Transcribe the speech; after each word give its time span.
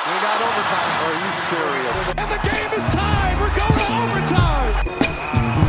We 0.00 0.16
got 0.24 0.40
overtime. 0.40 0.92
Are 1.04 1.12
you 1.12 1.30
serious? 1.52 2.00
And 2.16 2.28
the 2.32 2.40
game 2.40 2.72
is 2.72 2.86
tied. 2.96 3.36
We're 3.36 3.52
going 3.52 3.76
to 3.84 3.88
overtime. 4.00 4.72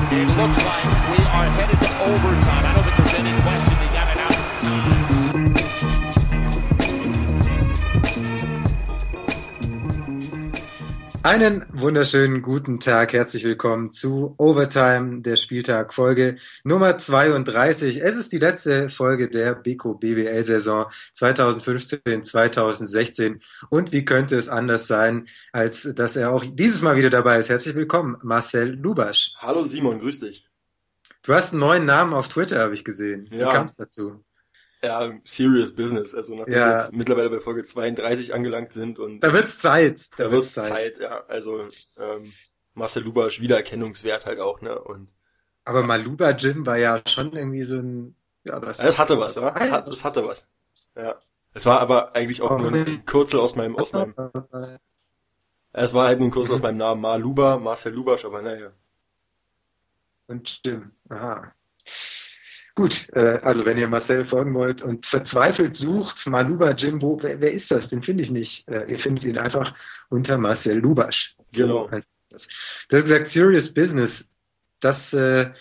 It 0.08 0.28
looks 0.40 0.60
like 0.64 0.88
we 1.12 1.20
are 1.36 1.48
headed 1.52 1.76
to 1.76 1.92
overtime. 2.08 2.64
I 2.64 2.72
don't 2.72 2.84
think 2.88 2.96
there's 2.96 3.20
any 3.20 3.36
question 3.44 3.61
Einen 11.24 11.68
wunderschönen 11.72 12.42
guten 12.42 12.80
Tag, 12.80 13.14
herzlich 13.14 13.44
willkommen 13.44 13.92
zu 13.92 14.34
Overtime, 14.40 15.22
der 15.22 15.36
Spieltag 15.36 15.94
Folge 15.94 16.38
Nummer 16.64 16.98
32. 16.98 18.02
Es 18.02 18.16
ist 18.18 18.32
die 18.34 18.40
letzte 18.40 18.90
Folge 18.90 19.30
der 19.30 19.54
Beko 19.54 19.94
BBL 19.94 20.44
Saison 20.44 20.88
2015-2016 21.16 23.40
und 23.70 23.92
wie 23.92 24.04
könnte 24.04 24.36
es 24.36 24.50
anders 24.50 24.88
sein, 24.88 25.28
als 25.52 25.88
dass 25.94 26.16
er 26.16 26.32
auch 26.32 26.44
dieses 26.44 26.82
Mal 26.82 26.96
wieder 26.98 27.12
dabei 27.12 27.38
ist. 27.38 27.50
Herzlich 27.50 27.76
willkommen, 27.76 28.18
Marcel 28.24 28.72
Lubasch. 28.74 29.36
Hallo 29.38 29.64
Simon, 29.66 30.00
grüß 30.00 30.22
dich. 30.22 30.48
Du 31.22 31.36
hast 31.36 31.52
einen 31.52 31.60
neuen 31.60 31.86
Namen 31.86 32.16
auf 32.16 32.30
Twitter, 32.30 32.64
habe 32.64 32.74
ich 32.74 32.84
gesehen. 32.84 33.28
Wie 33.30 33.38
Ja. 33.38 33.52
kam 33.52 33.68
es 33.68 33.76
dazu? 33.76 34.24
Ja, 34.84 35.12
Serious 35.24 35.76
Business. 35.76 36.16
Also 36.16 36.36
nachdem 36.36 36.54
Ja. 36.56 36.66
wir 36.68 36.72
jetzt 36.78 36.94
mittlerweile 36.94 37.30
bei 37.30 37.40
Folge 37.40 37.64
32 37.64 38.34
angelangt 38.34 38.74
sind 38.74 38.98
und 39.00 39.20
Da 39.20 39.32
wird's 39.34 39.60
Zeit. 39.60 40.10
da 40.18 40.32
wird's 40.32 40.54
Zeit. 40.54 40.98
ja. 41.00 41.24
Also 41.28 41.64
ähm, 41.98 42.32
Marcel 42.74 43.04
Lubasch, 43.04 43.42
Wiedererkennungswert 43.42 44.26
halt 44.26 44.40
auch, 44.40 44.62
ne? 44.62 44.80
Und 44.80 45.10
Aber 45.66 45.84
Maluba 45.84 46.32
Jim 46.32 46.66
war 46.66 46.78
ja 46.78 47.02
schon 47.08 47.34
irgendwie 47.34 47.62
so 47.64 47.78
ein, 47.78 48.16
ja, 48.44 48.60
das, 48.60 48.80
ja, 48.80 48.86
das 48.86 48.98
hatte 48.98 49.20
was, 49.20 49.38
oder? 49.38 49.52
Das, 49.52 49.70
hat, 49.72 49.88
das 49.88 50.04
hatte 50.06 50.26
was. 50.26 50.48
Ja. 50.96 51.20
Es 51.54 51.66
war 51.66 51.80
aber 51.80 52.16
eigentlich 52.16 52.42
auch 52.42 52.58
nur 52.58 52.72
ein 52.72 53.06
Kürzel 53.06 53.40
aus 53.40 53.56
meinem, 53.56 53.76
aus 53.76 53.92
meinem, 53.94 54.16
es 55.74 55.94
war 55.94 56.08
halt 56.08 56.20
nur 56.20 56.30
ein 56.30 56.32
Kürzel 56.32 56.56
aus 56.56 56.62
meinem 56.62 56.78
Namen, 56.78 57.02
Mar 57.02 57.20
Luba, 57.20 57.58
Marcel 57.60 57.94
Lubasch, 57.94 58.26
aber 58.26 58.42
naja. 58.42 58.72
Und 60.28 60.62
Jim. 60.66 60.92
Aha. 61.10 61.54
Gut, 62.76 63.10
äh, 63.14 63.40
also 63.42 63.66
wenn 63.66 63.78
ihr 63.78 63.88
Marcel 63.88 64.24
folgen 64.24 64.54
wollt 64.54 64.82
und 64.82 65.06
verzweifelt 65.06 65.76
sucht, 65.76 66.26
Maluba 66.28 66.72
Jim, 66.72 67.02
wo, 67.02 67.22
wer, 67.22 67.42
wer 67.42 67.52
ist 67.52 67.70
das? 67.72 67.90
Den 67.90 68.02
finde 68.02 68.24
ich 68.24 68.32
nicht. 68.32 68.68
Äh, 68.70 68.90
ihr 68.90 69.00
findet 69.00 69.26
ihn 69.26 69.38
einfach 69.38 69.76
unter 70.10 70.38
Marcel 70.38 70.78
Lubasch. 70.78 71.36
Genau. 71.52 71.90
Du 71.90 72.98
hast 72.98 73.04
gesagt, 73.04 73.30
Serious 73.30 73.74
Business. 73.74 74.24
Das 74.80 75.14
äh, 75.14 75.52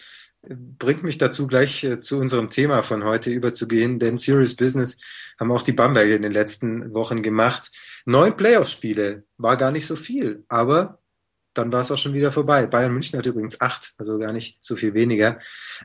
bringt 0.43 1.03
mich 1.03 1.19
dazu, 1.19 1.47
gleich 1.47 1.83
äh, 1.83 2.01
zu 2.01 2.19
unserem 2.19 2.49
Thema 2.49 2.83
von 2.83 3.05
heute 3.05 3.31
überzugehen, 3.31 3.99
denn 3.99 4.17
Serious 4.17 4.55
Business 4.55 4.97
haben 5.39 5.51
auch 5.51 5.63
die 5.63 5.73
Bamberger 5.73 6.15
in 6.15 6.23
den 6.23 6.33
letzten 6.33 6.95
Wochen 6.95 7.23
gemacht. 7.23 7.71
Neun 8.07 8.37
Playoff-Spiele 8.37 9.25
war 9.37 9.57
gar 9.57 9.73
nicht 9.73 9.87
so 9.87 9.97
viel, 9.97 10.45
aber 10.49 11.00
dann 11.55 11.73
war 11.73 11.81
es 11.81 11.91
auch 11.91 11.99
schon 11.99 12.15
wieder 12.15 12.31
vorbei. 12.33 12.67
Bayern 12.67 12.93
München 12.93 13.19
hat 13.19 13.27
übrigens 13.27 13.61
acht, 13.61 13.95
also 13.99 14.19
gar 14.19 14.33
nicht 14.33 14.59
so 14.61 14.77
viel 14.77 14.95
weniger. 14.95 15.39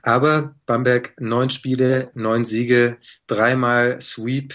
Aber 0.04 0.56
Bamberg 0.66 1.14
neun 1.20 1.50
Spiele, 1.50 2.12
neun 2.14 2.46
Siege, 2.46 2.98
dreimal 3.28 4.00
Sweep. 4.02 4.54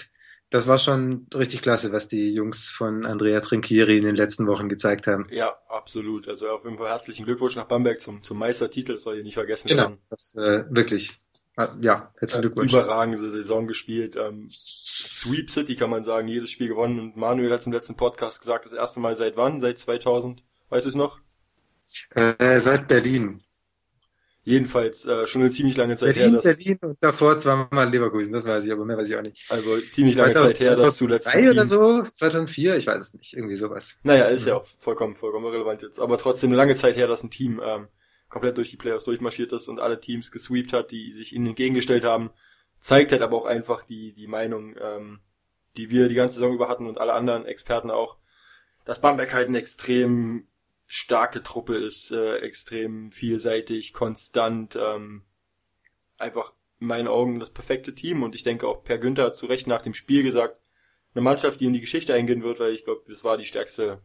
Das 0.49 0.67
war 0.67 0.77
schon 0.77 1.27
richtig 1.33 1.61
klasse, 1.61 1.93
was 1.93 2.09
die 2.09 2.33
Jungs 2.33 2.67
von 2.67 3.05
Andrea 3.05 3.39
Trinchieri 3.39 3.97
in 3.97 4.03
den 4.03 4.15
letzten 4.15 4.47
Wochen 4.47 4.67
gezeigt 4.67 5.07
haben. 5.07 5.27
Ja, 5.31 5.55
absolut. 5.69 6.27
Also 6.27 6.49
auf 6.49 6.65
jeden 6.65 6.77
Fall 6.77 6.89
herzlichen 6.89 7.25
Glückwunsch 7.25 7.55
nach 7.55 7.67
Bamberg 7.67 8.01
zum, 8.01 8.21
zum 8.23 8.37
Meistertitel, 8.37 8.93
das 8.93 9.03
soll 9.03 9.15
hier 9.15 9.23
nicht 9.23 9.35
vergessen 9.35 9.69
Genau, 9.69 9.83
werden. 9.83 9.97
das 10.09 10.35
äh, 10.35 10.65
wirklich. 10.69 11.21
Ah, 11.55 11.69
Ja, 11.81 12.13
herzlichen 12.17 12.39
Äh, 12.39 12.47
Glückwunsch. 12.47 12.73
überragende 12.73 13.17
Saison 13.31 13.65
gespielt. 13.67 14.17
Ähm, 14.17 14.49
Sweep 14.51 15.49
City 15.49 15.75
kann 15.77 15.89
man 15.89 16.03
sagen, 16.03 16.27
jedes 16.27 16.51
Spiel 16.51 16.67
gewonnen. 16.67 16.99
Und 16.99 17.15
Manuel 17.17 17.51
hat 17.53 17.65
im 17.65 17.71
letzten 17.73 17.95
Podcast 17.95 18.41
gesagt, 18.41 18.65
das 18.65 18.73
erste 18.73 18.99
Mal 18.99 19.15
seit 19.15 19.37
wann? 19.37 19.61
Seit 19.61 19.79
2000? 19.79 20.43
Weißt 20.71 20.85
du 20.85 20.89
es 20.89 20.95
noch? 20.95 21.19
Äh, 22.15 22.59
seit 22.59 22.87
Berlin. 22.87 23.43
Jedenfalls 24.43 25.05
äh, 25.05 25.27
schon 25.27 25.41
eine 25.41 25.51
ziemlich 25.51 25.75
lange 25.75 25.97
Zeit 25.97 26.15
Berlin, 26.15 26.31
her, 26.31 26.41
dass, 26.41 26.57
Berlin 26.57 26.79
und 26.81 26.97
davor 27.01 27.37
zweimal 27.37 27.89
Leverkusen, 27.91 28.31
das 28.31 28.47
weiß 28.47 28.63
ich, 28.63 28.71
aber 28.71 28.85
mehr 28.85 28.97
weiß 28.97 29.09
ich 29.09 29.15
auch 29.17 29.21
nicht. 29.21 29.51
also 29.51 29.77
ziemlich 29.91 30.15
lange 30.15 30.33
Zeit 30.33 30.59
her, 30.61 30.77
dass 30.77 30.97
zuletzt 30.97 31.27
ein 31.27 31.43
2003 31.43 31.43
Team, 31.43 31.51
oder 31.51 31.67
so, 31.67 32.03
2004, 32.03 32.77
ich 32.77 32.87
weiß 32.87 33.01
es 33.01 33.13
nicht, 33.13 33.33
irgendwie 33.35 33.55
sowas. 33.55 33.99
naja, 34.01 34.25
ist 34.25 34.47
ja 34.47 34.55
auch 34.55 34.65
vollkommen, 34.79 35.15
vollkommen 35.15 35.45
relevant 35.45 35.83
jetzt, 35.83 35.99
aber 35.99 36.17
trotzdem 36.17 36.49
eine 36.49 36.57
lange 36.57 36.75
Zeit 36.75 36.95
her, 36.95 37.07
dass 37.07 37.21
ein 37.21 37.29
Team 37.29 37.61
ähm, 37.63 37.89
komplett 38.29 38.57
durch 38.57 38.71
die 38.71 38.77
Playoffs 38.77 39.05
durchmarschiert 39.05 39.51
ist 39.51 39.67
und 39.67 39.79
alle 39.79 39.99
Teams 39.99 40.31
gesweept 40.31 40.73
hat, 40.73 40.91
die 40.91 41.11
sich 41.11 41.33
ihnen 41.33 41.47
entgegengestellt 41.47 42.05
haben, 42.05 42.31
zeigt 42.79 43.11
halt 43.11 43.21
aber 43.21 43.35
auch 43.35 43.45
einfach 43.45 43.83
die, 43.83 44.13
die 44.13 44.27
Meinung, 44.27 44.75
ähm, 44.81 45.19
die 45.75 45.89
wir 45.89 46.07
die 46.07 46.15
ganze 46.15 46.35
Saison 46.35 46.55
über 46.55 46.69
hatten 46.69 46.87
und 46.87 46.97
alle 46.97 47.13
anderen 47.13 47.45
Experten 47.45 47.91
auch, 47.91 48.17
dass 48.85 49.01
Bamberg 49.01 49.33
halt 49.33 49.49
eine 49.49 49.59
extrem 49.59 50.47
starke 50.93 51.41
Truppe 51.41 51.77
ist, 51.77 52.11
äh, 52.11 52.37
extrem 52.37 53.11
vielseitig, 53.11 53.93
konstant, 53.93 54.75
ähm, 54.75 55.23
einfach 56.17 56.53
in 56.79 56.87
meinen 56.87 57.07
Augen 57.07 57.39
das 57.39 57.51
perfekte 57.51 57.95
Team 57.95 58.23
und 58.23 58.35
ich 58.35 58.43
denke 58.43 58.67
auch 58.67 58.83
Per 58.83 58.97
Günther 58.97 59.25
hat 59.25 59.35
zu 59.35 59.45
Recht 59.45 59.67
nach 59.67 59.81
dem 59.81 59.93
Spiel 59.93 60.23
gesagt, 60.23 60.57
eine 61.13 61.21
Mannschaft, 61.21 61.59
die 61.61 61.65
in 61.65 61.73
die 61.73 61.81
Geschichte 61.81 62.13
eingehen 62.13 62.43
wird, 62.43 62.59
weil 62.59 62.73
ich 62.73 62.83
glaube, 62.83 63.03
das 63.07 63.23
war 63.23 63.37
die 63.37 63.45
stärkste 63.45 64.01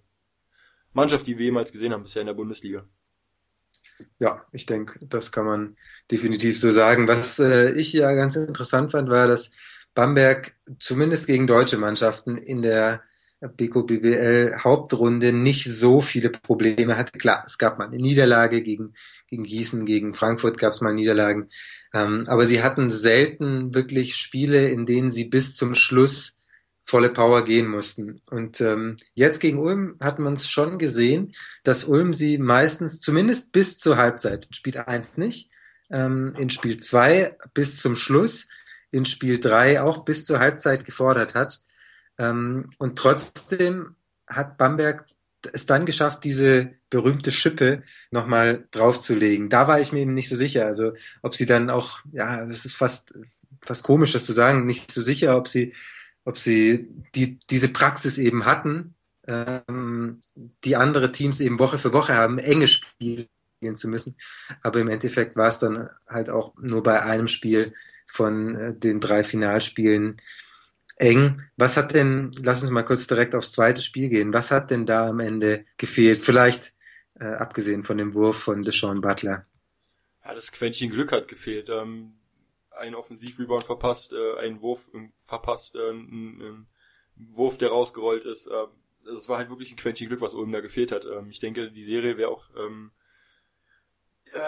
Mannschaft, 0.93 1.27
die 1.27 1.39
wir 1.39 1.47
jemals 1.47 1.73
gesehen 1.73 1.93
haben 1.93 2.03
bisher 2.03 2.23
in 2.23 2.27
der 2.27 2.35
Bundesliga. 2.35 2.89
Ja, 4.19 4.45
ich 4.53 4.67
denke, 4.67 4.99
das 5.03 5.33
kann 5.33 5.47
man 5.47 5.77
definitiv 6.11 6.59
so 6.59 6.71
sagen. 6.71 7.09
Was 7.09 7.39
äh, 7.39 7.73
ich 7.73 7.93
ja 7.93 8.13
ganz 8.13 8.37
interessant 8.37 8.93
fand, 8.93 9.09
war, 9.09 9.27
dass 9.27 9.51
Bamberg 9.95 10.55
zumindest 10.79 11.27
gegen 11.27 11.47
deutsche 11.47 11.79
Mannschaften 11.79 12.37
in 12.37 12.63
der 12.63 13.03
Beko 13.49 13.83
BBL 13.85 14.59
Hauptrunde 14.63 15.33
nicht 15.33 15.65
so 15.65 16.01
viele 16.01 16.31
Probleme 16.31 16.97
hatte. 16.97 17.19
Klar, 17.19 17.45
es 17.47 17.59
gab 17.59 17.79
mal 17.79 17.87
eine 17.87 17.97
Niederlage 17.97 18.63
gegen, 18.63 18.95
gegen 19.29 19.45
Gießen, 19.45 19.87
gegen 19.87 20.13
Frankfurt 20.13 20.59
gab 20.59 20.73
es 20.73 20.81
mal 20.81 20.95
Niederlagen. 20.95 21.49
Ähm, 21.95 22.25
aber 22.27 22.47
sie 22.47 22.63
hatten 22.63 22.91
selten 22.91 23.75
wirklich 23.75 24.17
Spiele, 24.17 24.69
in 24.69 24.87
denen 24.87 25.11
sie 25.11 25.25
bis 25.25 25.57
zum 25.57 25.75
Schluss 25.75 26.37
volle 26.87 27.09
Power 27.09 27.45
gehen 27.45 27.67
mussten. 27.67 28.23
Und 28.31 28.61
ähm, 28.61 28.97
jetzt 29.15 29.41
gegen 29.41 29.59
Ulm 29.59 29.97
hat 30.01 30.19
man 30.19 30.35
es 30.35 30.49
schon 30.49 30.79
gesehen, 30.79 31.33
dass 31.65 31.85
Ulm 31.85 32.15
sie 32.15 32.39
meistens 32.39 33.01
zumindest 33.01 33.51
bis 33.53 33.79
zur 33.79 33.97
Halbzeit, 33.97 34.47
in 34.47 34.55
Spiel 34.55 34.79
1 34.79 35.19
nicht, 35.19 35.51
ähm, 35.91 36.33
in 36.39 36.49
Spiel 36.49 36.79
2 36.79 37.37
bis 37.55 37.81
zum 37.81 37.97
Schluss, 37.97 38.47
in 38.93 39.05
Spiel 39.05 39.41
3 39.41 39.83
auch 39.83 40.05
bis 40.05 40.25
zur 40.25 40.39
Halbzeit 40.39 40.85
gefordert 40.85 41.35
hat. 41.35 41.61
Ähm, 42.19 42.71
und 42.79 42.99
trotzdem 42.99 43.97
hat 44.27 44.59
Bamberg 44.59 45.07
es 45.53 45.67
dann 45.67 45.87
geschafft, 45.87 46.25
diese 46.25 46.71
berühmte 46.91 47.33
Schippe 47.33 47.83
nochmal 48.11 48.67
draufzulegen. 48.71 49.49
Da 49.49 49.69
war 49.69 49.81
ich 49.81 49.93
mir 49.93 50.01
eben 50.01 50.15
nicht 50.15 50.29
so 50.29 50.37
sicher. 50.37 50.67
Also 50.67 50.93
ob 51.23 51.35
sie 51.35 51.47
dann 51.47 51.71
auch, 51.71 52.01
ja, 52.13 52.45
das 52.45 52.65
ist 52.65 52.75
fast, 52.75 53.15
fast 53.61 53.85
komisch, 53.85 54.13
das 54.13 54.25
zu 54.25 54.33
sagen, 54.33 54.67
nicht 54.67 54.91
so 54.91 55.01
sicher, 55.01 55.37
ob 55.37 55.49
sie, 55.49 55.75
ob 56.25 56.39
sie 56.39 56.89
die, 57.15 57.39
diese 57.51 57.69
Praxis 57.69 58.19
eben 58.19 58.45
hatten, 58.45 58.95
ähm, 59.27 60.23
die 60.65 60.77
andere 60.77 61.13
Teams 61.13 61.41
eben 61.41 61.59
Woche 61.59 61.79
für 61.79 61.93
Woche 61.93 62.15
haben, 62.15 62.39
enge 62.39 62.67
Spiele 62.67 63.29
zu 63.75 63.89
müssen. 63.89 64.17
Aber 64.63 64.81
im 64.81 64.89
Endeffekt 64.89 65.37
war 65.37 65.49
es 65.49 65.59
dann 65.59 65.89
halt 66.07 66.31
auch 66.31 66.55
nur 66.59 66.83
bei 66.83 67.03
einem 67.03 67.29
Spiel 67.29 67.75
von 68.07 68.55
äh, 68.55 68.75
den 68.75 69.01
drei 69.01 69.25
Finalspielen 69.25 70.21
eng. 70.97 71.43
Was 71.57 71.77
hat 71.77 71.95
denn, 71.95 72.31
lass 72.43 72.63
uns 72.63 72.71
mal 72.71 72.83
kurz 72.83 73.07
direkt 73.07 73.35
aufs 73.35 73.53
zweite 73.53 73.83
Spiel 73.83 74.09
gehen, 74.09 74.33
was 74.33 74.51
hat 74.51 74.71
denn 74.71 74.87
da 74.87 75.09
am 75.09 75.21
Ende 75.21 75.65
gefehlt? 75.77 76.23
Vielleicht 76.23 76.75
äh, 77.19 77.25
abgesehen 77.25 77.85
von 77.85 77.99
dem 77.99 78.15
Wurf 78.15 78.37
von 78.39 78.63
Deshaun 78.63 79.01
Butler. 79.01 79.47
Ja, 80.25 80.35
das 80.35 80.53
Quäntchen 80.53 80.91
Glück 80.91 81.13
hat 81.13 81.29
gefehlt. 81.29 81.69
Ähm, 81.69 82.15
ein 82.71 82.95
Offensivrebound 82.95 83.65
verpasst, 83.65 84.13
äh, 84.13 84.39
ein 84.41 84.61
Wurf 84.61 84.91
ähm, 84.95 85.13
verpasst, 85.17 85.77
äh, 85.77 85.91
ein, 85.91 86.41
ein 86.41 86.67
Wurf, 87.17 87.59
der 87.59 87.71
rausgerollt 87.71 88.25
ist. 88.25 88.47
Äh, 88.47 88.67
das 89.05 89.29
war 89.29 89.39
halt 89.39 89.51
wirklich 89.51 89.73
ein 89.73 89.77
Quäntchen 89.77 90.09
Glück, 90.09 90.21
was 90.21 90.35
Ulm 90.35 90.53
da 90.53 90.61
gefehlt 90.61 90.93
hat. 90.93 91.05
Ähm, 91.05 91.31
ich 91.31 91.41
denke, 91.41 91.71
die 91.71 91.83
Serie 91.83 92.17
wäre 92.17 92.31
auch, 92.31 92.49
ähm, 92.57 92.91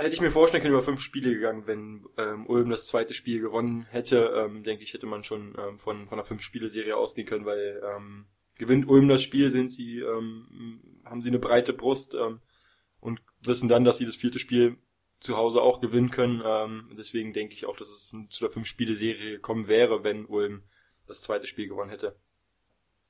hätte 0.00 0.14
ich 0.14 0.20
mir 0.20 0.30
vorstellen 0.30 0.62
können, 0.62 0.74
über 0.74 0.82
fünf 0.82 1.00
Spiele 1.00 1.32
gegangen, 1.32 1.66
wenn 1.66 2.06
ähm, 2.16 2.46
Ulm 2.46 2.70
das 2.70 2.86
zweite 2.86 3.14
Spiel 3.14 3.40
gewonnen 3.40 3.86
hätte. 3.90 4.32
Ähm, 4.36 4.62
denke 4.62 4.82
ich, 4.82 4.94
hätte 4.94 5.06
man 5.06 5.24
schon 5.24 5.56
ähm, 5.58 5.78
von, 5.78 6.08
von 6.08 6.18
einer 6.18 6.26
Fünf-Spiele-Serie 6.26 6.96
ausgehen 6.96 7.26
können, 7.26 7.44
weil 7.44 7.82
ähm, 7.84 8.26
gewinnt 8.56 8.88
Ulm 8.88 9.08
das 9.08 9.22
Spiel, 9.22 9.50
sind 9.50 9.70
sie, 9.70 10.00
ähm, 10.00 11.00
haben 11.04 11.22
sie 11.22 11.28
eine 11.28 11.38
breite 11.38 11.72
Brust 11.72 12.14
ähm, 12.14 12.40
und 13.00 13.20
wissen 13.40 13.68
dann, 13.68 13.84
dass 13.84 13.98
sie 13.98 14.06
das 14.06 14.16
vierte 14.16 14.38
Spiel 14.38 14.76
zu 15.20 15.36
Hause 15.36 15.62
auch 15.62 15.80
gewinnen 15.80 16.10
können. 16.10 16.42
Ähm, 16.44 16.90
deswegen 16.96 17.32
denke 17.32 17.54
ich 17.54 17.66
auch, 17.66 17.76
dass 17.76 17.88
es 17.88 18.08
zu 18.08 18.44
der 18.44 18.50
Fünf-Spiele-Serie 18.50 19.32
gekommen 19.32 19.68
wäre, 19.68 20.04
wenn 20.04 20.26
Ulm 20.26 20.62
das 21.06 21.22
zweite 21.22 21.46
Spiel 21.46 21.68
gewonnen 21.68 21.90
hätte. 21.90 22.16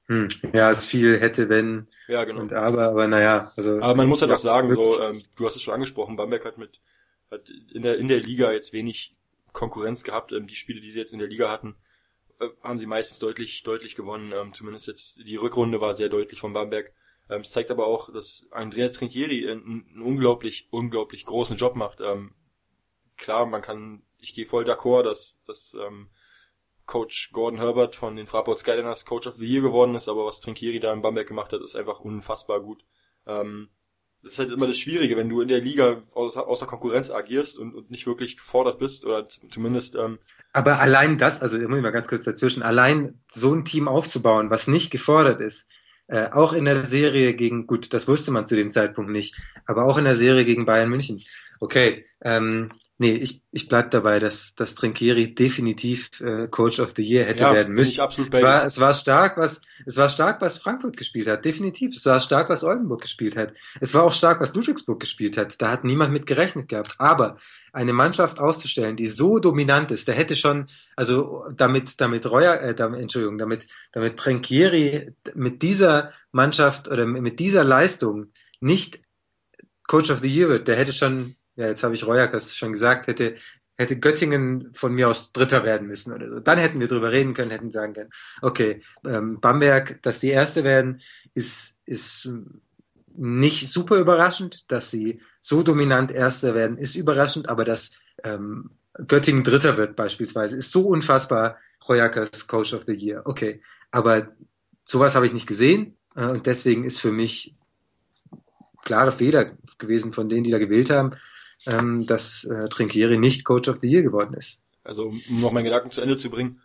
Hm. 0.08 0.28
Ja, 0.55 0.70
es 0.70 0.87
viel 0.87 1.20
hätte, 1.20 1.49
wenn 1.49 1.87
Ja, 2.06 2.25
genau. 2.25 2.40
und 2.40 2.52
aber, 2.55 2.88
aber 2.88 3.08
naja, 3.08 3.52
also. 3.56 3.76
Aber 3.81 3.94
man 3.94 4.08
muss 4.08 4.22
halt 4.22 4.31
ja, 4.31 4.37
auch 4.37 4.40
sagen, 4.40 4.75
so, 4.75 5.00
ähm, 5.00 5.20
du 5.37 5.46
hast 5.46 5.56
es 5.56 5.62
schon 5.62 5.75
angesprochen, 5.75 6.16
Bamberg 6.16 6.44
hat 6.44 6.58
mit 6.58 6.81
hat 7.31 7.50
in 7.75 7.82
der 7.82 7.99
in 7.99 8.08
der 8.08 8.20
Liga 8.20 8.50
jetzt 8.52 8.72
wenig 8.72 9.14
Konkurrenz 9.52 10.05
gehabt. 10.05 10.32
Ähm, 10.32 10.46
die 10.46 10.55
Spiele, 10.55 10.81
die 10.81 10.90
sie 10.90 10.99
jetzt 10.99 11.12
in 11.12 11.19
der 11.19 11.28
Liga 11.28 11.50
hatten, 11.50 11.76
äh, 12.40 12.49
haben 12.62 12.78
sie 12.78 12.87
meistens 12.87 13.19
deutlich, 13.19 13.62
deutlich 13.64 13.96
gewonnen. 13.96 14.32
Ähm, 14.32 14.55
zumindest 14.55 14.87
jetzt 14.87 15.19
die 15.19 15.37
Rückrunde 15.37 15.81
war 15.81 15.93
sehr 15.93 16.08
deutlich 16.08 16.40
von 16.40 16.55
Bamberg. 16.55 16.93
Ähm, 17.28 17.43
es 17.43 17.50
zeigt 17.50 17.70
aber 17.70 17.87
auch, 17.87 18.10
dass 18.10 18.49
Andrea 18.50 18.88
Trinchieri 18.88 19.50
einen, 19.50 19.87
einen 19.93 20.02
unglaublich, 20.02 20.69
unglaublich 20.70 21.26
großen 21.26 21.58
Job 21.58 21.76
macht. 21.76 22.00
Ähm, 22.00 22.32
klar, 23.19 23.44
man 23.44 23.60
kann, 23.60 24.02
ich 24.19 24.32
gehe 24.34 24.46
voll 24.46 24.64
d'accord, 24.64 25.02
dass, 25.02 25.38
dass 25.46 25.75
ähm, 25.75 26.08
Coach 26.88 27.31
Gordon 27.32 27.61
Herbert 27.61 27.94
von 27.94 28.17
den 28.17 28.26
Fraport 28.26 28.58
Skyliners 28.58 29.05
Coach 29.05 29.29
of 29.29 29.37
the 29.37 29.46
Year 29.46 29.61
geworden 29.61 29.94
ist, 29.94 30.08
aber 30.08 30.25
was 30.25 30.40
Trinkieri 30.40 30.81
da 30.81 30.93
in 30.93 31.02
Bamberg 31.02 31.29
gemacht 31.29 31.52
hat, 31.52 31.61
ist 31.61 31.76
einfach 31.76 32.00
unfassbar 32.00 32.61
gut. 32.61 32.82
Ähm, 33.26 33.69
das 34.23 34.32
ist 34.32 34.38
halt 34.40 34.50
immer 34.50 34.67
das 34.67 34.79
Schwierige, 34.79 35.17
wenn 35.17 35.29
du 35.29 35.40
in 35.40 35.49
der 35.49 35.61
Liga 35.61 36.02
außer, 36.12 36.49
außer 36.49 36.67
Konkurrenz 36.67 37.11
agierst 37.11 37.58
und, 37.58 37.75
und 37.75 37.90
nicht 37.90 38.06
wirklich 38.06 38.37
gefordert 38.37 38.79
bist 38.79 39.05
oder 39.05 39.29
zumindest. 39.29 39.94
Ähm, 39.94 40.19
aber 40.52 40.81
allein 40.81 41.19
das, 41.19 41.40
also 41.40 41.61
ich 41.61 41.69
muss 41.69 41.81
mal 41.81 41.93
ganz 41.93 42.08
kurz 42.08 42.25
dazwischen, 42.25 42.62
allein 42.62 43.20
so 43.31 43.55
ein 43.55 43.64
Team 43.64 43.87
aufzubauen, 43.87 44.50
was 44.50 44.67
nicht 44.67 44.91
gefordert 44.91 45.41
ist, 45.41 45.69
äh, 46.08 46.31
auch 46.31 46.55
in 46.55 46.64
der 46.64 46.84
Serie 46.84 47.34
gegen, 47.34 47.67
gut, 47.67 47.93
das 47.93 48.08
wusste 48.08 48.31
man 48.31 48.46
zu 48.46 48.56
dem 48.56 48.73
Zeitpunkt 48.73 49.11
nicht, 49.11 49.38
aber 49.67 49.84
auch 49.84 49.99
in 49.99 50.05
der 50.05 50.17
Serie 50.17 50.46
gegen 50.46 50.64
Bayern 50.64 50.88
München. 50.88 51.20
Okay, 51.60 52.05
ähm, 52.22 52.70
nee, 52.99 53.12
ich, 53.12 53.43
ich 53.50 53.69
bleib 53.69 53.90
dabei, 53.90 54.19
dass, 54.20 54.55
dass 54.55 54.75
Trinkieri 54.75 55.34
definitiv 55.34 56.20
äh, 56.20 56.46
Coach 56.49 56.78
of 56.78 56.94
the 56.96 57.02
Year 57.02 57.26
hätte 57.26 57.44
ja, 57.44 57.52
werden 57.52 57.75
müssen. 57.75 58.00
absolut 58.00 58.32
es, 58.32 58.43
war, 58.43 58.64
es 58.64 58.78
war 58.78 58.94
stark, 58.94 59.37
was 59.37 59.60
es 59.87 59.96
war 59.96 60.08
stark, 60.08 60.40
was 60.40 60.58
Frankfurt 60.58 60.96
gespielt 60.96 61.28
hat, 61.28 61.44
definitiv. 61.44 61.96
Es 61.96 62.05
war 62.06 62.20
stark, 62.20 62.49
was 62.49 62.64
Oldenburg 62.64 63.02
gespielt 63.02 63.37
hat. 63.37 63.55
Es 63.81 63.94
war 63.94 64.05
auch 64.05 64.12
stark, 64.12 64.40
was 64.40 64.55
Ludwigsburg 64.55 65.00
gespielt 65.00 65.37
hat. 65.37 65.60
Da 65.60 65.70
hat 65.70 65.84
niemand 65.84 66.12
mit 66.12 66.26
gerechnet 66.26 66.69
gehabt. 66.69 66.94
Aber 66.99 67.38
eine 67.72 67.93
Mannschaft 67.93 68.40
auszustellen, 68.40 68.96
die 68.96 69.08
so 69.08 69.38
dominant 69.38 69.90
ist, 69.90 70.08
der 70.08 70.14
hätte 70.14 70.37
schon, 70.37 70.66
also 70.96 71.44
damit, 71.55 72.00
damit 72.00 72.28
Reuer, 72.31 72.60
äh, 72.60 72.75
damit, 72.75 73.00
Entschuldigung, 73.00 73.38
damit, 73.38 73.66
damit 73.93 74.16
Trinkieri 74.16 75.12
mit 75.34 75.62
dieser 75.62 76.12
Mannschaft 76.32 76.88
oder 76.88 77.06
mit 77.06 77.38
dieser 77.38 77.64
Leistung 77.64 78.32
nicht 78.60 79.00
Coach 79.87 80.10
of 80.10 80.20
the 80.20 80.28
Year 80.28 80.49
wird, 80.49 80.69
der 80.69 80.76
hätte 80.76 80.93
schon 80.93 81.34
ja, 81.58 81.66
jetzt 81.66 81.82
habe 81.82 81.96
ich 81.96 82.06
Reuerkas 82.06 82.55
schon 82.55 82.72
gesagt, 82.72 83.08
hätte, 83.08 83.34
hätte 83.76 83.99
Göttingen 83.99 84.72
von 84.75 84.94
mir 84.94 85.08
aus 85.08 85.32
Dritter 85.32 85.64
werden 85.64 85.88
müssen 85.88 86.12
oder 86.12 86.31
so. 86.31 86.38
Dann 86.38 86.56
hätten 86.56 86.78
wir 86.78 86.87
drüber 86.87 87.10
reden 87.10 87.34
können, 87.34 87.50
hätten 87.50 87.72
sagen 87.72 87.94
können, 87.94 88.10
okay, 88.43 88.81
ähm, 89.05 89.40
Bamberg, 89.40 90.00
dass 90.02 90.20
die 90.20 90.28
Erste 90.28 90.62
werden, 90.62 91.00
ist, 91.34 91.78
ist 91.84 92.32
nicht 93.16 93.69
super 93.69 93.99
überraschend, 93.99 94.66
dass 94.69 94.93
sie 94.93 95.20
so 95.40 95.64
dominant 95.64 96.12
Erster 96.12 96.55
werden, 96.55 96.78
ist 96.78 96.94
überraschend, 96.94 97.49
aber 97.49 97.64
dass 97.64 97.90
ähm, 98.22 98.70
Göttingen 99.08 99.43
Dritter 99.43 99.76
wird 99.76 99.96
beispielsweise, 99.96 100.56
ist 100.56 100.70
so 100.70 100.87
unfassbar 100.87 101.58
Reuerkas 101.88 102.46
Coach 102.46 102.72
of 102.72 102.84
the 102.84 102.94
Year. 102.94 103.22
Okay, 103.25 103.62
aber 103.90 104.28
sowas 104.84 105.16
habe 105.16 105.26
ich 105.26 105.32
nicht 105.32 105.49
gesehen 105.49 105.96
äh, 106.14 106.26
und 106.26 106.46
deswegen 106.46 106.84
ist 106.84 107.00
für 107.00 107.10
mich 107.10 107.56
klare 108.84 109.10
Fehler 109.10 109.56
gewesen 109.78 110.12
von 110.12 110.28
denen, 110.28 110.44
die 110.44 110.52
da 110.52 110.58
gewählt 110.58 110.90
haben 110.90 111.16
ähm, 111.66 112.06
dass 112.06 112.44
äh, 112.44 112.69
Trinkieri 112.69 113.19
nicht 113.19 113.44
Coach 113.44 113.69
of 113.69 113.78
the 113.78 113.88
Year 113.88 114.02
geworden 114.02 114.34
ist. 114.34 114.62
Also 114.84 115.05
um 115.05 115.40
noch 115.40 115.52
meinen 115.52 115.64
Gedanken 115.64 115.90
zu 115.90 116.00
Ende 116.00 116.16
zu 116.16 116.31
bringen, 116.31 116.60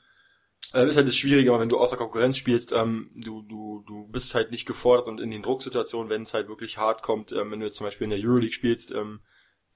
äh, 0.74 0.88
ist 0.88 0.98
halt 0.98 1.08
das 1.08 1.16
Schwierige, 1.16 1.58
wenn 1.60 1.70
du 1.70 1.78
außer 1.78 1.98
Konkurrenz 1.98 2.38
spielst, 2.38 2.72
ähm, 2.72 3.12
du, 3.16 3.42
du, 3.44 3.84
du 3.86 4.08
bist 4.08 4.34
halt 4.34 4.52
nicht 4.52 4.66
gefordert 4.66 5.08
und 5.08 5.20
in 5.20 5.32
den 5.32 5.42
Drucksituationen, 5.42 6.10
wenn 6.10 6.24
es 6.24 6.34
halt 6.34 6.48
wirklich 6.48 6.78
hart 6.78 7.04
kommt, 7.04 7.32
ähm, 7.32 7.52
wenn 7.52 7.60
du 7.60 7.66
jetzt 7.66 7.78
zum 7.78 7.86
Beispiel 7.86 8.06
in 8.06 8.12
der 8.12 8.20
Euroleague 8.20 8.54
spielst, 8.54 8.92
ähm, 8.92 9.20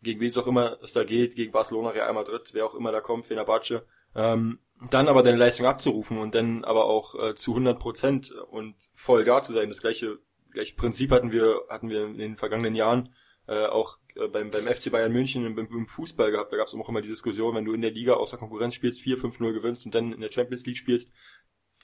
gegen 0.01 0.19
wen 0.19 0.29
es 0.29 0.37
auch 0.37 0.47
immer 0.47 0.77
es 0.81 0.93
da 0.93 1.03
geht, 1.03 1.35
gegen 1.35 1.51
Barcelona, 1.51 1.89
Real 1.89 2.13
Madrid, 2.13 2.49
wer 2.53 2.65
auch 2.65 2.75
immer 2.75 2.91
da 2.91 3.01
kommt, 3.01 3.25
Fenerbahce, 3.25 3.85
ähm, 4.15 4.59
dann 4.91 5.07
aber 5.07 5.23
deine 5.23 5.37
Leistung 5.37 5.65
abzurufen 5.65 6.19
und 6.19 6.35
dann 6.35 6.63
aber 6.63 6.85
auch 6.85 7.15
äh, 7.21 7.35
zu 7.35 7.51
100 7.51 7.79
Prozent 7.79 8.31
und 8.31 8.75
voll 8.93 9.23
da 9.23 9.41
zu 9.41 9.53
sein. 9.53 9.69
Das 9.69 9.81
gleiche, 9.81 10.19
gleiche 10.51 10.75
Prinzip 10.75 11.11
hatten 11.11 11.31
wir, 11.31 11.61
hatten 11.69 11.89
wir 11.89 12.05
in 12.05 12.17
den 12.17 12.35
vergangenen 12.35 12.75
Jahren 12.75 13.09
äh, 13.47 13.65
auch 13.65 13.97
äh, 14.15 14.27
beim, 14.27 14.51
beim 14.51 14.65
FC 14.67 14.91
Bayern 14.91 15.11
München 15.11 15.45
im, 15.45 15.57
im 15.57 15.87
Fußball 15.87 16.31
gehabt. 16.31 16.51
Da 16.51 16.57
gab 16.57 16.67
es 16.67 16.73
auch 16.73 16.89
immer 16.89 17.01
die 17.01 17.07
Diskussion, 17.07 17.55
wenn 17.55 17.65
du 17.65 17.73
in 17.73 17.81
der 17.81 17.91
Liga 17.91 18.13
außer 18.13 18.37
Konkurrenz 18.37 18.75
spielst, 18.75 19.01
4-5-0 19.01 19.53
gewinnst 19.53 19.85
und 19.85 19.95
dann 19.95 20.13
in 20.13 20.21
der 20.21 20.31
Champions 20.31 20.65
League 20.65 20.77
spielst, 20.77 21.11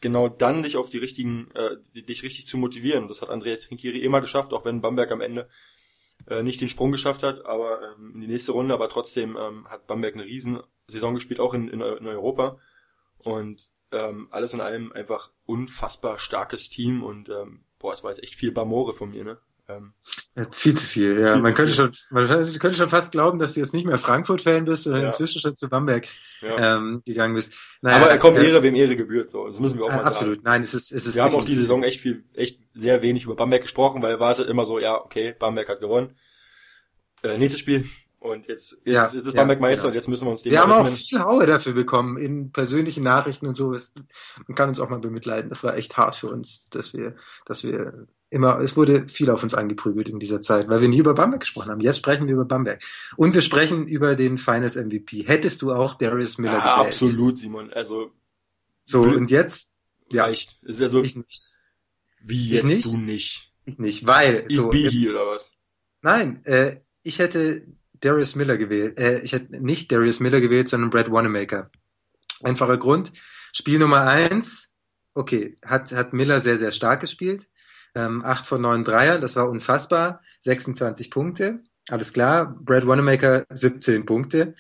genau 0.02 0.30
dann 0.30 0.64
dich 0.64 0.78
auf 0.78 0.90
die 0.90 0.98
richtigen, 0.98 1.50
äh, 1.52 1.78
dich 1.94 2.24
richtig 2.24 2.48
zu 2.48 2.58
motivieren. 2.58 3.08
Das 3.08 3.22
hat 3.22 3.30
Andrea 3.30 3.56
Trinkieri 3.56 4.00
immer 4.00 4.22
geschafft, 4.22 4.54
auch 4.54 4.66
wenn 4.66 4.82
Bamberg 4.82 5.12
am 5.12 5.22
Ende 5.22 5.50
äh, 6.28 6.44
nicht 6.44 6.62
den 6.62 6.70
Sprung 6.70 6.92
geschafft 6.92 7.24
hat, 7.24 7.46
aber 7.46 7.94
ähm, 7.96 8.12
in 8.16 8.22
die 8.22 8.28
nächste 8.28 8.52
Runde, 8.52 8.74
aber 8.74 8.90
trotzdem 8.90 9.38
ähm, 9.38 9.68
hat 9.70 9.88
Bamberg 9.88 10.16
eine 10.16 10.26
riesen 10.26 10.62
Saison 10.88 11.14
gespielt, 11.16 11.40
auch 11.40 11.54
in, 11.54 11.70
in, 11.70 11.82
in 11.82 12.08
Europa. 12.08 12.60
Und 13.20 13.70
ähm, 13.94 14.28
alles 14.32 14.54
in 14.54 14.62
allem 14.62 14.92
einfach 14.92 15.32
unfassbar 15.46 16.18
starkes 16.18 16.70
Team 16.70 17.04
und 17.04 17.30
ähm, 17.30 17.64
boah, 17.80 17.94
es 17.94 18.04
war 18.04 18.12
jetzt 18.12 18.24
echt 18.24 18.36
viel 18.36 18.52
Bamore 18.52 18.94
von 18.94 19.12
mir, 19.12 19.24
ne? 19.24 19.40
Ähm, 19.70 19.94
ja, 20.36 20.44
viel 20.52 20.76
zu 20.76 20.86
viel, 20.86 21.20
ja. 21.22 21.34
Viel 21.34 21.42
man 21.42 21.54
könnte 21.54 21.72
viel. 21.72 21.86
schon, 21.86 21.92
man 22.10 22.28
könnte 22.28 22.76
schon 22.76 22.90
fast 22.90 23.14
glauben, 23.14 23.40
dass 23.40 23.54
du 23.54 23.62
jetzt 23.62 23.74
nicht 23.74 23.86
mehr 23.86 23.98
Frankfurt-Fan 23.98 24.66
bist, 24.66 24.84
sondern 24.84 25.04
ja. 25.04 25.08
inzwischen 25.08 25.40
schon 25.40 25.56
zu 25.56 25.70
Bamberg 25.70 26.06
ja. 26.42 26.78
ähm, 26.78 27.02
gegangen 27.06 27.36
bist. 27.36 27.54
Naja, 27.82 27.98
Aber 27.98 28.10
er 28.10 28.18
kommt 28.18 28.38
äh, 28.38 28.46
Ehre, 28.46 28.62
wem 28.62 28.76
Ehre 28.76 28.98
gebührt, 28.98 29.30
so. 29.30 29.48
Das 29.48 29.60
müssen 29.62 29.78
wir 29.78 29.86
auch 29.86 29.90
mal 29.90 30.04
absolut. 30.04 30.16
sagen. 30.16 30.32
Absolut. 30.32 30.44
Nein, 30.44 30.64
es 30.64 30.74
ist, 30.74 30.92
es 30.92 31.06
ist. 31.06 31.16
Wir 31.16 31.24
haben 31.24 31.36
auch 31.36 31.46
die 31.46 31.56
Saison 31.56 31.82
echt 31.84 32.02
viel, 32.02 32.26
echt 32.34 32.60
sehr 32.74 33.02
wenig 33.02 33.24
über 33.24 33.36
Bamberg 33.36 33.62
gesprochen, 33.62 34.02
weil 34.02 34.20
war 34.20 34.32
es 34.32 34.40
halt 34.40 34.50
immer 34.50 34.66
so, 34.66 34.80
ja, 34.80 35.00
okay, 35.02 35.34
Bamberg 35.38 35.70
hat 35.70 35.80
gewonnen. 35.80 36.18
Äh, 37.24 37.38
nächstes 37.38 37.62
Spiel. 37.62 37.86
Und 38.20 38.48
jetzt, 38.48 38.78
jetzt, 38.86 38.96
ja, 38.96 39.04
jetzt 39.04 39.28
ist 39.28 39.36
Bamberg 39.36 39.60
Meister 39.60 39.82
genau. 39.82 39.88
und 39.90 39.96
jetzt 39.96 40.08
müssen 40.08 40.26
wir 40.26 40.32
uns 40.32 40.44
dem 40.44 40.54
Wir 40.54 40.62
haben 40.62 40.72
auch 40.72 40.88
viel 40.88 41.20
Haue 41.20 41.46
dafür 41.46 41.74
bekommen 41.74 42.16
in 42.18 42.54
persönlichen 42.54 43.04
Nachrichten 43.04 43.48
und 43.48 43.56
so. 43.56 43.72
Man 43.72 44.56
kann 44.56 44.70
uns 44.70 44.80
auch 44.80 44.90
mal 44.90 45.00
bemitleiden. 45.00 45.50
Das 45.50 45.62
war 45.62 45.76
echt 45.76 45.98
hart 45.98 46.16
für 46.16 46.30
uns, 46.30 46.66
dass 46.70 46.94
wir, 46.94 47.16
dass 47.46 47.66
wir 47.66 48.08
immer, 48.34 48.60
es 48.60 48.76
wurde 48.76 49.08
viel 49.08 49.30
auf 49.30 49.44
uns 49.44 49.54
angeprügelt 49.54 50.10
in 50.10 50.20
dieser 50.20 50.42
Zeit, 50.42 50.68
weil 50.68 50.82
wir 50.82 50.90
nie 50.90 50.98
über 50.98 51.14
Bamberg 51.14 51.42
gesprochen 51.42 51.70
haben. 51.70 51.82
Jetzt 51.82 51.98
sprechen 51.98 52.28
wir 52.28 52.34
über 52.34 52.46
Bamberg. 52.46 52.84
Und 53.16 53.34
wir 53.34 53.42
sprechen 53.42 53.88
über 53.88 54.16
den 54.16 54.38
Finals 54.38 54.76
MVP. 54.76 55.24
Hättest 55.28 55.62
du 55.62 55.72
auch 55.72 55.96
Darius 55.96 56.40
Miller 56.40 56.54
ja, 56.54 56.76
gewählt? 56.76 56.94
absolut, 56.94 57.38
Simon. 57.38 57.72
Also. 57.72 58.12
So, 58.84 59.04
und 59.04 59.30
jetzt, 59.30 59.74
ja. 60.12 60.26
Reicht. 60.26 60.58
Ist 60.64 60.80
ja 60.80 60.88
so, 60.90 61.04
ich 61.04 61.16
nicht. 61.16 61.54
Wie 62.22 62.50
jetzt 62.50 62.66
nicht? 62.66 62.86
du 62.86 62.98
nicht? 62.98 63.52
Ich 63.66 63.78
nicht, 63.78 64.08
weil. 64.08 64.46
Ich 64.50 64.56
so, 64.56 64.70
Bihi 64.70 65.10
oder 65.10 65.28
was? 65.28 65.52
Nein, 66.02 66.44
äh, 66.46 66.78
ich 67.04 67.20
hätte 67.20 67.66
Darius 68.02 68.36
Miller 68.36 68.58
gewählt. 68.58 68.98
Äh, 68.98 69.20
ich 69.20 69.34
hätte 69.34 69.56
nicht 69.64 69.92
Darius 69.92 70.20
Miller 70.20 70.42
gewählt, 70.42 70.70
sondern 70.70 70.90
Brad 70.90 71.12
Wanamaker. 71.12 71.70
Einfacher 72.42 72.78
Grund. 72.78 73.14
Spiel 73.54 73.78
Nummer 73.78 74.02
eins, 74.02 74.74
okay, 75.14 75.56
hat, 75.64 75.92
hat 75.92 76.14
Miller 76.14 76.40
sehr, 76.40 76.58
sehr 76.58 76.72
stark 76.72 77.02
gespielt 77.02 77.48
ähm, 77.96 78.24
8 78.24 78.46
von 78.46 78.62
9 78.62 78.84
Dreier, 78.84 79.20
das 79.20 79.36
war 79.36 79.50
unfassbar, 79.50 80.22
26 80.42 81.12
Punkte, 81.12 81.60
alles 81.90 82.14
klar, 82.14 82.56
Brad 82.60 82.88
Wanamaker 82.88 83.46
17 83.50 84.06
Punkte, 84.06 84.56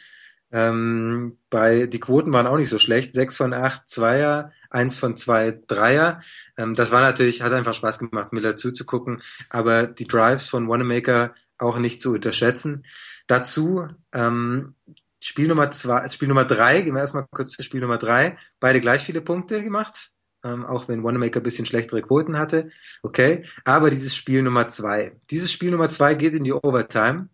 ähm, 0.51 1.37
bei, 1.49 1.87
die 1.87 1.99
Quoten 1.99 2.31
waren 2.31 2.47
auch 2.47 2.57
nicht 2.57 2.69
so 2.69 2.79
schlecht, 2.79 3.13
6 3.13 3.37
von 3.37 3.53
8 3.53 3.89
Zweier, 3.89 4.51
1 4.69 4.97
von 4.97 5.17
2 5.17 5.63
Dreier, 5.67 6.21
ähm, 6.57 6.75
das 6.75 6.91
war 6.91 7.01
natürlich, 7.01 7.41
hat 7.41 7.53
einfach 7.53 7.73
Spaß 7.73 7.99
gemacht, 7.99 8.33
Miller 8.33 8.57
zuzugucken, 8.57 9.21
aber 9.49 9.87
die 9.87 10.07
Drives 10.07 10.49
von 10.49 10.67
Wanamaker 10.69 11.33
auch 11.57 11.77
nicht 11.77 12.01
zu 12.01 12.13
unterschätzen. 12.13 12.85
Dazu, 13.27 13.87
ähm, 14.11 14.75
Spiel 15.23 15.47
Nummer 15.47 15.71
zwei, 15.71 16.07
Spiel 16.09 16.27
Nummer 16.27 16.43
drei, 16.43 16.81
gehen 16.81 16.93
wir 16.93 16.99
erstmal 16.99 17.25
kurz 17.31 17.51
zu 17.51 17.63
Spiel 17.63 17.79
Nummer 17.79 17.97
drei, 17.97 18.37
beide 18.59 18.81
gleich 18.81 19.03
viele 19.03 19.21
Punkte 19.21 19.63
gemacht, 19.63 20.11
ähm, 20.43 20.65
auch 20.65 20.87
wenn 20.87 21.03
Wanamaker 21.03 21.39
ein 21.39 21.43
bisschen 21.43 21.65
schlechtere 21.65 22.01
Quoten 22.01 22.37
hatte. 22.37 22.69
Okay, 23.01 23.45
aber 23.63 23.89
dieses 23.89 24.15
Spiel 24.15 24.41
Nummer 24.43 24.67
zwei. 24.67 25.15
Dieses 25.29 25.51
Spiel 25.51 25.71
Nummer 25.71 25.89
zwei 25.89 26.15
geht 26.15 26.33
in 26.33 26.43
die 26.43 26.53
Overtime. 26.53 27.29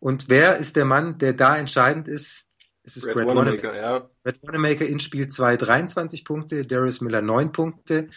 Und 0.00 0.28
wer 0.28 0.58
ist 0.58 0.76
der 0.76 0.84
Mann, 0.84 1.18
der 1.18 1.32
da 1.32 1.56
entscheidend 1.56 2.08
ist? 2.08 2.48
Es 2.84 2.96
ist 2.96 3.04
Brad, 3.04 3.14
Brad 3.14 3.26
Wanamaker. 3.28 3.68
Wanamaker. 3.68 3.76
Ja. 3.76 4.10
Brad 4.24 4.42
Wanamaker 4.42 4.86
in 4.86 4.98
Spiel 4.98 5.28
2 5.28 5.56
23 5.56 6.24
Punkte, 6.24 6.66
Darius 6.66 7.00
Miller 7.00 7.22
9 7.22 7.52
Punkte. 7.52 8.08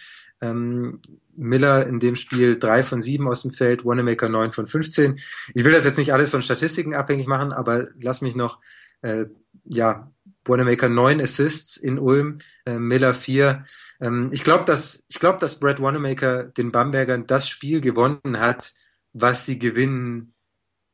Ähm, 0.41 1.01
Miller 1.36 1.86
in 1.86 2.00
dem 2.00 2.15
Spiel 2.15 2.58
3 2.58 2.84
von 2.84 3.01
7 3.01 3.27
aus 3.27 3.44
dem 3.44 3.51
Feld, 3.51 3.86
Wanamaker 3.86 4.29
9 4.29 4.51
von 4.51 4.67
15. 4.67 5.20
Ich 5.53 5.63
will 5.63 5.72
das 5.72 5.86
jetzt 5.86 5.98
nicht 5.98 6.13
alles 6.13 6.32
von 6.32 6.41
Statistiken 6.41 6.96
abhängig 6.96 7.27
machen, 7.27 7.51
aber 7.51 7.89
lass 8.01 8.22
mich 8.22 8.36
noch 8.36 8.60
äh, 9.01 9.25
ja, 9.65 10.12
Wanamaker 10.45 10.89
neun 10.89 11.21
Assists 11.21 11.77
in 11.77 11.99
Ulm, 11.99 12.39
äh, 12.65 12.77
Miller 12.77 13.13
vier. 13.13 13.65
Ähm, 13.99 14.29
ich 14.33 14.43
glaube, 14.43 14.65
dass 14.65 15.05
ich 15.09 15.19
glaube, 15.19 15.39
dass 15.39 15.59
Brad 15.59 15.81
Wanamaker 15.81 16.43
den 16.43 16.71
Bambergern 16.71 17.27
das 17.27 17.49
Spiel 17.49 17.81
gewonnen 17.81 18.39
hat, 18.39 18.73
was 19.13 19.45
sie 19.45 19.59
gewinnen 19.59 20.33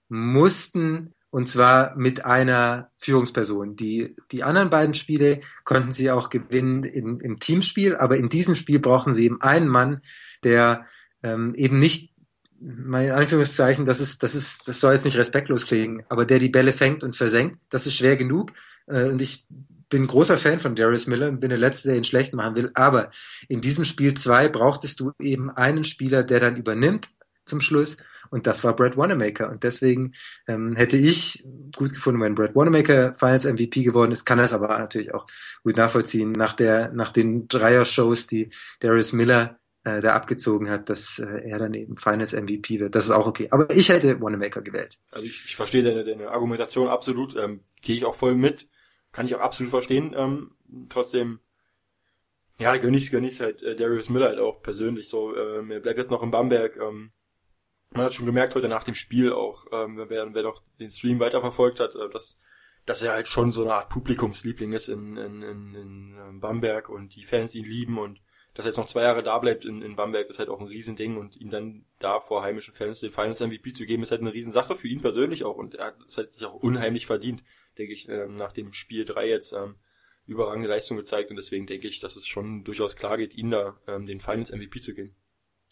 mussten, 0.10 1.14
und 1.30 1.48
zwar 1.48 1.96
mit 1.96 2.26
einer 2.26 2.92
Führungsperson. 2.98 3.76
Die 3.76 4.16
die 4.32 4.44
anderen 4.44 4.70
beiden 4.70 4.96
Spiele 4.96 5.42
konnten 5.64 5.94
sie 5.94 6.12
auch 6.12 6.30
gewinnen 6.30 6.84
im, 6.84 7.20
im 7.22 7.40
Teamspiel, 7.40 7.96
aber 7.96 8.18
in 8.18 8.30
diesem 8.30 8.56
Spiel 8.56 8.80
brauchen 8.80 9.14
sie 9.14 9.26
eben 9.26 9.42
einen 9.42 9.68
Mann, 9.68 10.02
der 10.44 10.86
ähm, 11.24 11.56
eben 11.56 11.80
nicht 11.80 12.12
mein 12.62 13.12
Anführungszeichen, 13.12 13.86
das 13.86 14.00
ist, 14.00 14.22
das 14.22 14.36
ist, 14.36 14.68
das 14.68 14.80
soll 14.80 14.94
jetzt 14.94 15.06
nicht 15.06 15.18
respektlos 15.18 15.66
klingen, 15.66 16.04
aber 16.10 16.26
der 16.26 16.38
die 16.40 16.50
Bälle 16.50 16.74
fängt 16.74 17.04
und 17.04 17.16
versenkt, 17.16 17.60
das 17.70 17.88
ist 17.88 17.96
schwer 17.96 18.18
genug. 18.18 18.54
Äh, 18.88 19.10
und 19.10 19.22
ich 19.22 19.48
bin 19.90 20.08
großer 20.08 20.38
Fan 20.38 20.60
von 20.60 20.76
Darius 20.76 21.06
Miller 21.06 21.30
und 21.30 21.40
bin 21.40 21.50
der 21.50 21.60
Letzte, 21.60 21.90
der 21.90 21.98
ihn 21.98 22.04
schlecht 22.04 22.34
machen 22.34 22.56
will. 22.56 22.72
Aber 22.74 23.12
in 23.48 23.62
diesem 23.62 23.86
Spiel 23.86 24.14
zwei 24.16 24.48
brauchtest 24.48 25.00
du 25.00 25.12
eben 25.20 25.52
einen 25.52 25.84
Spieler, 25.84 26.24
der 26.24 26.40
dann 26.40 26.56
übernimmt 26.56 27.10
zum 27.46 27.62
Schluss. 27.62 27.98
Und 28.32 28.48
das 28.48 28.64
war 28.64 28.76
Brad 28.76 28.96
Wanamaker. 28.96 29.52
Und 29.52 29.64
deswegen 29.64 30.14
ähm, 30.48 30.76
hätte 30.76 30.96
ich 30.96 31.46
gut 31.76 31.94
gefunden, 31.94 32.22
wenn 32.22 32.36
Brad 32.36 32.56
Wanamaker 32.56 33.14
Finals 33.16 33.44
MVP 33.44 33.84
geworden 33.84 34.14
ist, 34.14 34.26
kann 34.26 34.40
er 34.40 34.46
es 34.46 34.54
aber 34.54 34.70
natürlich 34.80 35.14
auch 35.14 35.28
gut 35.64 35.76
nachvollziehen. 35.76 36.32
Nach 36.32 36.54
der, 36.54 36.94
nach 36.94 37.10
den 37.10 37.50
Dreier-Shows, 37.50 38.28
die 38.28 38.50
Darius 38.80 39.12
Miller 39.12 39.60
äh, 39.84 40.02
da 40.02 40.14
abgezogen 40.14 40.70
hat, 40.70 40.90
dass 40.90 41.20
äh, 41.20 41.50
er 41.50 41.60
dann 41.60 41.74
eben 41.74 41.98
Finals 41.98 42.34
MVP 42.34 42.80
wird. 42.80 42.96
Das 42.96 43.06
ist 43.06 43.12
auch 43.12 43.28
okay. 43.28 43.48
Aber 43.52 43.70
ich 43.72 43.90
hätte 43.90 44.22
Wanamaker 44.22 44.62
gewählt. 44.62 45.00
Also 45.12 45.26
ich, 45.26 45.46
ich 45.46 45.56
verstehe 45.56 45.84
deine, 45.84 46.04
deine 46.04 46.30
Argumentation 46.30 46.88
absolut. 46.88 47.36
Ähm, 47.36 47.62
Gehe 47.82 47.96
ich 47.96 48.06
auch 48.06 48.16
voll 48.16 48.36
mit. 48.36 48.68
Kann 49.12 49.26
ich 49.26 49.36
auch 49.36 49.40
absolut 49.40 49.72
verstehen. 49.72 50.14
Ähm, 50.16 50.52
trotzdem, 50.90 51.40
ja, 52.60 52.78
gönn 52.78 52.94
ich's, 52.94 53.10
gönn 53.10 53.24
ich's 53.24 53.40
halt 53.40 53.64
äh, 53.64 53.76
Darius 53.76 54.10
Miller 54.10 54.28
halt 54.28 54.40
auch 54.40 54.62
persönlich 54.62 55.10
so. 55.10 55.36
Ähm, 55.36 55.72
er 55.72 55.80
bleibt 55.80 55.98
jetzt 55.98 56.12
noch 56.12 56.22
in 56.22 56.32
Bamberg. 56.32 56.78
Ähm, 56.78 57.12
man 57.90 58.06
hat 58.06 58.14
schon 58.14 58.28
gemerkt 58.28 58.56
heute 58.56 58.70
nach 58.70 58.84
dem 58.84 58.96
Spiel 58.96 59.34
auch, 59.34 59.66
ähm, 59.72 59.98
wer, 60.08 60.34
wer 60.34 60.44
noch 60.44 60.62
den 60.80 60.90
Stream 60.90 61.20
weiterverfolgt 61.20 61.80
hat, 61.80 61.96
äh, 61.96 62.10
dass, 62.10 62.40
dass 62.86 63.02
er 63.02 63.14
halt 63.14 63.28
schon 63.28 63.52
so 63.52 63.64
eine 63.64 63.74
Art 63.74 63.90
Publikumsliebling 63.90 64.74
ist 64.74 64.90
in, 64.90 65.18
in, 65.18 65.42
in, 65.42 65.76
in 65.76 66.18
ähm, 66.20 66.40
Bamberg 66.40 66.88
und 66.88 67.16
die 67.16 67.26
Fans 67.26 67.56
ihn 67.56 67.66
lieben 67.66 67.98
und 67.98 68.22
dass 68.54 68.66
er 68.66 68.70
jetzt 68.70 68.78
noch 68.78 68.88
zwei 68.88 69.04
Jahre 69.04 69.24
da 69.24 69.40
bleibt 69.40 69.66
in, 69.66 69.82
in 69.82 69.96
Bamberg 69.96 70.30
ist 70.30 70.40
halt 70.40 70.50
auch 70.50 70.60
ein 70.60 70.68
Riesending 70.68 71.18
und 71.18 71.38
ihm 71.38 71.50
dann 71.50 71.86
da 72.00 72.20
vor 72.20 72.44
heimischen 72.44 72.74
Fans 72.74 73.00
den 73.00 73.12
Finals 73.12 73.40
MVP 73.40 73.72
zu 73.72 73.86
geben, 73.86 74.04
ist 74.04 74.12
halt 74.12 74.22
eine 74.22 74.34
Riesensache 74.34 74.76
für 74.76 74.88
ihn 74.88 75.02
persönlich 75.02 75.44
auch 75.44 75.56
und 75.56 75.76
er 75.76 75.88
hat 75.88 75.96
es 76.08 76.18
halt 76.18 76.34
sich 76.34 76.46
auch 76.46 76.56
unheimlich 76.56 77.06
verdient, 77.06 77.44
denke 77.78 77.94
ich, 77.94 78.10
ähm, 78.10 78.36
nach 78.36 78.52
dem 78.52 78.74
Spiel 78.74 79.06
drei 79.06 79.30
jetzt 79.30 79.54
ähm, 79.54 79.76
überragende 80.26 80.70
Leistung 80.70 80.98
gezeigt 80.98 81.30
und 81.30 81.38
deswegen 81.38 81.66
denke 81.66 81.88
ich, 81.88 82.00
dass 82.00 82.16
es 82.16 82.28
schon 82.28 82.64
durchaus 82.64 82.96
klar 82.96 83.18
geht, 83.18 83.36
ihm 83.36 83.52
da 83.52 83.80
ähm, 83.88 84.06
den 84.06 84.20
Finals 84.20 84.52
MVP 84.52 84.82
zu 84.82 84.94
geben. 84.94 85.16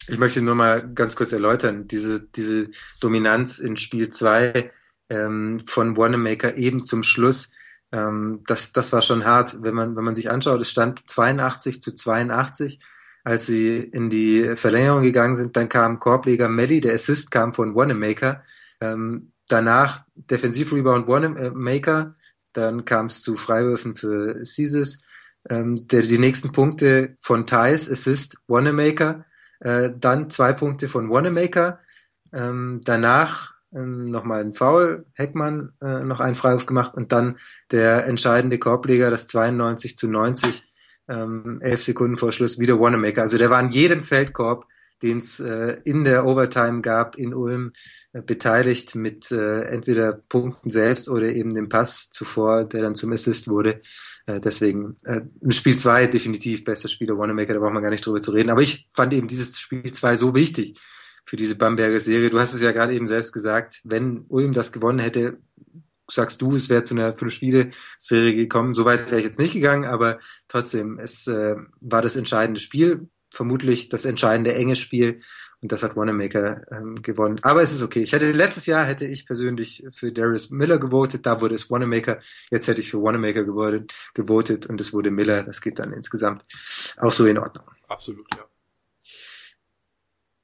Ich 0.08 0.18
möchte 0.18 0.42
nur 0.42 0.54
mal 0.54 0.92
ganz 0.94 1.14
kurz 1.14 1.32
erläutern, 1.32 1.86
diese, 1.86 2.26
diese 2.28 2.70
Dominanz 3.00 3.58
in 3.58 3.76
Spiel 3.76 4.10
2 4.10 4.70
ähm, 5.10 5.62
von 5.66 5.96
Wanamaker 5.96 6.56
eben 6.56 6.82
zum 6.82 7.02
Schluss, 7.02 7.52
ähm, 7.92 8.42
das, 8.46 8.72
das 8.72 8.92
war 8.92 9.02
schon 9.02 9.24
hart, 9.24 9.62
wenn 9.62 9.74
man, 9.74 9.96
wenn 9.96 10.04
man 10.04 10.14
sich 10.14 10.30
anschaut, 10.30 10.60
es 10.60 10.70
stand 10.70 11.08
82 11.08 11.82
zu 11.82 11.94
82, 11.94 12.80
als 13.24 13.46
sie 13.46 13.78
in 13.78 14.10
die 14.10 14.56
Verlängerung 14.56 15.02
gegangen 15.02 15.36
sind, 15.36 15.56
dann 15.56 15.68
kam 15.68 15.98
Korbleger 15.98 16.48
Melly, 16.48 16.80
der 16.80 16.94
Assist 16.94 17.30
kam 17.30 17.52
von 17.52 17.74
Wanamaker, 17.74 18.42
ähm, 18.80 19.32
danach 19.48 20.04
Defensivrebound 20.14 21.06
Wanamaker, 21.06 22.14
dann 22.52 22.84
kam 22.84 23.06
es 23.06 23.22
zu 23.22 23.36
Freiwürfen 23.36 23.96
für 23.96 24.42
Caesars, 24.42 25.02
ähm, 25.48 25.74
der, 25.88 26.02
die 26.02 26.18
nächsten 26.18 26.52
Punkte 26.52 27.16
von 27.20 27.46
Thais, 27.46 27.90
Assist 27.90 28.38
Wanamaker, 28.46 29.24
äh, 29.60 29.90
dann 29.94 30.30
zwei 30.30 30.52
Punkte 30.52 30.88
von 30.88 31.10
Wanamaker. 31.10 31.80
Ähm, 32.32 32.80
danach 32.84 33.54
ähm, 33.74 34.10
nochmal 34.10 34.40
ein 34.40 34.52
Foul, 34.52 35.06
Heckmann 35.14 35.72
äh, 35.80 36.04
noch 36.04 36.20
einen 36.20 36.34
Freiwurf 36.34 36.66
gemacht 36.66 36.94
und 36.94 37.12
dann 37.12 37.38
der 37.70 38.06
entscheidende 38.06 38.58
Korbleger, 38.58 39.10
das 39.10 39.26
92 39.28 39.96
zu 39.96 40.08
90, 40.08 40.62
ähm, 41.08 41.60
elf 41.62 41.82
Sekunden 41.82 42.18
vor 42.18 42.32
Schluss 42.32 42.58
wieder 42.58 42.80
Wanamaker. 42.80 43.22
Also 43.22 43.38
der 43.38 43.50
war 43.50 43.58
an 43.58 43.68
jedem 43.68 44.02
Feldkorb, 44.02 44.66
den 45.02 45.18
es 45.18 45.40
äh, 45.40 45.78
in 45.84 46.04
der 46.04 46.26
Overtime 46.26 46.82
gab, 46.82 47.16
in 47.16 47.34
Ulm 47.34 47.72
äh, 48.12 48.22
beteiligt 48.22 48.94
mit 48.94 49.30
äh, 49.32 49.62
entweder 49.62 50.12
Punkten 50.12 50.70
selbst 50.70 51.08
oder 51.08 51.28
eben 51.30 51.54
dem 51.54 51.68
Pass 51.68 52.10
zuvor, 52.10 52.64
der 52.64 52.82
dann 52.82 52.94
zum 52.94 53.12
Assist 53.12 53.48
wurde. 53.48 53.80
Äh, 54.26 54.40
deswegen 54.40 54.96
äh, 55.04 55.22
Spiel 55.50 55.76
2 55.76 56.08
definitiv 56.08 56.64
bester 56.64 56.88
Spieler 56.88 57.16
Wanamaker, 57.16 57.54
da 57.54 57.60
braucht 57.60 57.72
man 57.72 57.82
gar 57.82 57.90
nicht 57.90 58.04
drüber 58.04 58.20
zu 58.20 58.32
reden. 58.32 58.50
Aber 58.50 58.62
ich 58.62 58.88
fand 58.92 59.14
eben 59.14 59.28
dieses 59.28 59.58
Spiel 59.58 59.90
2 59.90 60.16
so 60.16 60.34
wichtig 60.34 60.78
für 61.24 61.36
diese 61.36 61.56
Bamberger 61.56 62.00
Serie. 62.00 62.30
Du 62.30 62.40
hast 62.40 62.54
es 62.54 62.62
ja 62.62 62.72
gerade 62.72 62.94
eben 62.94 63.08
selbst 63.08 63.32
gesagt, 63.32 63.80
wenn 63.84 64.24
Ulm 64.28 64.52
das 64.52 64.72
gewonnen 64.72 64.98
hätte, 64.98 65.38
sagst 66.10 66.42
du, 66.42 66.54
es 66.54 66.68
wäre 66.68 66.84
zu 66.84 66.94
einer 66.94 67.14
Fünf-Spiele-Serie 67.14 68.34
gekommen. 68.34 68.74
Soweit 68.74 69.10
wäre 69.10 69.20
ich 69.20 69.26
jetzt 69.26 69.38
nicht 69.38 69.52
gegangen, 69.52 69.84
aber 69.84 70.18
trotzdem, 70.48 70.98
es 70.98 71.26
äh, 71.26 71.56
war 71.80 72.02
das 72.02 72.16
entscheidende 72.16 72.60
Spiel, 72.60 73.08
vermutlich 73.30 73.88
das 73.88 74.04
entscheidende 74.04 74.54
enge 74.54 74.76
Spiel 74.76 75.20
und 75.62 75.72
das 75.72 75.82
hat 75.82 75.96
Wanamaker 75.96 76.62
ähm, 76.72 77.02
gewonnen. 77.02 77.38
Aber 77.42 77.62
es 77.62 77.72
ist 77.72 77.82
okay. 77.82 78.02
Ich 78.02 78.12
hätte 78.12 78.32
letztes 78.32 78.66
Jahr 78.66 78.84
hätte 78.84 79.04
ich 79.04 79.26
persönlich 79.26 79.86
für 79.92 80.10
Darius 80.10 80.50
Miller 80.50 80.78
gewotet, 80.78 81.26
da 81.26 81.40
wurde 81.40 81.54
es 81.54 81.70
Wanamaker. 81.70 82.20
Jetzt 82.50 82.66
hätte 82.66 82.80
ich 82.80 82.90
für 82.90 83.02
Wanamaker 83.02 83.44
gewotet, 83.44 83.92
gewotet 84.14 84.66
und 84.66 84.80
es 84.80 84.92
wurde 84.92 85.10
Miller. 85.10 85.42
Das 85.42 85.60
geht 85.60 85.78
dann 85.78 85.92
insgesamt 85.92 86.44
auch 86.96 87.12
so 87.12 87.26
in 87.26 87.38
Ordnung. 87.38 87.66
Absolut, 87.88 88.26
ja. 88.34 88.44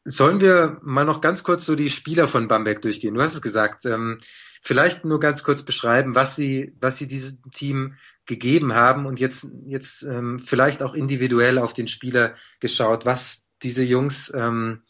Sollen 0.09 0.41
wir 0.41 0.79
mal 0.83 1.05
noch 1.05 1.21
ganz 1.21 1.43
kurz 1.43 1.67
so 1.67 1.75
die 1.75 1.91
Spieler 1.91 2.29
von 2.29 2.47
Bamberg 2.47 2.81
durchgehen? 2.81 3.15
Du 3.15 3.23
hast 3.23 3.35
es 3.35 3.43
gesagt. 3.43 3.85
Ähm, 3.87 4.19
vielleicht 4.63 5.05
nur 5.05 5.21
ganz 5.21 5.43
kurz 5.43 5.63
beschreiben, 5.63 6.15
was 6.15 6.37
sie, 6.37 6.75
was 6.81 6.97
sie 6.97 7.09
diesem 7.09 7.39
Team 7.53 7.95
gegeben 8.25 8.75
haben 8.75 9.07
und 9.07 9.21
jetzt, 9.21 9.47
jetzt 9.65 10.03
ähm, 10.03 10.39
vielleicht 10.39 10.83
auch 10.83 10.95
individuell 10.95 11.59
auf 11.59 11.73
den 11.73 11.89
Spieler 11.89 12.35
geschaut, 12.61 13.07
was 13.07 13.47
diese 13.63 13.83
Jungs 13.83 14.33
ähm, 14.35 14.83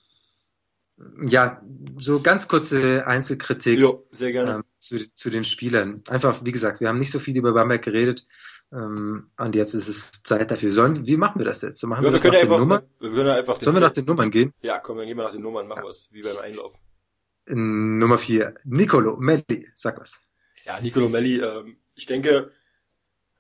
ja, 1.23 1.61
so 1.99 2.21
ganz 2.23 2.49
kurze 2.49 3.07
Einzelkritik 3.07 3.79
jo, 3.79 4.07
sehr 4.13 4.33
gerne. 4.33 4.55
Ähm, 4.57 4.65
zu, 4.79 5.13
zu 5.15 5.31
den 5.31 5.45
Spielern. 5.45 6.03
Einfach, 6.09 6.45
wie 6.45 6.53
gesagt, 6.53 6.81
wir 6.81 6.89
haben 6.89 6.99
nicht 6.99 7.11
so 7.11 7.19
viel 7.19 7.37
über 7.37 7.53
Bamberg 7.53 7.83
geredet. 7.83 8.27
Ähm, 8.73 9.31
und 9.37 9.55
jetzt 9.55 9.75
ist 9.75 9.89
es 9.89 10.23
Zeit 10.23 10.51
dafür. 10.51 10.71
Sollen, 10.71 11.07
wie 11.07 11.17
machen 11.17 11.39
wir 11.39 11.45
das 11.45 11.63
jetzt? 11.63 11.81
So 11.81 11.87
machen 11.87 12.05
ja, 12.05 12.09
wir, 12.09 12.13
das 12.13 12.25
nach 12.25 12.33
einfach, 12.33 12.59
den 12.59 12.61
Nummern? 12.61 12.83
Wir 13.01 13.11
können 13.11 13.29
einfach 13.31 13.61
Sollen 13.61 13.77
wir 13.77 13.81
nach 13.81 13.93
den 13.93 14.05
Nummern 14.05 14.31
gehen? 14.31 14.53
Ja, 14.61 14.79
komm, 14.81 14.99
dann 14.99 15.07
gehen 15.07 15.17
wir 15.17 15.25
nach 15.25 15.33
den 15.33 15.43
Nummern, 15.43 15.69
machen 15.69 15.85
wir 15.85 15.91
es, 15.91 16.09
wie 16.13 16.23
beim 16.23 16.39
Einlauf. 16.39 16.75
Nummer 17.49 18.19
vier, 18.19 18.55
Nicolo 18.65 19.17
Melli, 19.19 19.69
sag 19.75 20.01
was. 20.01 20.21
Ja, 20.65 20.81
Nicolo 20.81 21.09
Melli, 21.09 21.39
ähm, 21.39 21.77
ich 21.95 22.07
denke, 22.07 22.51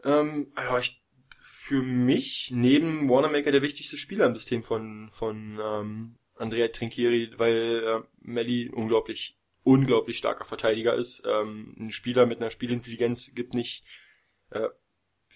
ähm, 0.04 0.52
ja, 0.56 0.78
ich, 0.78 1.02
für 1.40 1.83
mich 1.83 2.52
neben 2.54 3.09
Wanamaker 3.09 3.50
der 3.50 3.62
wichtigste 3.62 3.99
Spieler 3.99 4.26
im 4.26 4.37
System 4.37 4.62
von, 4.62 5.11
von 5.11 5.59
ähm, 5.61 6.14
Andrea 6.37 6.68
Trinchieri, 6.68 7.33
weil 7.37 7.83
äh, 7.85 8.02
Melli 8.21 8.68
unglaublich, 8.68 9.38
unglaublich 9.64 10.18
starker 10.18 10.45
Verteidiger 10.45 10.95
ist. 10.95 11.25
Ähm, 11.26 11.75
ein 11.78 11.90
Spieler 11.90 12.26
mit 12.26 12.38
einer 12.38 12.50
Spielintelligenz 12.50 13.35
gibt 13.35 13.54
nicht 13.54 13.85
äh, 14.50 14.68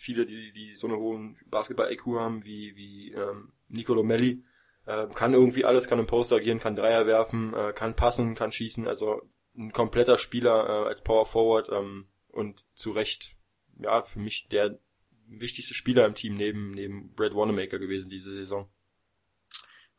viele, 0.00 0.25
die, 0.25 0.50
die 0.52 0.73
so 0.73 0.87
eine 0.87 0.97
hohen 0.97 1.37
Basketball-IQ 1.47 2.07
haben 2.19 2.45
wie, 2.45 2.75
wie 2.75 3.12
ähm, 3.12 3.52
Nicolo 3.69 4.02
Melli. 4.02 4.42
Äh, 4.87 5.09
kann 5.14 5.35
irgendwie 5.35 5.66
alles, 5.66 5.88
kann 5.88 5.99
im 5.99 6.07
Poster 6.07 6.37
agieren, 6.37 6.59
kann 6.59 6.75
Dreier 6.75 7.07
werfen, 7.07 7.52
äh, 7.52 7.73
kann 7.75 7.95
passen, 7.95 8.35
kann 8.35 8.50
schießen. 8.50 8.88
Also 8.88 9.23
ein 9.57 9.73
kompletter 9.73 10.16
Spieler 10.16 10.66
äh, 10.66 10.88
als 10.88 11.04
Power 11.04 11.26
Forward 11.26 11.69
ähm, 11.71 12.07
und 12.28 12.64
zu 12.75 12.92
Recht, 12.92 13.37
ja, 13.78 14.02
für 14.02 14.21
mich 14.21 14.49
der 14.49 14.78
wichtigste 15.26 15.75
Spieler 15.75 16.07
im 16.07 16.14
Team 16.14 16.35
neben, 16.35 16.73
neben 16.73 17.14
Brad 17.14 17.35
Wanamaker 17.35 17.78
gewesen 17.78 18.09
diese 18.09 18.33
Saison. 18.33 18.69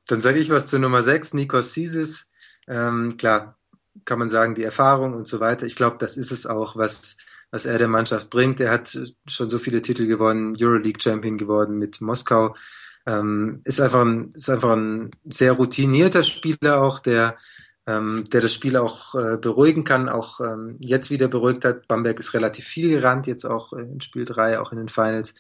Dann 0.08 0.22
sage 0.22 0.40
ich 0.40 0.50
was 0.50 0.68
zu 0.68 0.80
Nummer 0.80 1.04
6, 1.04 1.36
Nikos 1.36 1.74
Sisis. 1.74 2.32
Ähm, 2.68 3.18
klar, 3.18 3.60
kann 4.04 4.18
man 4.18 4.30
sagen, 4.30 4.56
die 4.56 4.64
Erfahrung 4.64 5.14
und 5.14 5.28
so 5.28 5.40
weiter. 5.40 5.68
Ich 5.68 5.76
glaube, 5.76 5.98
das 6.00 6.18
ist 6.18 6.32
es 6.32 6.48
auch, 6.48 6.76
was, 6.76 7.18
was 7.52 7.66
er 7.66 7.78
der 7.78 7.88
Mannschaft 7.88 8.30
bringt. 8.30 8.60
Er 8.60 8.72
hat 8.72 8.98
schon 9.28 9.50
so 9.50 9.60
viele 9.60 9.82
Titel 9.82 10.08
gewonnen, 10.08 10.56
Euroleague 10.60 11.02
Champion 11.02 11.38
geworden 11.38 11.78
mit 11.78 12.02
Moskau. 12.02 12.56
Ähm, 13.06 13.62
ist 13.66 13.82
einfach 13.82 14.02
ein, 14.02 14.32
ist 14.34 14.50
einfach 14.50 14.72
ein 14.72 15.12
sehr 15.26 15.54
routinierter 15.54 16.24
Spieler 16.24 16.82
auch, 16.82 17.00
der, 17.00 17.36
ähm, 17.88 18.26
der 18.32 18.42
das 18.42 18.54
Spiel 18.54 18.78
auch 18.78 19.16
äh, 19.16 19.38
beruhigen 19.38 19.84
kann, 19.84 20.08
auch 20.08 20.40
ähm, 20.40 20.78
jetzt 20.80 21.10
wieder 21.10 21.28
beruhigt 21.28 21.66
hat. 21.66 21.88
Bamberg 21.88 22.20
ist 22.20 22.34
relativ 22.34 22.66
viel 22.66 22.90
gerannt, 22.90 23.28
jetzt 23.28 23.46
auch 23.46 23.74
in 23.74 24.02
Spiel 24.02 24.26
3, 24.26 24.60
auch 24.60 24.72
in 24.72 24.78
den 24.78 24.90
Finals. 24.90 25.34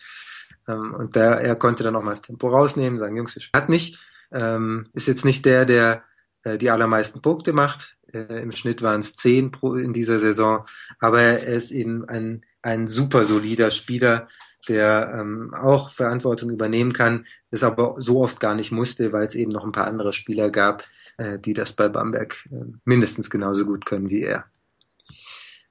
Ähm, 0.67 0.93
und 0.93 1.15
der, 1.15 1.39
er 1.41 1.55
konnte 1.55 1.83
dann 1.83 1.95
auch 1.95 2.03
mal 2.03 2.11
das 2.11 2.23
Tempo 2.23 2.49
rausnehmen, 2.49 2.99
sagen, 2.99 3.15
Jungs, 3.15 3.35
wir 3.35 3.43
hat 3.55 3.69
nicht. 3.69 3.99
Ähm, 4.31 4.87
ist 4.93 5.07
jetzt 5.07 5.25
nicht 5.25 5.45
der, 5.45 5.65
der 5.65 6.03
äh, 6.43 6.57
die 6.57 6.71
allermeisten 6.71 7.21
Punkte 7.21 7.53
macht. 7.53 7.97
Äh, 8.13 8.41
Im 8.41 8.51
Schnitt 8.51 8.81
waren 8.81 9.01
es 9.01 9.15
zehn 9.15 9.51
pro 9.51 9.75
in 9.75 9.93
dieser 9.93 10.19
Saison, 10.19 10.65
aber 10.99 11.21
er 11.21 11.47
ist 11.47 11.71
eben 11.71 12.07
ein, 12.07 12.45
ein 12.61 12.87
super 12.87 13.25
solider 13.25 13.71
Spieler, 13.71 14.27
der 14.67 15.17
ähm, 15.19 15.53
auch 15.53 15.91
Verantwortung 15.91 16.49
übernehmen 16.49 16.93
kann, 16.93 17.25
es 17.49 17.63
aber 17.63 17.95
so 17.99 18.21
oft 18.21 18.39
gar 18.39 18.55
nicht 18.55 18.71
musste, 18.71 19.11
weil 19.11 19.25
es 19.25 19.35
eben 19.35 19.51
noch 19.51 19.65
ein 19.65 19.71
paar 19.71 19.87
andere 19.87 20.13
Spieler 20.13 20.49
gab, 20.49 20.83
äh, 21.17 21.39
die 21.39 21.53
das 21.53 21.73
bei 21.73 21.89
Bamberg 21.89 22.47
äh, 22.51 22.65
mindestens 22.85 23.29
genauso 23.29 23.65
gut 23.65 23.85
können 23.85 24.09
wie 24.09 24.23
er. 24.23 24.45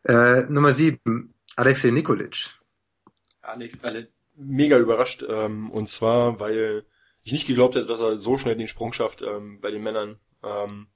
Äh, 0.04 0.42
Nummer 0.48 0.72
sieben, 0.72 1.34
Alexei 1.56 1.90
Nikolic. 1.90 2.58
Alex, 3.42 3.78
alle 3.82 4.08
mega 4.36 4.78
überrascht, 4.78 5.24
ähm, 5.28 5.70
und 5.70 5.88
zwar, 5.88 6.40
weil 6.40 6.84
ich 7.22 7.32
nicht 7.32 7.46
geglaubt 7.46 7.74
hätte, 7.74 7.86
dass 7.86 8.00
er 8.00 8.16
so 8.16 8.38
schnell 8.38 8.56
den 8.56 8.68
Sprung 8.68 8.92
schafft 8.92 9.22
ähm, 9.22 9.60
bei 9.60 9.70
den 9.70 9.82
Männern. 9.82 10.18
Ähm, 10.42 10.86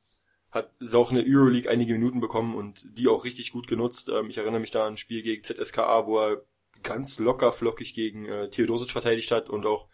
hat 0.54 0.70
ist 0.78 0.94
auch 0.94 1.10
in 1.10 1.16
der 1.16 1.26
Euroleague 1.26 1.70
einige 1.70 1.92
Minuten 1.92 2.20
bekommen 2.20 2.54
und 2.54 2.96
die 2.96 3.08
auch 3.08 3.24
richtig 3.24 3.52
gut 3.52 3.66
genutzt. 3.66 4.08
Ähm, 4.08 4.30
ich 4.30 4.38
erinnere 4.38 4.60
mich 4.60 4.70
da 4.70 4.86
an 4.86 4.94
ein 4.94 4.96
Spiel 4.96 5.22
gegen 5.22 5.42
ZSKA, 5.42 6.06
wo 6.06 6.20
er 6.20 6.42
ganz 6.82 7.18
locker 7.18 7.50
flockig 7.50 7.94
gegen 7.94 8.26
äh, 8.26 8.48
Theodosic 8.50 8.92
verteidigt 8.92 9.32
hat 9.32 9.50
und 9.50 9.66
auch 9.66 9.88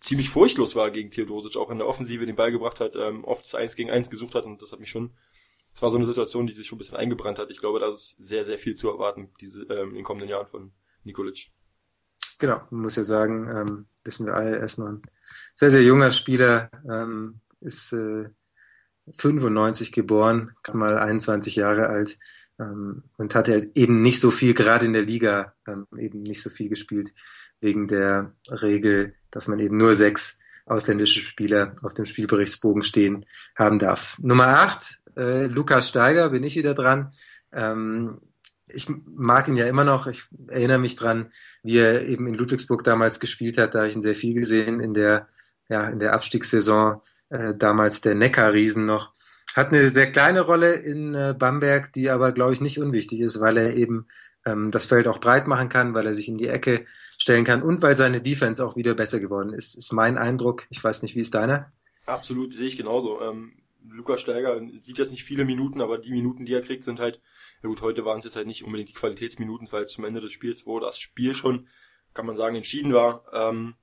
ziemlich 0.00 0.28
furchtlos 0.28 0.76
war 0.76 0.90
gegen 0.90 1.10
Theodosic, 1.10 1.56
auch 1.56 1.70
in 1.70 1.78
der 1.78 1.86
Offensive 1.86 2.26
den 2.26 2.36
Ball 2.36 2.52
gebracht 2.52 2.80
hat, 2.80 2.94
ähm, 2.96 3.24
oft 3.24 3.44
das 3.44 3.54
Eins 3.54 3.74
gegen 3.74 3.90
Eins 3.90 4.10
gesucht 4.10 4.34
hat 4.34 4.44
und 4.44 4.60
das 4.60 4.72
hat 4.72 4.80
mich 4.80 4.90
schon, 4.90 5.12
das 5.72 5.82
war 5.82 5.90
so 5.90 5.96
eine 5.96 6.06
Situation, 6.06 6.46
die 6.46 6.52
sich 6.52 6.66
schon 6.66 6.76
ein 6.76 6.80
bisschen 6.80 6.98
eingebrannt 6.98 7.38
hat. 7.38 7.50
Ich 7.50 7.60
glaube, 7.60 7.78
da 7.78 7.88
ist 7.88 8.16
sehr, 8.18 8.44
sehr 8.44 8.58
viel 8.58 8.74
zu 8.74 8.90
erwarten, 8.90 9.30
diese, 9.40 9.62
ähm, 9.62 9.90
in 9.90 9.94
den 9.94 10.04
kommenden 10.04 10.28
Jahren 10.28 10.46
von 10.46 10.72
Nikolic. 11.04 11.50
Genau, 12.38 12.60
man 12.70 12.82
muss 12.82 12.96
ja 12.96 13.04
sagen, 13.04 13.48
ähm, 13.48 13.86
wissen 14.04 14.26
wir 14.26 14.34
alle, 14.34 14.58
er 14.58 14.64
ist 14.64 14.78
noch 14.78 14.88
ein 14.88 15.02
sehr, 15.54 15.70
sehr 15.70 15.82
junger 15.82 16.10
Spieler, 16.10 16.70
ähm, 16.90 17.40
ist 17.60 17.92
äh, 17.92 18.28
95 19.10 19.92
geboren, 19.92 20.52
mal 20.72 20.98
21 20.98 21.56
Jahre 21.56 21.88
alt 21.88 22.18
ähm, 22.58 23.02
und 23.16 23.34
hat 23.34 23.48
halt 23.48 23.76
eben 23.76 24.02
nicht 24.02 24.20
so 24.20 24.30
viel, 24.30 24.54
gerade 24.54 24.86
in 24.86 24.92
der 24.92 25.02
Liga, 25.02 25.54
ähm, 25.66 25.86
eben 25.96 26.22
nicht 26.22 26.42
so 26.42 26.50
viel 26.50 26.68
gespielt, 26.68 27.12
wegen 27.60 27.88
der 27.88 28.32
Regel, 28.50 29.14
dass 29.30 29.48
man 29.48 29.58
eben 29.58 29.76
nur 29.76 29.94
sechs 29.94 30.38
ausländische 30.66 31.20
Spieler 31.20 31.74
auf 31.82 31.94
dem 31.94 32.04
Spielberichtsbogen 32.04 32.82
stehen 32.82 33.26
haben 33.56 33.78
darf. 33.78 34.18
Nummer 34.20 34.48
acht, 34.48 35.00
äh, 35.16 35.46
Lukas 35.46 35.88
Steiger, 35.88 36.30
bin 36.30 36.44
ich 36.44 36.56
wieder 36.56 36.74
dran. 36.74 37.12
Ähm, 37.52 38.20
ich 38.68 38.88
mag 38.88 39.48
ihn 39.48 39.56
ja 39.56 39.66
immer 39.66 39.84
noch. 39.84 40.06
Ich 40.06 40.24
erinnere 40.48 40.78
mich 40.78 40.96
dran, 40.96 41.30
wie 41.62 41.78
er 41.78 42.06
eben 42.06 42.26
in 42.26 42.34
Ludwigsburg 42.34 42.84
damals 42.84 43.20
gespielt 43.20 43.58
hat. 43.58 43.74
Da 43.74 43.80
habe 43.80 43.88
ich 43.88 43.96
ihn 43.96 44.02
sehr 44.02 44.14
viel 44.14 44.34
gesehen 44.34 44.80
in 44.80 44.94
der, 44.94 45.28
ja, 45.68 45.88
in 45.88 45.98
der 45.98 46.14
Abstiegssaison, 46.14 47.02
äh, 47.32 47.54
damals 47.56 48.00
der 48.00 48.14
Neckar-Riesen 48.14 48.86
noch. 48.86 49.12
Hat 49.54 49.68
eine 49.68 49.90
sehr 49.90 50.10
kleine 50.10 50.42
Rolle 50.42 50.74
in 50.74 51.14
äh, 51.14 51.34
Bamberg, 51.38 51.92
die 51.92 52.10
aber, 52.10 52.32
glaube 52.32 52.52
ich, 52.52 52.60
nicht 52.60 52.78
unwichtig 52.78 53.20
ist, 53.20 53.40
weil 53.40 53.56
er 53.56 53.74
eben 53.74 54.06
ähm, 54.44 54.70
das 54.70 54.86
Feld 54.86 55.08
auch 55.08 55.18
breit 55.18 55.46
machen 55.46 55.68
kann, 55.68 55.94
weil 55.94 56.06
er 56.06 56.14
sich 56.14 56.28
in 56.28 56.38
die 56.38 56.48
Ecke 56.48 56.86
stellen 57.18 57.44
kann 57.44 57.62
und 57.62 57.82
weil 57.82 57.96
seine 57.96 58.20
Defense 58.20 58.64
auch 58.64 58.76
wieder 58.76 58.94
besser 58.94 59.20
geworden 59.20 59.52
ist, 59.52 59.74
ist 59.74 59.92
mein 59.92 60.18
Eindruck. 60.18 60.66
Ich 60.70 60.82
weiß 60.82 61.02
nicht, 61.02 61.16
wie 61.16 61.20
ist 61.20 61.34
deiner? 61.34 61.72
Absolut, 62.06 62.52
sehe 62.54 62.66
ich 62.66 62.76
genauso. 62.76 63.20
Ähm, 63.20 63.52
Lukas 63.88 64.20
Steiger 64.20 64.60
sieht 64.72 64.98
jetzt 64.98 65.10
nicht 65.10 65.24
viele 65.24 65.44
Minuten, 65.44 65.80
aber 65.80 65.98
die 65.98 66.12
Minuten, 66.12 66.44
die 66.44 66.54
er 66.54 66.62
kriegt, 66.62 66.84
sind 66.84 67.00
halt, 67.00 67.20
ja 67.62 67.68
gut, 67.68 67.80
heute 67.82 68.04
waren 68.04 68.18
es 68.18 68.24
jetzt 68.24 68.36
halt 68.36 68.46
nicht 68.46 68.64
unbedingt 68.64 68.88
die 68.88 68.94
Qualitätsminuten, 68.94 69.70
weil 69.70 69.84
es 69.84 69.92
zum 69.92 70.04
Ende 70.04 70.20
des 70.20 70.32
Spiels, 70.32 70.66
wo 70.66 70.80
das 70.80 70.98
Spiel 70.98 71.34
schon, 71.34 71.68
kann 72.14 72.26
man 72.26 72.36
sagen, 72.36 72.56
entschieden 72.56 72.92
war. 72.92 73.24
Ähm, 73.32 73.74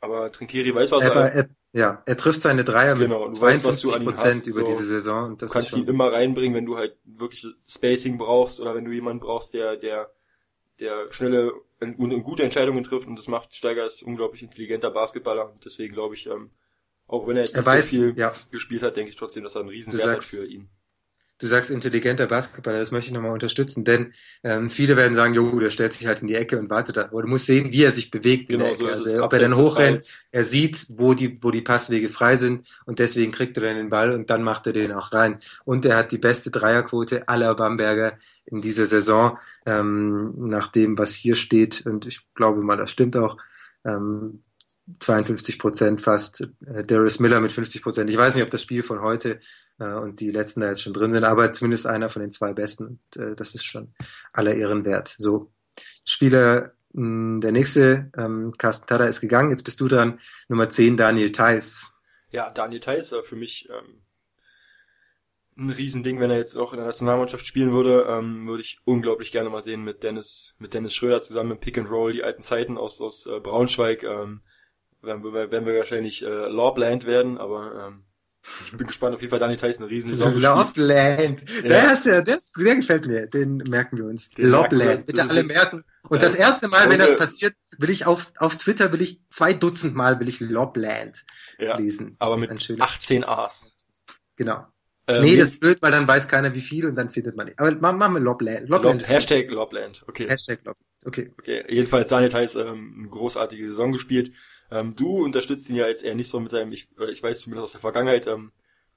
aber 0.00 0.30
Trinkeri 0.32 0.74
weiß, 0.74 0.90
was 0.92 1.04
er, 1.04 1.14
er, 1.14 1.48
ja, 1.72 2.02
er 2.06 2.16
trifft 2.16 2.42
seine 2.42 2.64
Dreier 2.64 2.94
genau, 2.96 3.26
mit 3.26 3.36
52 3.36 4.04
Prozent 4.04 4.46
über 4.46 4.60
so. 4.60 4.66
diese 4.66 4.84
Saison. 4.84 5.32
Und 5.32 5.42
das 5.42 5.50
du 5.50 5.58
kannst 5.58 5.76
ihn 5.76 5.86
immer 5.86 6.12
reinbringen, 6.12 6.54
wenn 6.54 6.66
du 6.66 6.76
halt 6.76 6.96
wirklich 7.04 7.46
Spacing 7.66 8.18
brauchst 8.18 8.60
oder 8.60 8.74
wenn 8.74 8.84
du 8.84 8.92
jemanden 8.92 9.20
brauchst, 9.20 9.54
der, 9.54 9.76
der, 9.76 10.10
der 10.80 11.12
schnelle 11.12 11.52
und, 11.80 12.24
gute 12.24 12.42
Entscheidungen 12.42 12.84
trifft 12.84 13.06
und 13.06 13.18
das 13.18 13.28
macht 13.28 13.54
Steiger 13.54 13.84
ist 13.84 14.02
unglaublich 14.02 14.42
intelligenter 14.42 14.90
Basketballer. 14.90 15.50
Und 15.52 15.64
deswegen 15.64 15.94
glaube 15.94 16.14
ich, 16.14 16.26
ähm, 16.26 16.50
auch 17.06 17.26
wenn 17.26 17.36
er 17.36 17.44
jetzt 17.44 17.54
er 17.54 17.60
nicht 17.60 17.66
weiß, 17.66 17.90
so 17.90 17.96
viel 17.96 18.14
ja. 18.16 18.32
gespielt 18.50 18.82
hat, 18.82 18.96
denke 18.96 19.10
ich 19.10 19.16
trotzdem, 19.16 19.44
dass 19.44 19.54
er 19.54 19.60
einen 19.60 19.70
riesen 19.70 19.92
Du 19.92 19.98
Wert 19.98 20.08
hat 20.08 20.24
für 20.24 20.46
ihn. 20.46 20.68
Du 21.40 21.46
sagst 21.46 21.70
intelligenter 21.70 22.26
Basketballer, 22.26 22.80
das 22.80 22.90
möchte 22.90 23.10
ich 23.10 23.14
nochmal 23.14 23.32
unterstützen, 23.32 23.84
denn 23.84 24.12
ähm, 24.42 24.70
viele 24.70 24.96
werden 24.96 25.14
sagen, 25.14 25.34
jo, 25.34 25.58
der 25.60 25.70
stellt 25.70 25.92
sich 25.92 26.06
halt 26.08 26.20
in 26.20 26.26
die 26.26 26.34
Ecke 26.34 26.58
und 26.58 26.68
wartet 26.68 26.96
da. 26.96 27.04
Aber 27.04 27.22
du 27.22 27.28
musst 27.28 27.46
sehen, 27.46 27.72
wie 27.72 27.84
er 27.84 27.92
sich 27.92 28.10
bewegt 28.10 28.50
in 28.50 28.58
Genau, 28.58 28.70
der 28.70 28.76
so. 28.76 28.86
Also 28.86 29.22
ob 29.22 29.32
er 29.32 29.38
dann 29.38 29.56
hochrennt, 29.56 30.02
er 30.32 30.44
sieht, 30.44 30.86
wo 30.90 31.14
die, 31.14 31.38
wo 31.40 31.52
die 31.52 31.62
Passwege 31.62 32.08
frei 32.08 32.36
sind 32.36 32.66
und 32.86 32.98
deswegen 32.98 33.30
kriegt 33.30 33.56
er 33.56 33.62
dann 33.62 33.76
den 33.76 33.88
Ball 33.88 34.12
und 34.12 34.30
dann 34.30 34.42
macht 34.42 34.66
er 34.66 34.72
den 34.72 34.90
auch 34.90 35.12
rein. 35.12 35.38
Und 35.64 35.84
er 35.84 35.96
hat 35.96 36.10
die 36.10 36.18
beste 36.18 36.50
Dreierquote 36.50 37.28
aller 37.28 37.54
Bamberger 37.54 38.18
in 38.44 38.60
dieser 38.60 38.86
Saison, 38.86 39.38
ähm, 39.64 40.34
nach 40.36 40.68
dem, 40.68 40.98
was 40.98 41.12
hier 41.14 41.36
steht. 41.36 41.86
Und 41.86 42.06
ich 42.06 42.26
glaube 42.34 42.62
mal, 42.62 42.76
das 42.76 42.90
stimmt 42.90 43.16
auch. 43.16 43.36
Ähm, 43.84 44.42
52 45.00 45.58
Prozent 45.58 46.00
fast. 46.00 46.48
Äh, 46.66 46.84
Darius 46.84 47.20
Miller 47.20 47.40
mit 47.40 47.52
50 47.52 47.82
Prozent. 47.82 48.10
Ich 48.10 48.16
weiß 48.16 48.34
nicht, 48.34 48.44
ob 48.44 48.50
das 48.50 48.62
Spiel 48.62 48.82
von 48.82 49.00
heute 49.02 49.38
und 49.84 50.20
die 50.20 50.30
letzten 50.30 50.60
da 50.60 50.68
jetzt 50.68 50.82
schon 50.82 50.92
drin 50.92 51.12
sind, 51.12 51.24
aber 51.24 51.52
zumindest 51.52 51.86
einer 51.86 52.08
von 52.08 52.20
den 52.20 52.32
zwei 52.32 52.52
besten. 52.52 52.86
Und, 52.86 53.16
äh, 53.16 53.34
das 53.34 53.54
ist 53.54 53.64
schon 53.64 53.94
aller 54.32 54.54
Ehren 54.54 54.84
wert. 54.84 55.14
So, 55.18 55.52
Spieler, 56.04 56.72
mh, 56.92 57.40
der 57.40 57.52
nächste, 57.52 58.10
ähm, 58.16 58.54
Carsten 58.58 58.86
Tada 58.86 59.06
ist 59.06 59.20
gegangen. 59.20 59.50
Jetzt 59.50 59.64
bist 59.64 59.80
du 59.80 59.88
dran. 59.88 60.18
Nummer 60.48 60.70
10, 60.70 60.96
Daniel 60.96 61.32
Theiss. 61.32 61.92
Ja, 62.30 62.50
Daniel 62.50 62.80
Theiss 62.80 63.12
äh, 63.12 63.22
für 63.22 63.36
mich 63.36 63.68
ähm, 63.70 64.02
ein 65.58 65.70
Riesending, 65.70 66.20
wenn 66.20 66.30
er 66.30 66.38
jetzt 66.38 66.56
auch 66.56 66.72
in 66.72 66.78
der 66.78 66.86
Nationalmannschaft 66.86 67.46
spielen 67.46 67.72
würde, 67.72 68.06
ähm, 68.08 68.46
würde 68.46 68.62
ich 68.62 68.78
unglaublich 68.84 69.32
gerne 69.32 69.50
mal 69.50 69.62
sehen 69.62 69.82
mit 69.82 70.02
Dennis, 70.02 70.54
mit 70.58 70.72
Dennis 70.72 70.94
Schröder 70.94 71.20
zusammen 71.20 71.50
mit 71.50 71.60
Pick 71.60 71.76
and 71.78 71.90
Roll, 71.90 72.12
die 72.12 72.22
alten 72.22 72.42
Zeiten 72.42 72.78
aus, 72.78 73.00
aus 73.00 73.26
äh, 73.26 73.40
Braunschweig, 73.40 74.04
ähm, 74.04 74.42
werden 75.02 75.24
wir, 75.24 75.32
werden 75.50 75.66
wir 75.66 75.76
wahrscheinlich 75.76 76.24
äh, 76.24 76.48
Lobland 76.48 77.06
werden, 77.06 77.38
aber 77.38 77.88
ähm, 77.88 78.04
ich 78.64 78.72
bin 78.76 78.86
gespannt, 78.86 79.14
auf 79.14 79.20
jeden 79.20 79.30
Fall 79.30 79.38
Daniel 79.38 79.58
Theiss 79.58 79.78
eine 79.78 79.88
riesen 79.88 80.10
Saison. 80.16 80.34
Lobland. 80.38 81.42
Ja. 81.50 81.62
Der, 81.62 81.92
ist, 81.92 82.06
der, 82.06 82.22
der, 82.22 82.36
ist, 82.36 82.52
der 82.56 82.76
gefällt 82.76 83.06
mir. 83.06 83.26
Den 83.26 83.58
merken 83.68 83.96
wir 83.96 84.04
uns. 84.04 84.30
Den. 84.30 84.48
Lobland. 84.48 85.06
Bitte 85.06 85.22
alle 85.22 85.40
ist- 85.40 85.46
merken. 85.46 85.84
Und 86.08 86.22
Ja. 86.22 86.28
das 86.28 86.34
erste 86.36 86.68
Mal, 86.68 86.88
wenn 86.88 86.98
das 86.98 87.16
passiert, 87.16 87.54
will 87.76 87.90
ich 87.90 88.06
auf, 88.06 88.32
auf 88.38 88.56
Twitter 88.56 88.92
will 88.92 89.02
ich 89.02 89.20
zwei 89.30 89.52
Dutzend 89.52 89.94
Mal 89.94 90.18
will 90.20 90.28
ich 90.28 90.40
Lobland 90.40 91.24
Ja, 91.58 91.76
lesen. 91.78 92.16
aber 92.18 92.36
mit 92.36 92.44
ist 92.46 92.50
ein 92.56 92.60
schöner- 92.60 92.84
18 92.84 93.24
A's. 93.24 93.70
Genau. 94.36 94.66
Ähm, 95.06 95.22
nee, 95.22 95.36
das 95.36 95.52
ist 95.52 95.60
blöd, 95.60 95.78
weil 95.80 95.90
dann 95.90 96.06
weiß 96.06 96.28
keiner 96.28 96.54
wie 96.54 96.60
viel 96.60 96.86
und 96.86 96.94
dann 96.94 97.08
findet 97.08 97.34
man 97.36 97.46
nicht. 97.46 97.58
Aber 97.58 97.72
machen 97.74 98.12
wir 98.14 98.20
Lobland. 98.20 98.68
Lobland 98.68 99.00
Lob, 99.00 99.02
ist 99.02 99.08
Hashtag 99.10 99.50
Lobland, 99.50 100.04
okay. 100.06 100.28
Hashtag 100.28 100.58
Lobland. 100.58 100.76
Okay. 101.04 101.32
Okay, 101.38 101.64
jedenfalls 101.68 102.08
Daniel 102.10 102.30
Theiss 102.30 102.54
ähm, 102.56 102.94
eine 102.98 103.08
großartige 103.08 103.68
Saison 103.70 103.92
gespielt. 103.92 104.32
Ähm, 104.70 104.94
du 104.96 105.24
unterstützt 105.24 105.68
ihn 105.70 105.76
ja 105.76 105.86
jetzt 105.86 106.04
eher 106.04 106.14
nicht 106.14 106.28
so 106.28 106.38
mit 106.40 106.50
seinem, 106.50 106.72
ich, 106.72 106.88
äh, 106.98 107.10
ich 107.10 107.22
weiß 107.22 107.40
zumindest 107.40 107.64
aus 107.64 107.72
der 107.72 107.80
Vergangenheit, 107.80 108.26
ähm, 108.26 108.52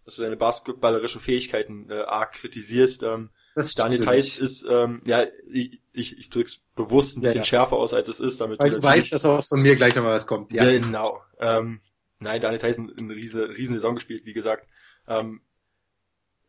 dass 0.06 0.16
du 0.16 0.22
seine 0.24 0.36
basketballerischen 0.36 1.22
Fähigkeiten 1.22 1.90
äh, 1.90 2.02
arg 2.02 2.34
kritisierst. 2.34 3.04
Ähm, 3.04 3.30
Das 3.56 3.74
Daniel 3.76 4.02
Theiss 4.04 4.38
ist, 4.38 4.66
ähm, 4.70 5.02
ja, 5.06 5.26
ich, 5.52 5.80
ich, 5.94 6.18
ich 6.18 6.30
drück's 6.30 6.60
bewusst 6.76 7.16
ein 7.18 7.22
Ja, 7.22 7.28
bisschen 7.28 7.42
ja. 7.42 7.44
schärfer 7.46 7.78
aus, 7.78 7.94
als 7.94 8.08
es 8.08 8.20
ist, 8.20 8.42
damit 8.42 8.60
Weil 8.60 8.72
du 8.72 8.78
natürlich- 8.78 8.96
weißt, 9.04 9.14
dass 9.14 9.26
auch 9.26 9.44
von 9.44 9.62
mir 9.62 9.76
gleich 9.76 9.96
nochmal 9.96 10.14
was 10.14 10.28
kommt. 10.28 10.52
Ja. 10.54 10.64
Genau. 10.66 11.22
Ähm, 11.40 11.80
nein, 12.20 12.42
Daniel 12.42 12.60
Tyson 12.60 12.92
eine 13.00 13.14
riese, 13.16 13.50
riesen 13.50 13.76
Saison 13.76 13.96
gespielt, 13.96 14.26
wie 14.26 14.34
gesagt. 14.34 14.68
Ähm, 15.08 15.42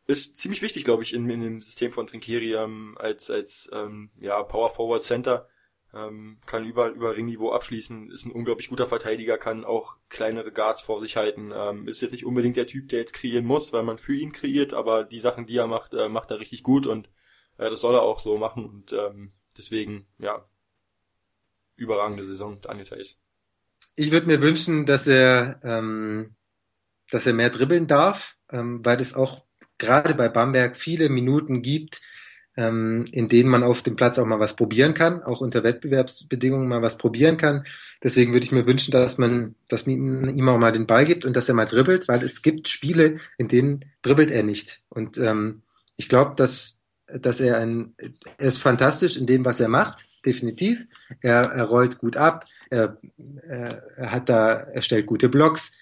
ist 0.07 0.39
ziemlich 0.39 0.63
wichtig, 0.63 0.85
glaube 0.85 1.03
ich, 1.05 1.15
in, 1.15 1.29
in 1.31 1.41
dem 1.41 1.61
System 1.61 1.93
von 1.93 2.07
Trinkeri 2.07 2.55
ähm, 2.55 2.97
als 2.99 3.31
als 3.31 3.71
ähm, 3.73 4.11
ja 4.19 4.43
Power 4.43 4.69
Forward 4.71 5.03
Center. 5.03 5.49
Ähm, 5.95 6.39
kann 6.47 6.65
überall 6.65 6.93
über 6.93 7.15
Ringniveau 7.15 7.53
abschließen, 7.53 8.11
ist 8.11 8.25
ein 8.25 8.33
unglaublich 8.33 8.71
guter 8.71 8.87
Verteidiger, 8.87 9.37
kann 9.37 9.65
auch 9.65 9.97
kleinere 10.09 10.51
Guards 10.51 10.81
vor 10.81 11.01
sich 11.01 11.17
halten. 11.17 11.53
Ähm, 11.55 11.87
ist 11.87 12.01
jetzt 12.01 12.13
nicht 12.13 12.25
unbedingt 12.25 12.57
der 12.57 12.67
Typ, 12.67 12.89
der 12.89 13.01
jetzt 13.01 13.13
kreieren 13.13 13.45
muss, 13.45 13.73
weil 13.75 13.83
man 13.83 13.99
für 13.99 14.15
ihn 14.15 14.33
kreiert, 14.33 14.73
aber 14.73 15.05
die 15.05 15.21
Sachen, 15.21 15.47
die 15.47 15.57
er 15.57 15.67
macht, 15.67 15.93
äh, 15.93 16.09
macht 16.09 16.31
er 16.31 16.41
richtig 16.41 16.63
gut 16.63 16.87
und 16.87 17.09
äh, 17.59 17.69
das 17.69 17.81
soll 17.81 17.95
er 17.95 18.03
auch 18.03 18.21
so 18.21 18.39
machen 18.39 18.65
und 18.65 18.93
ähm, 18.93 19.33
deswegen, 19.59 20.07
ja, 20.19 20.47
überragende 21.77 22.25
Saison, 22.25 22.61
Daniel 22.61 22.87
Theiss. 22.87 23.19
Ich 23.95 24.13
würde 24.13 24.27
mir 24.27 24.41
wünschen, 24.41 24.87
dass 24.87 25.07
er, 25.07 25.61
ähm, 25.63 26.37
dass 27.11 27.27
er 27.27 27.35
mehr 27.35 27.51
dribbeln 27.51 27.87
darf, 27.87 28.37
ähm, 28.51 28.85
weil 28.85 29.01
es 29.01 29.15
auch 29.15 29.45
gerade 29.79 30.15
bei 30.15 30.29
Bamberg 30.29 30.77
viele 30.77 31.09
Minuten 31.09 31.61
gibt, 31.61 32.01
ähm, 32.57 33.05
in 33.13 33.29
denen 33.29 33.49
man 33.49 33.63
auf 33.63 33.83
dem 33.83 33.97
Platz 33.97 34.19
auch 34.19 34.27
mal 34.27 34.41
was 34.41 34.57
probieren 34.57 34.95
kann, 34.95 35.23
auch 35.23 35.41
unter 35.41 35.63
Wettbewerbsbedingungen 35.63 36.69
mal 36.69 36.83
was 36.83 36.99
probieren 36.99 37.37
kann. 37.37 37.65
Deswegen 38.03 38.33
würde 38.33 38.45
ich 38.45 38.53
mir 38.53 38.67
wünschen, 38.67 38.93
dass 38.93 39.19
man, 39.19 39.55
dass 39.69 39.87
man 39.87 40.37
ihm 40.37 40.49
auch 40.49 40.59
mal 40.59 40.73
den 40.73 40.87
Ball 40.87 41.05
gibt 41.05 41.25
und 41.25 41.35
dass 41.35 41.49
er 41.49 41.55
mal 41.55 41.65
dribbelt, 41.65 42.09
weil 42.09 42.23
es 42.23 42.43
gibt 42.43 42.69
Spiele, 42.69 43.19
in 43.39 43.49
denen 43.49 43.85
dribbelt 44.03 44.31
er 44.31 44.43
nicht. 44.43 44.81
Und 44.89 45.19
ähm, 45.19 45.63
ich 45.97 46.09
glaube, 46.09 46.35
dass, 46.37 46.83
dass 47.07 47.41
er 47.41 47.59
ein, 47.59 47.95
er 48.39 48.49
ist 48.49 48.59
fantastisch 48.59 49.17
in 49.17 49.27
dem, 49.27 49.45
was 49.45 49.61
er 49.61 49.69
macht, 49.69 50.07
definitiv. 50.25 50.85
Er, 51.21 51.43
er 51.43 51.65
rollt 51.65 51.99
gut 51.99 52.17
ab, 52.17 52.45
er, 52.71 52.99
er, 53.47 54.13
hat 54.13 54.29
da, 54.29 54.53
er 54.53 54.83
stellt 54.83 55.07
gute 55.07 55.29
Blocks. 55.29 55.73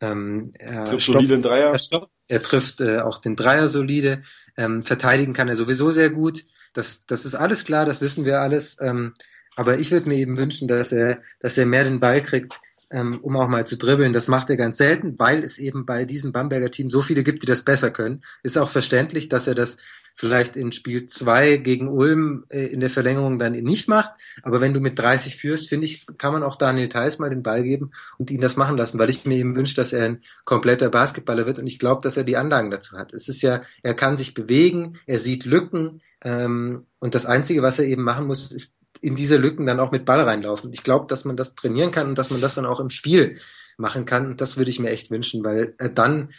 Ähm, 0.00 0.52
er 0.58 0.84
Trifft 0.84 1.02
stoppt- 1.02 1.20
solide 1.20 1.40
Dreier. 1.40 1.72
er, 1.72 1.78
stoppt, 1.78 2.10
er 2.28 2.42
trifft 2.42 2.80
äh, 2.80 3.00
auch 3.00 3.18
den 3.18 3.36
Dreier 3.36 3.68
solide. 3.68 4.22
Ähm, 4.56 4.82
verteidigen 4.82 5.32
kann 5.32 5.48
er 5.48 5.56
sowieso 5.56 5.90
sehr 5.90 6.10
gut. 6.10 6.44
Das, 6.72 7.06
das 7.06 7.24
ist 7.24 7.34
alles 7.34 7.64
klar, 7.64 7.84
das 7.86 8.00
wissen 8.00 8.24
wir 8.24 8.40
alles. 8.40 8.76
Ähm, 8.80 9.14
aber 9.56 9.78
ich 9.78 9.90
würde 9.90 10.08
mir 10.08 10.16
eben 10.16 10.36
wünschen, 10.38 10.68
dass 10.68 10.92
er, 10.92 11.18
dass 11.40 11.58
er 11.58 11.66
mehr 11.66 11.84
den 11.84 12.00
Ball 12.00 12.22
kriegt, 12.22 12.60
ähm, 12.90 13.20
um 13.20 13.36
auch 13.36 13.48
mal 13.48 13.66
zu 13.66 13.76
dribbeln. 13.76 14.12
Das 14.12 14.28
macht 14.28 14.48
er 14.50 14.56
ganz 14.56 14.78
selten, 14.78 15.18
weil 15.18 15.42
es 15.42 15.58
eben 15.58 15.84
bei 15.84 16.04
diesem 16.04 16.32
Bamberger 16.32 16.70
Team 16.70 16.90
so 16.90 17.02
viele 17.02 17.22
gibt, 17.24 17.42
die 17.42 17.46
das 17.46 17.62
besser 17.64 17.90
können. 17.90 18.22
Ist 18.42 18.56
auch 18.58 18.68
verständlich, 18.70 19.28
dass 19.28 19.46
er 19.46 19.54
das 19.54 19.78
vielleicht 20.20 20.54
in 20.54 20.70
Spiel 20.70 21.06
zwei 21.06 21.56
gegen 21.56 21.88
Ulm 21.88 22.44
äh, 22.50 22.66
in 22.66 22.80
der 22.80 22.90
Verlängerung 22.90 23.38
dann 23.38 23.52
nicht 23.52 23.88
macht. 23.88 24.12
Aber 24.42 24.60
wenn 24.60 24.74
du 24.74 24.80
mit 24.80 24.98
30 24.98 25.36
führst, 25.36 25.70
finde 25.70 25.86
ich, 25.86 26.06
kann 26.18 26.34
man 26.34 26.42
auch 26.42 26.56
Daniel 26.56 26.90
Theiss 26.90 27.18
mal 27.18 27.30
den 27.30 27.42
Ball 27.42 27.62
geben 27.62 27.92
und 28.18 28.30
ihn 28.30 28.42
das 28.42 28.58
machen 28.58 28.76
lassen, 28.76 28.98
weil 28.98 29.08
ich 29.08 29.24
mir 29.24 29.38
eben 29.38 29.56
wünsche, 29.56 29.76
dass 29.76 29.94
er 29.94 30.04
ein 30.04 30.20
kompletter 30.44 30.90
Basketballer 30.90 31.46
wird 31.46 31.58
und 31.58 31.66
ich 31.66 31.78
glaube, 31.78 32.02
dass 32.02 32.18
er 32.18 32.24
die 32.24 32.36
Anlagen 32.36 32.70
dazu 32.70 32.98
hat. 32.98 33.14
Es 33.14 33.28
ist 33.30 33.40
ja, 33.40 33.60
er 33.82 33.94
kann 33.94 34.18
sich 34.18 34.34
bewegen, 34.34 34.98
er 35.06 35.18
sieht 35.18 35.46
Lücken 35.46 36.02
ähm, 36.22 36.84
und 36.98 37.14
das 37.14 37.24
Einzige, 37.24 37.62
was 37.62 37.78
er 37.78 37.86
eben 37.86 38.02
machen 38.02 38.26
muss, 38.26 38.52
ist 38.52 38.78
in 39.00 39.16
diese 39.16 39.38
Lücken 39.38 39.64
dann 39.64 39.80
auch 39.80 39.90
mit 39.90 40.04
Ball 40.04 40.20
reinlaufen. 40.20 40.70
Ich 40.74 40.82
glaube, 40.82 41.06
dass 41.06 41.24
man 41.24 41.38
das 41.38 41.54
trainieren 41.54 41.92
kann 41.92 42.08
und 42.08 42.18
dass 42.18 42.30
man 42.30 42.42
das 42.42 42.56
dann 42.56 42.66
auch 42.66 42.80
im 42.80 42.90
Spiel 42.90 43.38
machen 43.78 44.04
kann. 44.04 44.26
Und 44.26 44.42
das 44.42 44.58
würde 44.58 44.70
ich 44.70 44.80
mir 44.80 44.90
echt 44.90 45.10
wünschen, 45.10 45.42
weil 45.42 45.74
äh, 45.78 45.88
dann 45.88 46.34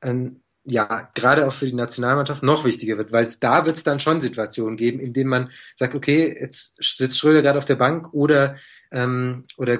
ähm, 0.00 0.40
ja, 0.66 1.08
gerade 1.14 1.46
auch 1.46 1.52
für 1.52 1.66
die 1.66 1.72
Nationalmannschaft 1.72 2.42
noch 2.42 2.64
wichtiger 2.64 2.98
wird, 2.98 3.12
weil 3.12 3.28
da 3.40 3.66
wird 3.66 3.76
es 3.76 3.84
dann 3.84 4.00
schon 4.00 4.20
Situationen 4.20 4.76
geben, 4.76 5.00
in 5.00 5.12
denen 5.12 5.30
man 5.30 5.50
sagt, 5.76 5.94
okay, 5.94 6.36
jetzt 6.40 6.82
sitzt 6.82 7.18
Schröder 7.18 7.42
gerade 7.42 7.58
auf 7.58 7.64
der 7.64 7.76
Bank 7.76 8.12
oder 8.12 8.56
ähm, 8.90 9.44
oder 9.56 9.78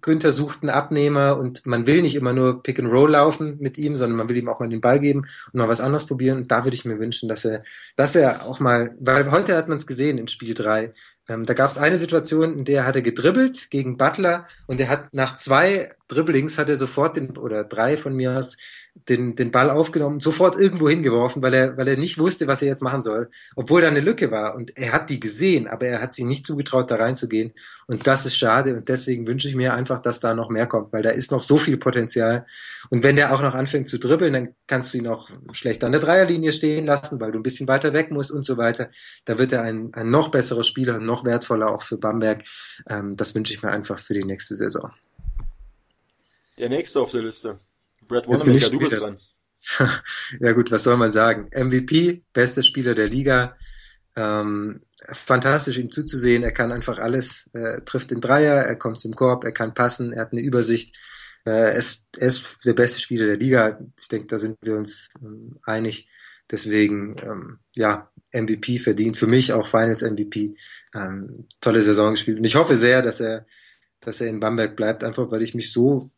Günther 0.00 0.32
sucht 0.32 0.62
einen 0.62 0.70
Abnehmer 0.70 1.36
und 1.36 1.66
man 1.66 1.86
will 1.86 2.00
nicht 2.00 2.14
immer 2.14 2.32
nur 2.32 2.62
Pick 2.62 2.78
and 2.78 2.90
Roll 2.90 3.10
laufen 3.10 3.58
mit 3.60 3.76
ihm, 3.76 3.96
sondern 3.96 4.16
man 4.16 4.28
will 4.28 4.36
ihm 4.38 4.48
auch 4.48 4.60
mal 4.60 4.68
den 4.68 4.80
Ball 4.80 4.98
geben 4.98 5.26
und 5.52 5.58
mal 5.58 5.68
was 5.68 5.82
anderes 5.82 6.06
probieren. 6.06 6.38
Und 6.38 6.50
da 6.50 6.64
würde 6.64 6.74
ich 6.74 6.86
mir 6.86 6.98
wünschen, 6.98 7.28
dass 7.28 7.44
er, 7.44 7.62
dass 7.96 8.16
er 8.16 8.46
auch 8.46 8.60
mal, 8.60 8.96
weil 8.98 9.30
heute 9.30 9.56
hat 9.56 9.68
man 9.68 9.76
es 9.76 9.86
gesehen 9.86 10.16
in 10.16 10.28
Spiel 10.28 10.54
drei. 10.54 10.94
Ähm, 11.28 11.44
da 11.44 11.52
gab 11.52 11.70
es 11.70 11.78
eine 11.78 11.98
Situation, 11.98 12.58
in 12.58 12.64
der 12.64 12.86
hat 12.86 12.96
er 12.96 13.02
gedribbelt 13.02 13.70
gegen 13.70 13.98
Butler 13.98 14.46
und 14.66 14.80
er 14.80 14.88
hat 14.88 15.12
nach 15.12 15.36
zwei 15.36 15.94
Dribblings 16.08 16.58
hat 16.58 16.68
er 16.68 16.76
sofort 16.76 17.16
den, 17.16 17.36
oder 17.36 17.64
drei 17.64 17.96
von 17.96 18.14
mir 18.14 18.36
aus, 18.38 18.56
den, 19.08 19.34
den 19.34 19.50
Ball 19.50 19.70
aufgenommen, 19.70 20.20
sofort 20.20 20.58
irgendwo 20.58 20.88
hingeworfen, 20.88 21.42
weil 21.42 21.52
er, 21.52 21.76
weil 21.76 21.88
er 21.88 21.96
nicht 21.96 22.18
wusste, 22.18 22.46
was 22.46 22.62
er 22.62 22.68
jetzt 22.68 22.82
machen 22.82 23.02
soll, 23.02 23.28
obwohl 23.56 23.80
da 23.82 23.88
eine 23.88 24.00
Lücke 24.00 24.30
war. 24.30 24.54
Und 24.54 24.76
er 24.76 24.92
hat 24.92 25.10
die 25.10 25.18
gesehen, 25.18 25.66
aber 25.66 25.86
er 25.86 26.00
hat 26.00 26.12
sich 26.12 26.24
nicht 26.24 26.46
zugetraut, 26.46 26.90
da 26.90 26.96
reinzugehen. 26.96 27.52
Und 27.86 28.06
das 28.06 28.24
ist 28.24 28.36
schade. 28.36 28.76
Und 28.76 28.88
deswegen 28.88 29.26
wünsche 29.26 29.48
ich 29.48 29.56
mir 29.56 29.74
einfach, 29.74 30.00
dass 30.00 30.20
da 30.20 30.34
noch 30.34 30.48
mehr 30.48 30.66
kommt, 30.66 30.92
weil 30.92 31.02
da 31.02 31.10
ist 31.10 31.32
noch 31.32 31.42
so 31.42 31.56
viel 31.56 31.76
Potenzial. 31.76 32.46
Und 32.88 33.02
wenn 33.02 33.16
der 33.16 33.34
auch 33.34 33.42
noch 33.42 33.54
anfängt 33.54 33.88
zu 33.88 33.98
dribbeln, 33.98 34.32
dann 34.32 34.54
kannst 34.68 34.94
du 34.94 34.98
ihn 34.98 35.08
auch 35.08 35.28
schlecht 35.52 35.82
an 35.82 35.92
der 35.92 36.00
Dreierlinie 36.00 36.52
stehen 36.52 36.86
lassen, 36.86 37.20
weil 37.20 37.32
du 37.32 37.40
ein 37.40 37.42
bisschen 37.42 37.66
weiter 37.66 37.92
weg 37.94 38.12
musst 38.12 38.30
und 38.30 38.44
so 38.44 38.56
weiter. 38.56 38.90
Da 39.24 39.38
wird 39.38 39.52
er 39.52 39.62
ein, 39.62 39.92
ein 39.94 40.08
noch 40.08 40.30
besserer 40.30 40.64
Spieler 40.64 41.00
noch 41.00 41.24
wertvoller 41.24 41.68
auch 41.72 41.82
für 41.82 41.98
Bamberg. 41.98 42.44
Ähm, 42.88 43.16
das 43.16 43.34
wünsche 43.34 43.52
ich 43.52 43.62
mir 43.62 43.70
einfach 43.70 43.98
für 43.98 44.14
die 44.14 44.24
nächste 44.24 44.54
Saison. 44.54 44.92
Der 46.58 46.68
nächste 46.68 47.00
auf 47.00 47.10
der 47.10 47.22
Liste. 47.22 47.58
Brad 48.06 48.28
Wanamaker, 48.28 48.70
du 48.70 48.78
bist 48.78 49.00
dran. 49.00 49.18
ja 50.40 50.52
gut, 50.52 50.70
was 50.70 50.82
soll 50.84 50.96
man 50.96 51.12
sagen? 51.12 51.48
MVP, 51.54 52.24
bester 52.32 52.62
Spieler 52.62 52.94
der 52.94 53.08
Liga. 53.08 53.56
Ähm, 54.16 54.82
fantastisch 55.08 55.78
ihm 55.78 55.90
zuzusehen. 55.90 56.42
Er 56.42 56.52
kann 56.52 56.70
einfach 56.70 56.98
alles, 56.98 57.50
äh, 57.54 57.80
trifft 57.82 58.10
den 58.10 58.20
Dreier, 58.20 58.54
er 58.54 58.76
kommt 58.76 59.00
zum 59.00 59.14
Korb, 59.14 59.44
er 59.44 59.52
kann 59.52 59.74
passen, 59.74 60.12
er 60.12 60.22
hat 60.22 60.32
eine 60.32 60.42
Übersicht. 60.42 60.96
Äh, 61.44 61.50
er, 61.50 61.72
ist, 61.74 62.08
er 62.18 62.28
ist 62.28 62.58
der 62.64 62.74
beste 62.74 63.00
Spieler 63.00 63.26
der 63.26 63.36
Liga. 63.36 63.80
Ich 64.00 64.08
denke, 64.08 64.28
da 64.28 64.38
sind 64.38 64.56
wir 64.62 64.76
uns 64.76 65.08
ähm, 65.20 65.56
einig. 65.64 66.08
Deswegen, 66.50 67.16
ähm, 67.18 67.58
ja, 67.74 68.10
MVP 68.32 68.78
verdient. 68.78 69.16
Für 69.16 69.26
mich 69.26 69.52
auch 69.52 69.66
Finals 69.66 70.02
MVP. 70.02 70.56
Ähm, 70.94 71.48
tolle 71.60 71.82
Saison 71.82 72.12
gespielt. 72.12 72.38
Und 72.38 72.44
ich 72.44 72.54
hoffe 72.54 72.76
sehr, 72.76 73.02
dass 73.02 73.20
er, 73.20 73.46
dass 74.00 74.20
er 74.20 74.28
in 74.28 74.40
Bamberg 74.40 74.76
bleibt, 74.76 75.02
einfach 75.02 75.30
weil 75.30 75.42
ich 75.42 75.54
mich 75.54 75.72
so 75.72 76.10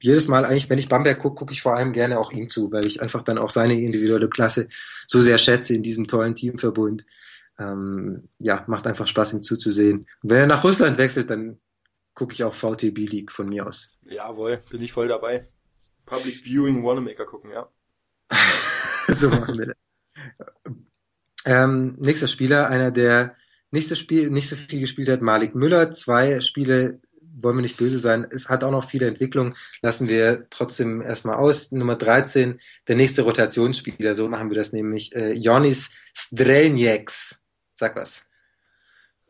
jedes 0.00 0.28
Mal 0.28 0.44
eigentlich, 0.44 0.68
wenn 0.70 0.78
ich 0.78 0.88
Bamberg 0.88 1.18
gucke, 1.18 1.36
gucke 1.36 1.52
ich 1.52 1.62
vor 1.62 1.76
allem 1.76 1.92
gerne 1.92 2.18
auch 2.18 2.32
ihm 2.32 2.48
zu, 2.48 2.70
weil 2.72 2.86
ich 2.86 3.02
einfach 3.02 3.22
dann 3.22 3.38
auch 3.38 3.50
seine 3.50 3.80
individuelle 3.80 4.28
Klasse 4.28 4.68
so 5.06 5.22
sehr 5.22 5.38
schätze 5.38 5.74
in 5.74 5.82
diesem 5.82 6.06
tollen 6.06 6.34
Teamverbund. 6.34 7.04
Ähm, 7.58 8.28
ja, 8.38 8.64
macht 8.66 8.86
einfach 8.86 9.06
Spaß, 9.06 9.32
ihm 9.32 9.42
zuzusehen. 9.42 10.06
Und 10.22 10.30
wenn 10.30 10.40
er 10.40 10.46
nach 10.46 10.64
Russland 10.64 10.98
wechselt, 10.98 11.30
dann 11.30 11.58
gucke 12.14 12.34
ich 12.34 12.44
auch 12.44 12.54
VTB 12.54 12.98
League 12.98 13.32
von 13.32 13.48
mir 13.48 13.66
aus. 13.66 13.96
Jawohl, 14.04 14.62
bin 14.70 14.82
ich 14.82 14.92
voll 14.92 15.08
dabei. 15.08 15.48
Public 16.04 16.44
Viewing 16.44 16.84
Wanamaker 16.84 17.24
gucken, 17.24 17.50
ja. 17.50 17.68
so 19.08 19.28
machen 19.28 19.58
wir 19.58 19.66
das. 19.66 19.76
Ähm, 21.44 21.96
nächster 21.98 22.26
Spieler, 22.26 22.68
einer 22.68 22.90
der 22.90 23.36
nicht 23.70 23.88
so, 23.88 23.94
Spiel, 23.94 24.30
nicht 24.30 24.48
so 24.48 24.56
viel 24.56 24.80
gespielt 24.80 25.08
hat, 25.08 25.22
Malik 25.22 25.54
Müller. 25.54 25.92
Zwei 25.92 26.40
Spiele 26.40 27.00
wollen 27.36 27.56
wir 27.56 27.62
nicht 27.62 27.76
böse 27.76 27.98
sein, 27.98 28.26
es 28.30 28.48
hat 28.48 28.64
auch 28.64 28.70
noch 28.70 28.88
viele 28.88 29.06
Entwicklungen, 29.06 29.56
lassen 29.82 30.08
wir 30.08 30.46
trotzdem 30.50 31.02
erstmal 31.02 31.36
aus. 31.36 31.72
Nummer 31.72 31.96
13, 31.96 32.60
der 32.88 32.96
nächste 32.96 33.22
Rotationsspieler, 33.22 34.14
so 34.14 34.28
machen 34.28 34.50
wir 34.50 34.56
das 34.56 34.72
nämlich, 34.72 35.14
äh, 35.14 35.32
Jonis 35.32 35.90
Strelnieks. 36.14 37.42
Sag 37.74 37.96
was. 37.96 38.26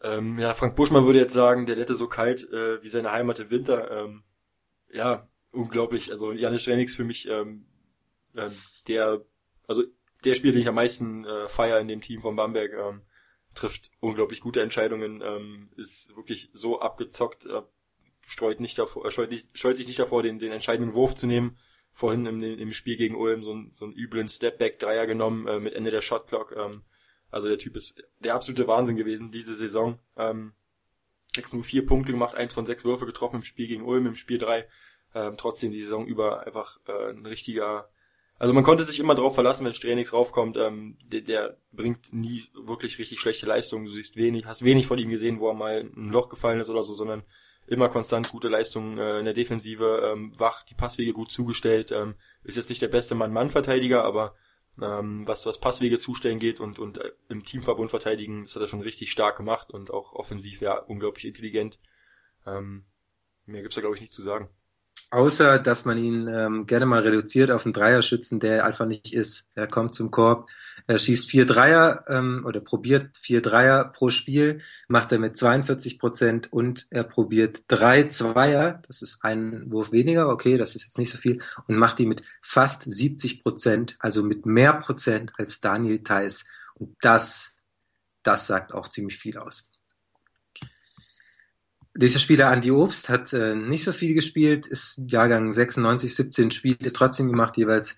Ähm, 0.02 0.38
ja, 0.38 0.54
Frank 0.54 0.76
Buschmann 0.76 1.06
würde 1.06 1.18
jetzt 1.18 1.34
sagen, 1.34 1.66
der 1.66 1.76
hätte 1.76 1.96
so 1.96 2.06
kalt 2.06 2.48
äh, 2.52 2.82
wie 2.82 2.88
seine 2.88 3.10
Heimat 3.10 3.40
im 3.40 3.50
Winter. 3.50 3.90
Ähm, 3.90 4.22
ja, 4.92 5.28
unglaublich. 5.50 6.10
Also 6.10 6.32
Janis 6.32 6.62
Strelnieks 6.62 6.94
für 6.94 7.04
mich 7.04 7.28
ähm, 7.28 7.66
ähm, 8.36 8.52
der, 8.86 9.22
also 9.66 9.82
der 10.24 10.34
Spieler, 10.34 10.52
den 10.52 10.60
ich 10.60 10.68
am 10.68 10.74
meisten 10.76 11.24
äh, 11.24 11.48
feier 11.48 11.80
in 11.80 11.88
dem 11.88 12.02
Team 12.02 12.20
von 12.20 12.36
Bamberg. 12.36 12.72
Ähm, 12.72 13.02
trifft 13.56 13.90
unglaublich 14.00 14.40
gute 14.40 14.60
Entscheidungen, 14.60 15.22
ähm, 15.22 15.70
ist 15.76 16.14
wirklich 16.14 16.50
so 16.52 16.80
abgezockt, 16.80 17.46
äh, 17.46 17.62
streut 18.26 18.60
nicht 18.60 18.78
davor, 18.78 19.06
äh, 19.06 19.10
scheut, 19.10 19.30
nicht, 19.30 19.56
scheut 19.56 19.76
sich 19.76 19.86
nicht 19.86 19.98
davor, 19.98 20.22
den, 20.22 20.38
den 20.38 20.52
entscheidenden 20.52 20.94
Wurf 20.94 21.14
zu 21.14 21.26
nehmen. 21.26 21.58
Vorhin 21.92 22.26
im, 22.26 22.42
im 22.42 22.72
Spiel 22.72 22.96
gegen 22.96 23.14
Ulm 23.14 23.42
so, 23.42 23.54
ein, 23.54 23.72
so 23.74 23.86
einen 23.86 23.94
üblen 23.94 24.28
Stepback-Dreier 24.28 25.06
genommen 25.06 25.46
äh, 25.46 25.60
mit 25.60 25.72
Ende 25.72 25.90
der 25.90 26.02
Shotclock. 26.02 26.54
Ähm, 26.54 26.82
also 27.30 27.48
der 27.48 27.58
Typ 27.58 27.76
ist 27.76 28.02
der 28.20 28.34
absolute 28.34 28.66
Wahnsinn 28.66 28.96
gewesen 28.96 29.30
diese 29.30 29.54
Saison. 29.54 29.98
Ähm, 30.16 30.52
sechs 31.34 31.52
nur 31.52 31.64
vier 31.64 31.86
Punkte 31.86 32.12
gemacht, 32.12 32.34
eins 32.34 32.52
von 32.52 32.66
sechs 32.66 32.84
Würfe 32.84 33.06
getroffen 33.06 33.36
im 33.36 33.42
Spiel 33.42 33.68
gegen 33.68 33.84
Ulm, 33.84 34.06
im 34.06 34.16
Spiel 34.16 34.38
drei. 34.38 34.68
Ähm, 35.14 35.36
trotzdem 35.38 35.70
die 35.70 35.80
Saison 35.80 36.06
über 36.06 36.46
einfach 36.46 36.78
äh, 36.86 37.10
ein 37.10 37.24
richtiger 37.24 37.88
also 38.38 38.52
man 38.52 38.64
konnte 38.64 38.84
sich 38.84 39.00
immer 39.00 39.14
darauf 39.14 39.34
verlassen, 39.34 39.64
wenn 39.64 39.72
Strenix 39.72 40.12
raufkommt, 40.12 40.58
ähm, 40.58 40.98
der, 41.02 41.22
der 41.22 41.56
bringt 41.72 42.12
nie 42.12 42.44
wirklich 42.52 42.98
richtig 42.98 43.18
schlechte 43.18 43.46
Leistungen. 43.46 43.86
Du 43.86 43.92
siehst 43.92 44.16
wenig, 44.16 44.44
hast 44.44 44.62
wenig 44.62 44.86
von 44.86 44.98
ihm 44.98 45.08
gesehen, 45.08 45.40
wo 45.40 45.48
er 45.48 45.54
mal 45.54 45.90
ein 45.96 46.10
Loch 46.10 46.28
gefallen 46.28 46.60
ist 46.60 46.68
oder 46.68 46.82
so, 46.82 46.92
sondern 46.92 47.22
immer 47.66 47.88
konstant 47.88 48.30
gute 48.30 48.48
Leistungen 48.48 48.98
äh, 48.98 49.18
in 49.18 49.24
der 49.24 49.34
Defensive, 49.34 50.12
ähm, 50.12 50.32
wach, 50.38 50.62
die 50.64 50.74
Passwege 50.74 51.12
gut 51.12 51.30
zugestellt, 51.30 51.92
ähm, 51.92 52.14
ist 52.44 52.56
jetzt 52.56 52.68
nicht 52.68 52.82
der 52.82 52.88
beste 52.88 53.14
Mann-Mann-Verteidiger, 53.14 54.04
aber 54.04 54.34
ähm, 54.80 55.26
was 55.26 55.46
was 55.46 55.58
Passwege 55.58 55.98
zustellen 55.98 56.38
geht 56.38 56.60
und 56.60 56.78
und 56.78 56.98
äh, 56.98 57.12
im 57.28 57.44
Teamverbund 57.44 57.90
verteidigen, 57.90 58.42
das 58.42 58.54
hat 58.54 58.62
er 58.62 58.68
schon 58.68 58.82
richtig 58.82 59.10
stark 59.10 59.36
gemacht 59.36 59.70
und 59.70 59.90
auch 59.90 60.12
offensiv 60.12 60.60
ja 60.60 60.78
unglaublich 60.78 61.24
intelligent. 61.24 61.78
Ähm, 62.46 62.84
mehr 63.46 63.62
gibt's 63.62 63.74
da 63.74 63.80
glaube 63.80 63.96
ich 63.96 64.02
nicht 64.02 64.12
zu 64.12 64.22
sagen. 64.22 64.50
Außer, 65.10 65.60
dass 65.60 65.84
man 65.84 65.98
ihn 65.98 66.26
ähm, 66.26 66.66
gerne 66.66 66.84
mal 66.84 67.02
reduziert 67.02 67.52
auf 67.52 67.64
einen 67.64 67.72
Dreierschützen, 67.72 68.40
der 68.40 68.64
einfach 68.64 68.86
nicht 68.86 69.14
ist. 69.14 69.46
Er 69.54 69.68
kommt 69.68 69.94
zum 69.94 70.10
Korb, 70.10 70.48
er 70.88 70.98
schießt 70.98 71.30
vier 71.30 71.46
Dreier 71.46 72.04
ähm, 72.08 72.42
oder 72.44 72.60
probiert 72.60 73.16
vier 73.16 73.40
Dreier 73.40 73.84
pro 73.84 74.10
Spiel, 74.10 74.60
macht 74.88 75.12
er 75.12 75.20
mit 75.20 75.36
42 75.36 76.00
Prozent 76.00 76.52
und 76.52 76.88
er 76.90 77.04
probiert 77.04 77.62
drei 77.68 78.08
Zweier, 78.08 78.82
das 78.88 79.00
ist 79.00 79.24
ein 79.24 79.70
Wurf 79.70 79.92
weniger, 79.92 80.28
okay, 80.28 80.58
das 80.58 80.74
ist 80.74 80.82
jetzt 80.82 80.98
nicht 80.98 81.12
so 81.12 81.18
viel, 81.18 81.40
und 81.68 81.76
macht 81.76 82.00
die 82.00 82.06
mit 82.06 82.22
fast 82.42 82.82
70 82.82 83.42
Prozent, 83.42 83.96
also 84.00 84.24
mit 84.24 84.44
mehr 84.44 84.72
Prozent 84.74 85.32
als 85.38 85.60
Daniel 85.60 86.02
Theiss. 86.02 86.44
Und 86.74 86.96
das, 87.00 87.52
das 88.24 88.48
sagt 88.48 88.74
auch 88.74 88.88
ziemlich 88.88 89.18
viel 89.18 89.38
aus. 89.38 89.70
Dieser 91.96 92.18
Spieler 92.18 92.52
Andy 92.52 92.70
Obst 92.70 93.08
hat 93.08 93.32
äh, 93.32 93.54
nicht 93.54 93.84
so 93.84 93.92
viel 93.92 94.14
gespielt, 94.14 94.66
ist 94.66 95.00
Jahrgang 95.08 95.52
96, 95.52 96.14
17 96.14 96.50
Spiele 96.50 96.92
trotzdem 96.92 97.28
gemacht, 97.28 97.56
jeweils 97.56 97.96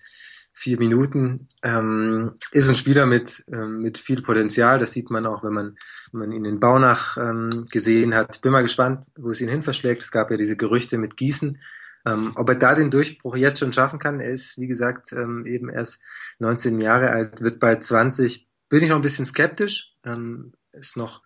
vier 0.53 0.77
Minuten. 0.77 1.47
Ähm, 1.63 2.31
ist 2.51 2.69
ein 2.69 2.75
Spieler 2.75 3.05
mit, 3.05 3.43
ähm, 3.51 3.79
mit 3.79 3.97
viel 3.97 4.21
Potenzial, 4.21 4.79
das 4.79 4.93
sieht 4.93 5.09
man 5.09 5.25
auch, 5.25 5.43
wenn 5.43 5.53
man, 5.53 5.77
wenn 6.11 6.19
man 6.19 6.31
ihn 6.31 6.45
in 6.45 6.59
Baunach 6.59 7.17
ähm, 7.17 7.65
gesehen 7.71 8.15
hat. 8.15 8.41
Bin 8.41 8.51
mal 8.51 8.61
gespannt, 8.61 9.05
wo 9.17 9.31
es 9.31 9.41
ihn 9.41 9.49
hin 9.49 9.63
verschlägt. 9.63 10.01
Es 10.01 10.11
gab 10.11 10.31
ja 10.31 10.37
diese 10.37 10.57
Gerüchte 10.57 10.97
mit 10.97 11.17
Gießen. 11.17 11.59
Ähm, 12.05 12.31
ob 12.35 12.47
er 12.49 12.55
da 12.55 12.75
den 12.75 12.91
Durchbruch 12.91 13.35
jetzt 13.35 13.59
schon 13.59 13.73
schaffen 13.73 13.99
kann, 13.99 14.19
er 14.19 14.31
ist, 14.31 14.57
wie 14.57 14.67
gesagt, 14.67 15.11
ähm, 15.11 15.45
eben 15.45 15.69
erst 15.69 16.01
19 16.39 16.79
Jahre 16.79 17.11
alt, 17.11 17.41
wird 17.41 17.59
bald 17.59 17.83
20. 17.83 18.47
Bin 18.69 18.81
ich 18.81 18.89
noch 18.89 18.95
ein 18.95 19.01
bisschen 19.01 19.25
skeptisch. 19.25 19.93
Ähm, 20.05 20.53
ist 20.71 20.95
noch 20.95 21.21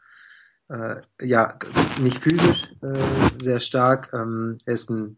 äh, 0.69 1.01
ja, 1.21 1.57
nicht 1.99 2.23
physisch 2.23 2.69
äh, 2.81 3.29
sehr 3.41 3.59
stark. 3.59 4.11
Ähm, 4.13 4.57
er 4.65 4.73
ist 4.73 4.89
ein, 4.89 5.17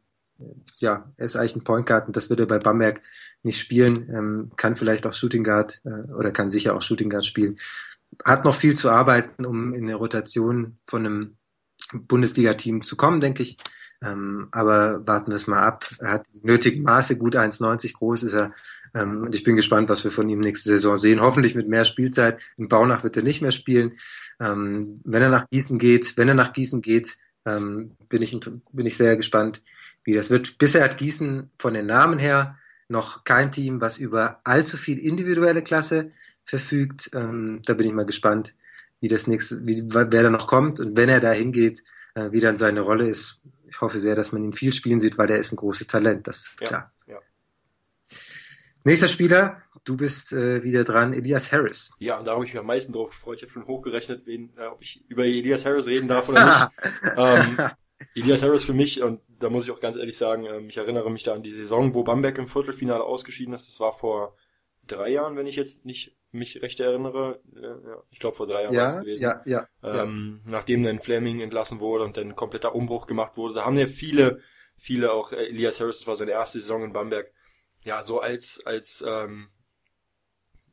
ja, 0.78 1.10
er 1.18 1.26
ist 1.26 1.36
eigentlich 1.36 1.58
ein 1.58 1.64
Point 1.64 1.86
Guard 1.86 2.08
und 2.08 2.16
das 2.16 2.30
wird 2.30 2.40
er 2.40 2.46
bei 2.46 2.60
Bamberg 2.60 3.02
nicht 3.44 3.60
spielen. 3.60 4.10
Ähm, 4.10 4.52
kann 4.56 4.76
vielleicht 4.76 5.06
auch 5.06 5.14
Shooting 5.14 5.44
Guard 5.44 5.82
äh, 5.86 6.12
oder 6.12 6.32
kann 6.32 6.50
sicher 6.50 6.76
auch 6.76 6.82
Shooting 6.82 7.10
Guard 7.10 7.26
spielen. 7.26 7.58
Hat 8.24 8.46
noch 8.46 8.56
viel 8.56 8.76
zu 8.76 8.90
arbeiten, 8.90 9.46
um 9.46 9.74
in 9.74 9.88
der 9.88 9.98
Rotation 9.98 10.78
von 10.86 11.06
einem 11.06 11.38
Bundesliga-Team 11.94 12.84
zu 12.84 12.96
kommen, 12.96 13.22
denke 13.22 13.44
ich. 13.44 13.58
Ähm, 14.02 14.50
aber 14.52 15.06
warten 15.08 15.32
wir 15.32 15.38
es 15.38 15.48
mal 15.48 15.64
ab. 15.64 15.86
Er 16.00 16.12
hat 16.12 16.28
nötigen 16.44 16.84
Maße, 16.84 17.18
gut 17.18 17.36
1,90 17.36 17.94
groß 17.94 18.24
ist 18.24 18.34
er. 18.34 18.54
Ähm, 18.96 19.24
und 19.24 19.36
ich 19.36 19.44
bin 19.44 19.56
gespannt, 19.56 19.90
was 19.90 20.04
wir 20.04 20.12
von 20.12 20.30
ihm 20.30 20.40
nächste 20.40 20.70
Saison 20.70 20.98
sehen. 20.98 21.22
Hoffentlich 21.22 21.54
mit 21.54 21.68
mehr 21.68 21.84
Spielzeit. 21.84 22.40
Im 22.58 22.70
Baunach 22.70 23.04
wird 23.04 23.18
er 23.18 23.24
nicht 23.24 23.42
mehr 23.42 23.52
spielen. 23.52 23.94
Ähm, 24.40 25.02
wenn 25.04 25.22
er 25.22 25.30
nach 25.30 25.50
Gießen 25.50 25.78
geht, 25.78 26.18
wenn 26.18 26.30
er 26.30 26.34
nach 26.34 26.54
Gießen 26.54 26.82
geht, 26.82 27.18
ähm, 27.46 27.92
bin 28.10 28.22
ich 28.22 28.40
bin 28.72 28.86
ich 28.86 28.98
sehr 28.98 29.16
gespannt, 29.18 29.62
wie 30.04 30.14
das 30.14 30.30
wird. 30.30 30.58
Bisher 30.58 30.84
hat 30.84 30.98
Gießen 30.98 31.52
von 31.58 31.74
den 31.74 31.86
Namen 31.86 32.18
her 32.18 32.58
noch 32.88 33.24
kein 33.24 33.52
Team, 33.52 33.82
was 33.82 33.98
über 33.98 34.40
allzu 34.44 34.78
viel 34.78 34.98
individuelle 34.98 35.62
Klasse 35.62 36.12
verfügt. 36.44 37.12
Ähm, 37.14 37.62
da 37.66 37.74
bin 37.74 37.88
ich 37.88 37.94
mal 37.94 38.06
gespannt, 38.06 38.54
wie 39.02 39.08
das 39.08 39.28
nächste, 39.28 39.66
wie, 39.66 39.84
wer 39.88 40.06
da 40.06 40.30
noch 40.30 40.48
kommt 40.48 40.80
und 40.80 40.96
wenn 40.96 41.10
er 41.10 41.20
da 41.20 41.32
hingeht, 41.32 41.84
äh, 42.14 42.32
wie 42.32 42.40
dann 42.40 42.58
seine 42.58 42.82
Rolle 42.82 43.10
ist. 43.10 43.42
Ich 43.68 43.82
hoffe 43.82 44.00
sehr, 44.00 44.16
dass 44.16 44.32
man 44.32 44.44
ihn 44.44 44.54
viel 44.54 44.72
spielen 44.72 45.00
sieht, 45.00 45.18
weil 45.18 45.28
der 45.28 45.40
ist 45.40 45.52
ein 45.52 45.58
großes 45.58 45.88
Talent, 45.88 46.28
das 46.28 46.38
ist 46.38 46.58
klar. 46.58 46.72
Ja, 46.72 46.78
ja. 46.78 46.92
Nächster 48.88 49.08
Spieler, 49.08 49.64
du 49.84 49.98
bist 49.98 50.32
äh, 50.32 50.64
wieder 50.64 50.84
dran, 50.84 51.12
Elias 51.14 51.52
Harris. 51.52 51.96
Ja, 51.98 52.20
und 52.20 52.28
da 52.28 52.34
habe 52.34 52.46
ich 52.46 52.54
mich 52.54 52.60
am 52.60 52.68
meisten 52.68 52.94
drauf 52.94 53.10
gefreut. 53.10 53.38
Ich 53.38 53.42
habe 53.42 53.52
schon 53.52 53.66
hochgerechnet, 53.66 54.28
wen, 54.28 54.54
äh, 54.58 54.68
ob 54.68 54.80
ich 54.80 55.04
über 55.08 55.26
Elias 55.26 55.66
Harris 55.66 55.88
reden 55.88 56.08
darf 56.08 56.30
oder 56.30 56.46
nicht. 56.46 56.94
ähm, 57.18 57.72
Elias 58.14 58.44
Harris 58.44 58.64
für 58.64 58.76
mich, 58.76 59.02
und 59.02 59.22
da 59.40 59.50
muss 59.50 59.64
ich 59.64 59.72
auch 59.72 59.80
ganz 59.80 59.96
ehrlich 59.96 60.16
sagen, 60.16 60.46
ähm, 60.46 60.70
ich 60.70 60.78
erinnere 60.78 61.10
mich 61.10 61.24
da 61.24 61.34
an 61.34 61.42
die 61.42 61.50
Saison, 61.50 61.96
wo 61.96 62.04
Bamberg 62.04 62.38
im 62.38 62.48
Viertelfinale 62.48 63.04
ausgeschieden 63.04 63.56
ist. 63.56 63.68
Das 63.68 63.80
war 63.80 63.92
vor 63.92 64.38
drei 64.86 65.10
Jahren, 65.10 65.36
wenn 65.36 65.48
ich 65.48 65.56
jetzt 65.56 65.84
nicht 65.84 66.16
mich 66.32 66.62
recht 66.62 66.80
erinnere. 66.80 67.40
Äh, 67.56 67.98
ich 68.12 68.20
glaube 68.20 68.36
vor 68.36 68.46
drei 68.46 68.64
Jahren 68.66 68.76
ja, 68.76 68.82
war 68.82 68.90
es 68.90 69.00
gewesen. 69.00 69.24
Ja, 69.24 69.42
ja, 69.46 69.68
ähm, 69.82 70.42
ja. 70.46 70.52
Nachdem 70.52 70.84
dann 70.84 71.00
Fleming 71.00 71.42
entlassen 71.42 71.80
wurde 71.80 72.04
und 72.04 72.18
dann 72.18 72.36
kompletter 72.36 72.76
Umbruch 72.76 73.08
gemacht 73.08 73.36
wurde. 73.36 73.56
Da 73.56 73.66
haben 73.66 73.80
ja 73.80 73.88
viele, 73.88 74.42
viele 74.78 75.12
auch 75.12 75.32
äh, 75.32 75.48
Elias 75.48 75.80
Harris, 75.80 75.98
das 75.98 76.08
war 76.08 76.18
seine 76.18 76.34
erste 76.34 76.60
Saison 76.60 76.84
in 76.84 76.94
Bamberg, 76.94 77.32
ja, 77.86 78.02
so 78.02 78.20
als, 78.20 78.62
als, 78.66 79.04
ähm, 79.08 79.50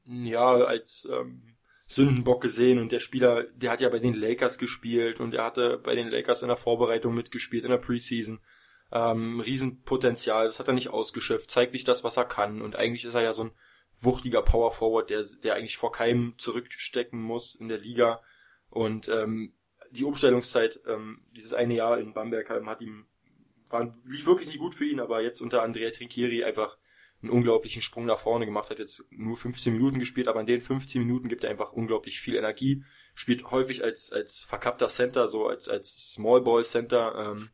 ja, 0.05 0.55
als 0.55 1.07
ähm, 1.11 1.57
Sündenbock 1.87 2.42
gesehen. 2.42 2.79
Und 2.81 2.90
der 2.90 3.01
Spieler, 3.01 3.44
der 3.55 3.70
hat 3.70 3.83
ja 3.83 3.90
bei 3.90 3.98
den 3.98 4.14
Lakers 4.14 4.59
gespielt 4.59 5.20
und 5.20 5.35
er 5.35 5.44
hatte 5.44 5.79
bei 5.79 5.94
den 5.94 6.09
Lakers 6.09 6.42
in 6.42 6.48
der 6.48 6.57
Vorbereitung 6.57 7.14
mitgespielt, 7.14 7.64
in 7.64 7.70
der 7.70 7.79
Preseason. 7.79 8.40
Ähm, 8.90 9.40
Riesenpotenzial, 9.40 10.46
das 10.46 10.59
hat 10.59 10.68
er 10.68 10.75
nicht 10.75 10.88
ausgeschöpft, 10.88 11.51
zeigt 11.51 11.75
nicht 11.75 11.87
das, 11.87 12.03
was 12.03 12.16
er 12.16 12.25
kann. 12.25 12.62
Und 12.62 12.77
eigentlich 12.77 13.05
ist 13.05 13.14
er 13.14 13.22
ja 13.22 13.33
so 13.33 13.44
ein 13.44 13.53
wuchtiger 14.01 14.42
Power 14.42 14.72
Forward, 14.72 15.11
der, 15.11 15.22
der 15.42 15.55
eigentlich 15.55 15.77
vor 15.77 15.92
keinem 15.92 16.35
zurückstecken 16.38 17.20
muss 17.20 17.55
in 17.55 17.68
der 17.68 17.79
Liga. 17.79 18.22
Und 18.70 19.09
ähm, 19.09 19.53
die 19.90 20.05
Umstellungszeit, 20.05 20.81
ähm, 20.87 21.27
dieses 21.33 21.53
eine 21.53 21.75
Jahr 21.75 21.98
in 21.98 22.14
Bamberg 22.14 22.48
hat 22.48 22.81
ihm, 22.81 23.07
war, 23.68 23.92
lief 24.07 24.27
wirklich 24.27 24.48
nicht 24.48 24.61
gut 24.61 24.75
für 24.75 24.87
ihn, 24.87 24.98
aber 25.01 25.20
jetzt 25.20 25.42
unter 25.42 25.62
Andrea 25.62 25.90
Trinchieri 25.90 26.42
einfach 26.44 26.79
einen 27.23 27.31
unglaublichen 27.31 27.83
Sprung 27.83 28.07
nach 28.07 28.19
vorne 28.19 28.47
gemacht, 28.47 28.71
hat 28.71 28.79
jetzt 28.79 29.05
nur 29.11 29.37
15 29.37 29.73
Minuten 29.73 29.99
gespielt, 30.01 30.29
aber 30.29 30.41
in 30.41 30.47
den 30.47 30.61
15 30.61 31.01
Minuten 31.01 31.29
gibt 31.29 31.45
er 31.45 31.51
einfach 31.51 31.73
unglaublich 31.73 32.21
viel 32.21 32.37
Energie, 32.37 32.85
spielt 33.15 33.51
häufig 33.51 33.85
als, 33.85 34.13
als 34.13 34.41
verkappter 34.41 34.89
Center, 34.89 35.29
so 35.29 35.47
als, 35.47 35.69
als 35.69 36.13
Small 36.13 36.41
Ball 36.41 36.65
Center, 36.65 37.15
ähm, 37.33 37.51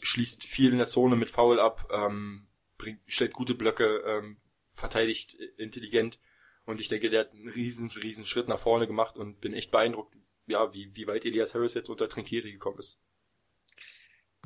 schließt 0.00 0.44
viel 0.44 0.72
in 0.72 0.78
der 0.78 0.86
Zone 0.86 1.16
mit 1.16 1.28
Foul 1.28 1.60
ab, 1.60 1.88
ähm, 1.92 2.46
bringt, 2.78 3.00
stellt 3.06 3.32
gute 3.32 3.54
Blöcke, 3.54 4.02
ähm, 4.06 4.38
verteidigt 4.72 5.34
intelligent 5.58 6.18
und 6.64 6.80
ich 6.80 6.88
denke, 6.88 7.10
der 7.10 7.20
hat 7.20 7.32
einen 7.32 7.48
riesen, 7.48 7.90
riesen 7.90 8.24
Schritt 8.24 8.48
nach 8.48 8.58
vorne 8.58 8.86
gemacht 8.86 9.16
und 9.16 9.40
bin 9.40 9.52
echt 9.52 9.70
beeindruckt, 9.70 10.16
ja, 10.46 10.72
wie, 10.72 10.94
wie 10.94 11.06
weit 11.06 11.24
Elias 11.24 11.54
Harris 11.54 11.74
jetzt 11.74 11.90
unter 11.90 12.08
Trinkieri 12.08 12.52
gekommen 12.52 12.78
ist. 12.78 12.98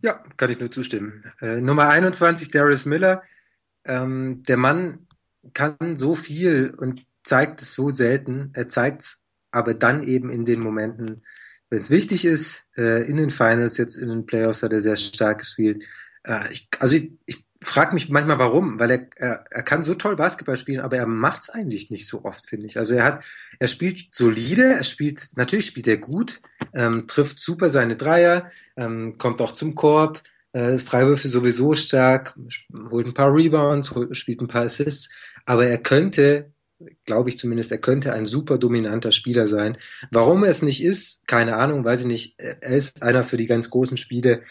Ja, 0.03 0.23
kann 0.37 0.51
ich 0.51 0.59
nur 0.59 0.70
zustimmen. 0.70 1.25
Äh, 1.40 1.61
Nummer 1.61 1.88
21, 1.88 2.51
Darius 2.51 2.85
Miller, 2.85 3.23
ähm, 3.85 4.42
der 4.47 4.57
Mann 4.57 5.07
kann 5.53 5.97
so 5.97 6.14
viel 6.14 6.75
und 6.77 7.05
zeigt 7.23 7.62
es 7.62 7.75
so 7.75 7.90
selten. 7.90 8.51
Er 8.55 8.68
zeigt 8.68 9.03
es 9.03 9.25
aber 9.51 9.75
dann 9.75 10.03
eben 10.03 10.31
in 10.31 10.44
den 10.44 10.61
Momenten, 10.61 11.25
wenn 11.70 11.83
es 11.83 11.90
wichtig 11.90 12.25
ist. 12.25 12.66
Äh, 12.77 13.09
in 13.09 13.16
den 13.16 13.31
Finals, 13.31 13.77
jetzt 13.77 13.97
in 13.97 14.09
den 14.09 14.27
Playoffs 14.27 14.62
hat 14.62 14.73
er 14.73 14.81
sehr 14.81 14.97
stark 14.97 15.38
gespielt. 15.38 15.85
Äh, 16.25 16.53
ich, 16.53 16.68
also 16.79 16.97
ich, 16.97 17.12
ich 17.27 17.44
frage 17.62 17.94
mich 17.94 18.09
manchmal 18.11 18.38
warum, 18.38 18.79
weil 18.79 18.90
er, 18.90 19.09
er, 19.16 19.44
er 19.51 19.62
kann 19.62 19.83
so 19.83 19.94
toll 19.94 20.16
Basketball 20.16 20.57
spielen, 20.57 20.81
aber 20.81 20.97
er 20.97 21.07
macht 21.07 21.42
es 21.42 21.51
eigentlich 21.51 21.90
nicht 21.90 22.07
so 22.07 22.25
oft, 22.25 22.47
finde 22.47 22.66
ich. 22.66 22.79
Also 22.79 22.94
er 22.94 23.05
hat, 23.05 23.25
er 23.59 23.68
spielt 23.68 24.14
solide, 24.14 24.75
er 24.75 24.85
spielt, 24.85 25.31
natürlich 25.37 25.66
spielt 25.66 25.87
er 25.87 25.97
gut, 25.97 26.42
ähm, 26.75 27.07
trifft 27.07 27.38
super 27.38 27.68
seine 27.68 27.97
Dreier, 27.97 28.51
ähm, 28.77 29.18
kommt 29.18 29.40
auch 29.40 29.53
zum 29.53 29.75
Korb, 29.75 30.23
äh, 30.54 30.78
Freiwürfe 30.78 31.28
sowieso 31.28 31.74
stark, 31.74 32.38
holt 32.90 33.06
ein 33.06 33.14
paar 33.14 33.34
Rebounds, 33.34 33.92
spielt 34.12 34.40
ein 34.40 34.46
paar 34.46 34.62
Assists, 34.62 35.10
aber 35.46 35.66
er 35.66 35.78
könnte, 35.78 36.52
glaube 37.04 37.28
ich 37.28 37.38
zumindest, 37.38 37.72
er 37.72 37.78
könnte 37.78 38.12
ein 38.12 38.24
super 38.24 38.56
dominanter 38.56 39.10
Spieler 39.10 39.48
sein. 39.48 39.76
Warum 40.12 40.44
er 40.44 40.50
es 40.50 40.62
nicht 40.62 40.82
ist, 40.82 41.26
keine 41.26 41.56
Ahnung, 41.56 41.84
weiß 41.84 42.02
ich 42.02 42.06
nicht. 42.06 42.34
Er 42.38 42.76
ist 42.76 43.02
einer 43.02 43.24
für 43.24 43.36
die 43.36 43.46
ganz 43.46 43.68
großen 43.68 43.96
Spiele. 43.96 44.42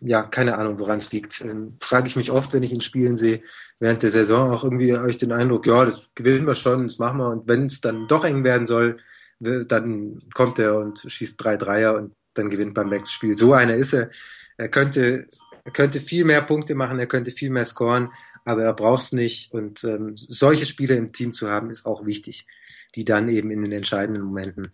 Ja, 0.00 0.22
keine 0.22 0.56
Ahnung, 0.56 0.78
woran 0.78 0.98
es 0.98 1.12
liegt. 1.12 1.42
Ähm, 1.42 1.76
Frage 1.80 2.08
ich 2.08 2.16
mich 2.16 2.30
oft, 2.30 2.54
wenn 2.54 2.62
ich 2.62 2.72
ihn 2.72 2.80
spielen 2.80 3.18
sehe, 3.18 3.42
während 3.78 4.02
der 4.02 4.10
Saison 4.10 4.52
auch 4.52 4.64
irgendwie 4.64 4.96
ich 5.08 5.18
den 5.18 5.32
Eindruck, 5.32 5.66
ja, 5.66 5.84
das 5.84 6.08
gewinnen 6.14 6.46
wir 6.46 6.54
schon, 6.54 6.86
das 6.86 6.98
machen 6.98 7.18
wir. 7.18 7.28
Und 7.28 7.46
wenn 7.46 7.66
es 7.66 7.82
dann 7.82 8.06
doch 8.08 8.24
eng 8.24 8.42
werden 8.42 8.66
soll, 8.66 8.96
dann 9.38 10.22
kommt 10.32 10.58
er 10.58 10.76
und 10.76 11.04
schießt 11.06 11.42
drei 11.42 11.56
Dreier 11.56 11.94
und 11.96 12.14
dann 12.34 12.48
gewinnt 12.48 12.72
beim 12.74 12.88
Max 12.88 13.12
Spiel. 13.12 13.36
So 13.36 13.52
einer 13.52 13.74
ist 13.74 13.92
er. 13.92 14.08
Er 14.56 14.68
könnte, 14.68 15.28
er 15.64 15.72
könnte 15.72 16.00
viel 16.00 16.24
mehr 16.24 16.42
Punkte 16.42 16.74
machen, 16.74 16.98
er 16.98 17.06
könnte 17.06 17.30
viel 17.30 17.50
mehr 17.50 17.64
scoren, 17.64 18.12
aber 18.44 18.62
er 18.62 18.74
braucht 18.74 19.02
es 19.04 19.12
nicht. 19.12 19.52
Und 19.52 19.84
ähm, 19.84 20.16
solche 20.16 20.66
Spieler 20.66 20.96
im 20.96 21.12
Team 21.12 21.34
zu 21.34 21.48
haben, 21.48 21.70
ist 21.70 21.86
auch 21.86 22.04
wichtig, 22.06 22.46
die 22.94 23.04
dann 23.04 23.28
eben 23.28 23.50
in 23.50 23.62
den 23.62 23.72
entscheidenden 23.72 24.24
Momenten 24.24 24.72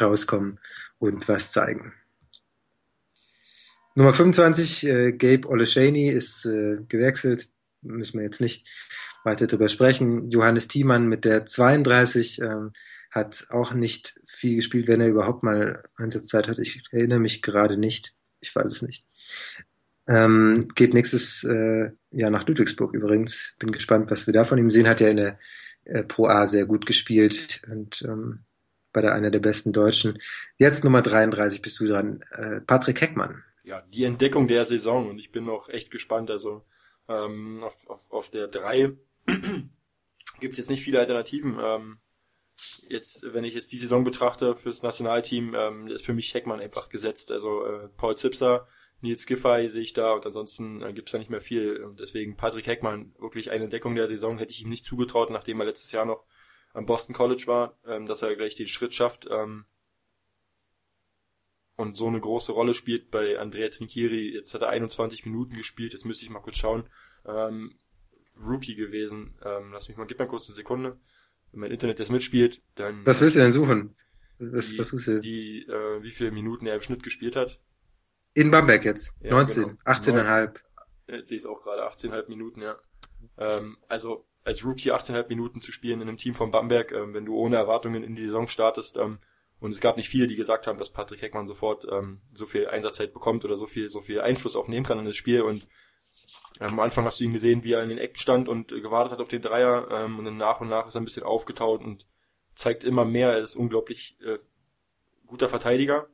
rauskommen 0.00 0.60
und 0.98 1.28
was 1.28 1.52
zeigen. 1.52 1.92
Nummer 3.94 4.14
25, 4.14 4.86
äh, 4.86 5.12
Gabe 5.12 5.48
Oleshaney 5.48 6.08
ist 6.08 6.44
äh, 6.46 6.76
gewechselt, 6.88 7.48
müssen 7.82 8.18
wir 8.18 8.24
jetzt 8.24 8.40
nicht 8.40 8.66
weiter 9.24 9.46
darüber 9.46 9.68
sprechen. 9.68 10.28
Johannes 10.28 10.68
Thiemann 10.68 11.08
mit 11.08 11.24
der 11.24 11.46
32 11.46 12.40
ähm, 12.40 12.72
hat 13.10 13.46
auch 13.50 13.72
nicht 13.72 14.20
viel 14.24 14.56
gespielt, 14.56 14.86
wenn 14.86 15.00
er 15.00 15.08
überhaupt 15.08 15.42
mal 15.42 15.82
Einsatzzeit 15.96 16.46
hat. 16.46 16.58
Ich 16.58 16.82
erinnere 16.92 17.18
mich 17.18 17.42
gerade 17.42 17.76
nicht. 17.76 18.14
Ich 18.40 18.54
weiß 18.54 18.70
es 18.70 18.82
nicht. 18.82 19.04
Ähm, 20.06 20.68
geht 20.74 20.94
nächstes 20.94 21.44
äh, 21.44 21.90
Jahr 22.10 22.30
nach 22.30 22.46
Ludwigsburg 22.46 22.94
übrigens. 22.94 23.56
Bin 23.58 23.72
gespannt, 23.72 24.10
was 24.10 24.26
wir 24.26 24.32
da 24.32 24.44
von 24.44 24.58
ihm 24.58 24.70
sehen. 24.70 24.88
Hat 24.88 25.00
ja 25.00 25.08
in 25.08 25.18
der 25.18 25.38
äh, 25.84 26.02
Pro 26.02 26.26
A 26.26 26.46
sehr 26.46 26.66
gut 26.66 26.86
gespielt 26.86 27.62
und 27.70 28.02
ähm, 28.02 28.40
war 28.92 29.02
da 29.02 29.10
einer 29.10 29.30
der 29.30 29.40
besten 29.40 29.72
Deutschen. 29.72 30.18
Jetzt 30.56 30.82
Nummer 30.82 31.02
33 31.02 31.62
bist 31.62 31.78
du 31.80 31.86
dran. 31.86 32.20
Äh, 32.30 32.60
Patrick 32.62 33.00
Heckmann. 33.00 33.42
Ja, 33.64 33.82
die 33.82 34.04
Entdeckung 34.04 34.48
der 34.48 34.64
Saison 34.64 35.10
und 35.10 35.18
ich 35.18 35.30
bin 35.30 35.48
auch 35.48 35.68
echt 35.68 35.90
gespannt. 35.90 36.30
Also 36.30 36.64
ähm, 37.08 37.62
auf, 37.62 37.86
auf, 37.88 38.10
auf 38.10 38.30
der 38.30 38.48
3 38.48 38.92
gibt 40.40 40.52
es 40.52 40.58
jetzt 40.58 40.70
nicht 40.70 40.82
viele 40.82 41.00
Alternativen. 41.00 41.58
Ähm, 41.60 41.98
jetzt, 42.88 43.22
wenn 43.22 43.44
ich 43.44 43.54
jetzt 43.54 43.72
die 43.72 43.78
Saison 43.78 44.04
betrachte 44.04 44.54
fürs 44.54 44.82
Nationalteam, 44.82 45.54
ähm, 45.54 45.86
ist 45.88 46.06
für 46.06 46.14
mich 46.14 46.32
Heckmann 46.32 46.60
einfach 46.60 46.88
gesetzt. 46.88 47.30
Also 47.30 47.64
äh, 47.66 47.88
Paul 47.96 48.16
Zipser, 48.16 48.66
Nils 49.00 49.26
Giffey 49.26 49.68
sehe 49.68 49.82
ich 49.82 49.92
da 49.92 50.12
und 50.12 50.26
ansonsten 50.26 50.82
äh, 50.82 50.92
gibt 50.92 51.08
es 51.08 51.12
da 51.12 51.18
nicht 51.18 51.30
mehr 51.30 51.40
viel. 51.40 51.82
Und 51.84 52.00
deswegen 52.00 52.36
Patrick 52.36 52.66
Heckmann, 52.66 53.14
wirklich 53.18 53.50
eine 53.50 53.64
Entdeckung 53.64 53.94
der 53.94 54.08
Saison, 54.08 54.38
hätte 54.38 54.52
ich 54.52 54.62
ihm 54.62 54.68
nicht 54.68 54.84
zugetraut, 54.84 55.30
nachdem 55.30 55.60
er 55.60 55.66
letztes 55.66 55.92
Jahr 55.92 56.04
noch 56.04 56.24
am 56.74 56.86
Boston 56.86 57.14
College 57.14 57.44
war, 57.46 57.78
ähm, 57.86 58.06
dass 58.06 58.22
er 58.22 58.34
gleich 58.36 58.54
den 58.54 58.66
Schritt 58.66 58.94
schafft 58.94 59.28
ähm, 59.30 59.64
und 61.76 61.96
so 61.96 62.08
eine 62.08 62.20
große 62.20 62.52
Rolle 62.52 62.74
spielt 62.74 63.10
bei 63.10 63.38
Andrea 63.38 63.68
Trinchieri. 63.68 64.34
Jetzt 64.34 64.52
hat 64.54 64.62
er 64.62 64.70
21 64.70 65.26
Minuten 65.26 65.54
gespielt, 65.54 65.92
jetzt 65.92 66.04
müsste 66.04 66.24
ich 66.24 66.30
mal 66.30 66.40
kurz 66.40 66.56
schauen. 66.56 66.88
Ähm, 67.24 67.78
Rookie 68.36 68.74
gewesen. 68.74 69.38
Ähm, 69.44 69.72
lass 69.72 69.88
mich 69.88 69.96
mal, 69.96 70.06
gib 70.06 70.18
mal 70.18 70.28
kurz 70.28 70.48
eine 70.48 70.54
Sekunde 70.54 70.98
wenn 71.52 71.60
mein 71.60 71.70
Internet 71.70 72.00
das 72.00 72.10
mitspielt, 72.10 72.62
dann. 72.74 73.04
Was 73.04 73.20
willst 73.20 73.36
du 73.36 73.40
denn 73.40 73.52
suchen? 73.52 73.94
Was, 74.38 74.70
die, 74.70 74.78
was 74.78 74.88
suchst 74.88 75.08
du? 75.08 75.20
Die, 75.20 75.66
äh, 75.66 76.02
wie 76.02 76.10
viele 76.10 76.30
Minuten 76.30 76.66
er 76.66 76.76
im 76.76 76.80
Schnitt 76.80 77.02
gespielt 77.02 77.36
hat. 77.36 77.60
In 78.38 78.52
Bamberg 78.52 78.84
jetzt. 78.84 79.16
Ja, 79.20 79.32
19, 79.32 79.64
genau. 79.64 79.74
18,5. 79.84 80.60
Jetzt 81.08 81.28
sehe 81.28 81.36
ich 81.36 81.42
es 81.42 81.46
auch 81.46 81.60
gerade, 81.60 81.82
18,5 81.88 82.28
Minuten, 82.28 82.62
ja. 82.62 82.76
Ähm, 83.36 83.78
also 83.88 84.26
als 84.44 84.64
Rookie 84.64 84.92
18,5 84.92 85.26
Minuten 85.28 85.60
zu 85.60 85.72
spielen 85.72 86.00
in 86.00 86.08
einem 86.08 86.18
Team 86.18 86.36
von 86.36 86.52
Bamberg, 86.52 86.92
ähm, 86.92 87.14
wenn 87.14 87.24
du 87.24 87.34
ohne 87.34 87.56
Erwartungen 87.56 88.04
in 88.04 88.14
die 88.14 88.22
Saison 88.22 88.46
startest, 88.46 88.96
ähm, 88.96 89.18
und 89.58 89.72
es 89.72 89.80
gab 89.80 89.96
nicht 89.96 90.08
viele, 90.08 90.28
die 90.28 90.36
gesagt 90.36 90.68
haben, 90.68 90.78
dass 90.78 90.90
Patrick 90.90 91.20
Heckmann 91.20 91.48
sofort 91.48 91.84
ähm, 91.90 92.20
so 92.32 92.46
viel 92.46 92.68
Einsatzzeit 92.68 93.12
bekommt 93.12 93.44
oder 93.44 93.56
so 93.56 93.66
viel, 93.66 93.88
so 93.88 94.00
viel 94.00 94.20
Einfluss 94.20 94.54
auch 94.54 94.68
nehmen 94.68 94.86
kann 94.86 95.00
in 95.00 95.04
das 95.04 95.16
Spiel 95.16 95.42
und 95.42 95.66
am 96.60 96.78
Anfang 96.78 97.04
hast 97.06 97.18
du 97.18 97.24
ihn 97.24 97.32
gesehen, 97.32 97.64
wie 97.64 97.72
er 97.72 97.82
in 97.82 97.88
den 97.88 97.98
Ecken 97.98 98.18
stand 98.18 98.48
und 98.48 98.68
gewartet 98.68 99.14
hat 99.14 99.20
auf 99.20 99.26
den 99.26 99.42
Dreier 99.42 99.88
ähm, 99.90 100.16
und 100.16 100.26
dann 100.26 100.36
nach 100.36 100.60
und 100.60 100.68
nach 100.68 100.86
ist 100.86 100.94
er 100.94 101.00
ein 101.00 101.06
bisschen 101.06 101.24
aufgetaut 101.24 101.82
und 101.82 102.06
zeigt 102.54 102.84
immer 102.84 103.04
mehr. 103.04 103.32
Er 103.32 103.40
ist 103.40 103.56
unglaublich 103.56 104.16
äh, 104.20 104.38
guter 105.26 105.48
Verteidiger, 105.48 106.08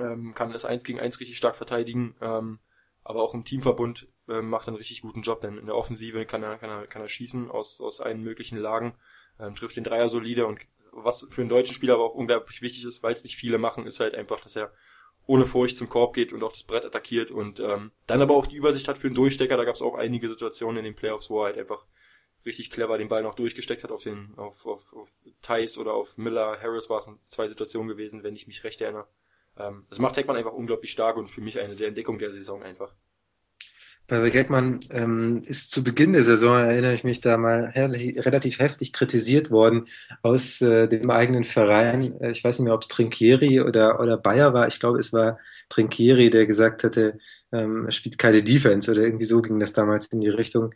ähm, 0.00 0.34
kann 0.34 0.52
das 0.52 0.64
eins 0.64 0.84
gegen 0.84 1.00
eins 1.00 1.20
richtig 1.20 1.36
stark 1.36 1.56
verteidigen, 1.56 2.14
ähm, 2.20 2.58
aber 3.02 3.22
auch 3.22 3.34
im 3.34 3.44
Teamverbund 3.44 4.08
äh, 4.28 4.42
macht 4.42 4.66
er 4.66 4.68
einen 4.68 4.76
richtig 4.76 5.02
guten 5.02 5.22
Job, 5.22 5.40
denn 5.40 5.58
in 5.58 5.66
der 5.66 5.76
Offensive 5.76 6.26
kann 6.26 6.42
er, 6.42 6.58
kann 6.58 6.70
er, 6.70 6.86
kann 6.86 7.02
er 7.02 7.08
schießen 7.08 7.50
aus, 7.50 7.80
aus 7.80 8.00
allen 8.00 8.22
möglichen 8.22 8.58
Lagen, 8.58 8.94
ähm, 9.38 9.54
trifft 9.54 9.76
den 9.76 9.84
Dreier 9.84 10.08
solide 10.08 10.46
und 10.46 10.60
was 10.92 11.26
für 11.30 11.40
einen 11.40 11.50
deutschen 11.50 11.74
Spieler 11.74 11.94
aber 11.94 12.04
auch 12.04 12.14
unglaublich 12.14 12.62
wichtig 12.62 12.84
ist, 12.84 13.02
weil 13.02 13.12
es 13.12 13.24
nicht 13.24 13.36
viele 13.36 13.58
machen, 13.58 13.86
ist 13.86 14.00
halt 14.00 14.14
einfach, 14.14 14.40
dass 14.40 14.56
er 14.56 14.72
ohne 15.26 15.46
Furcht 15.46 15.78
zum 15.78 15.88
Korb 15.88 16.14
geht 16.14 16.32
und 16.32 16.42
auch 16.42 16.50
das 16.50 16.64
Brett 16.64 16.84
attackiert 16.84 17.30
und 17.30 17.60
ähm, 17.60 17.92
dann 18.06 18.20
aber 18.20 18.34
auch 18.34 18.46
die 18.46 18.56
Übersicht 18.56 18.88
hat 18.88 18.98
für 18.98 19.06
einen 19.06 19.14
Durchstecker. 19.14 19.56
Da 19.56 19.64
gab 19.64 19.76
es 19.76 19.82
auch 19.82 19.94
einige 19.94 20.28
Situationen 20.28 20.78
in 20.78 20.84
den 20.84 20.96
Playoffs, 20.96 21.30
wo 21.30 21.42
er 21.42 21.46
halt 21.46 21.58
einfach 21.58 21.84
richtig 22.44 22.70
clever 22.70 22.98
den 22.98 23.08
Ball 23.08 23.22
noch 23.22 23.34
durchgesteckt 23.34 23.84
hat 23.84 23.92
auf 23.92 24.02
den, 24.02 24.34
auf, 24.36 24.66
auf, 24.66 24.92
auf 24.94 25.24
Thais 25.42 25.78
oder 25.78 25.92
auf 25.92 26.16
Miller, 26.16 26.58
Harris 26.60 26.88
war 26.90 26.98
es 26.98 27.06
in 27.06 27.18
zwei 27.26 27.46
Situationen 27.46 27.88
gewesen, 27.88 28.22
wenn 28.22 28.34
ich 28.34 28.46
mich 28.46 28.64
recht 28.64 28.80
erinnere. 28.80 29.06
Ähm, 29.60 29.84
das 29.90 29.98
macht 29.98 30.16
Heckmann 30.16 30.36
einfach 30.36 30.52
unglaublich 30.52 30.90
stark 30.90 31.16
und 31.16 31.28
für 31.28 31.40
mich 31.40 31.58
eine 31.58 31.76
der 31.76 31.88
Entdeckungen 31.88 32.18
der 32.18 32.32
Saison 32.32 32.62
einfach. 32.62 32.94
Patrick 34.06 34.34
Heckmann 34.34 34.80
ähm, 34.90 35.44
ist 35.46 35.70
zu 35.70 35.84
Beginn 35.84 36.14
der 36.14 36.24
Saison, 36.24 36.56
erinnere 36.56 36.94
ich 36.94 37.04
mich 37.04 37.20
da 37.20 37.36
mal, 37.36 37.70
herrlich, 37.72 38.24
relativ 38.26 38.58
heftig 38.58 38.92
kritisiert 38.92 39.52
worden 39.52 39.84
aus 40.22 40.60
äh, 40.62 40.88
dem 40.88 41.10
eigenen 41.10 41.44
Verein. 41.44 42.20
Äh, 42.20 42.32
ich 42.32 42.42
weiß 42.42 42.58
nicht 42.58 42.64
mehr, 42.64 42.74
ob 42.74 42.82
es 42.82 42.88
Trinkieri 42.88 43.60
oder, 43.60 44.00
oder 44.00 44.16
Bayer 44.16 44.52
war. 44.52 44.66
Ich 44.66 44.80
glaube, 44.80 44.98
es 44.98 45.12
war 45.12 45.38
Trinkieri, 45.68 46.28
der 46.30 46.46
gesagt 46.46 46.82
hatte, 46.82 47.18
ähm, 47.52 47.84
er 47.86 47.92
spielt 47.92 48.18
keine 48.18 48.42
Defense 48.42 48.90
oder 48.90 49.02
irgendwie 49.02 49.26
so 49.26 49.42
ging 49.42 49.60
das 49.60 49.74
damals 49.74 50.08
in 50.08 50.20
die 50.20 50.28
Richtung 50.28 50.72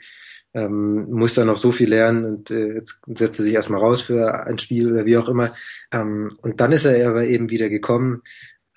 ähm, 0.55 1.11
muss 1.11 1.35
da 1.35 1.45
noch 1.45 1.57
so 1.57 1.73
viel 1.73 1.89
lernen 1.89 2.25
und 2.25 2.51
äh, 2.51 2.75
jetzt 2.75 3.03
setzt 3.07 3.41
er 3.41 3.45
sich 3.45 3.55
erstmal 3.55 3.81
raus 3.81 4.01
für 4.01 4.47
ein 4.47 4.59
Spiel 4.59 4.93
oder 4.93 5.05
wie 5.05 5.17
auch 5.17 5.29
immer. 5.29 5.53
Ähm, 5.93 6.37
und 6.43 6.61
dann 6.61 6.73
ist 6.73 6.85
er 6.85 7.09
aber 7.09 7.25
eben 7.25 7.51
wieder 7.51 7.69
gekommen 7.69 8.23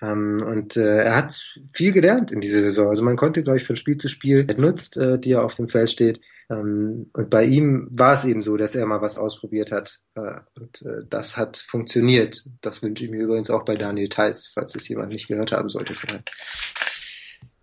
ähm, 0.01 0.43
und 0.45 0.77
äh, 0.77 1.03
er 1.05 1.15
hat 1.15 1.55
viel 1.73 1.91
gelernt 1.91 2.31
in 2.31 2.41
dieser 2.41 2.61
Saison. 2.61 2.89
Also 2.89 3.03
man 3.03 3.15
konnte, 3.15 3.43
glaube 3.43 3.57
ich, 3.57 3.65
von 3.65 3.75
Spiel 3.75 3.97
zu 3.97 4.09
Spiel 4.09 4.45
nutzt, 4.57 4.97
äh, 4.97 5.17
die 5.17 5.31
er 5.31 5.43
auf 5.43 5.55
dem 5.55 5.69
Feld 5.69 5.89
steht. 5.89 6.21
Ähm, 6.49 7.09
und 7.13 7.29
bei 7.29 7.45
ihm 7.45 7.87
war 7.91 8.13
es 8.13 8.23
eben 8.23 8.43
so, 8.43 8.57
dass 8.57 8.75
er 8.75 8.85
mal 8.85 9.01
was 9.01 9.17
ausprobiert 9.17 9.71
hat. 9.71 9.99
Äh, 10.13 10.39
und 10.59 10.83
äh, 10.83 11.03
das 11.09 11.35
hat 11.35 11.57
funktioniert. 11.57 12.45
Das 12.61 12.83
wünsche 12.83 13.05
ich 13.05 13.09
mir 13.09 13.23
übrigens 13.23 13.49
auch 13.49 13.65
bei 13.65 13.75
Daniel 13.75 14.09
Theiss, 14.09 14.47
falls 14.47 14.75
es 14.75 14.87
jemand 14.87 15.13
nicht 15.13 15.27
gehört 15.27 15.51
haben 15.51 15.69
sollte 15.69 15.95
vorher. 15.95 16.23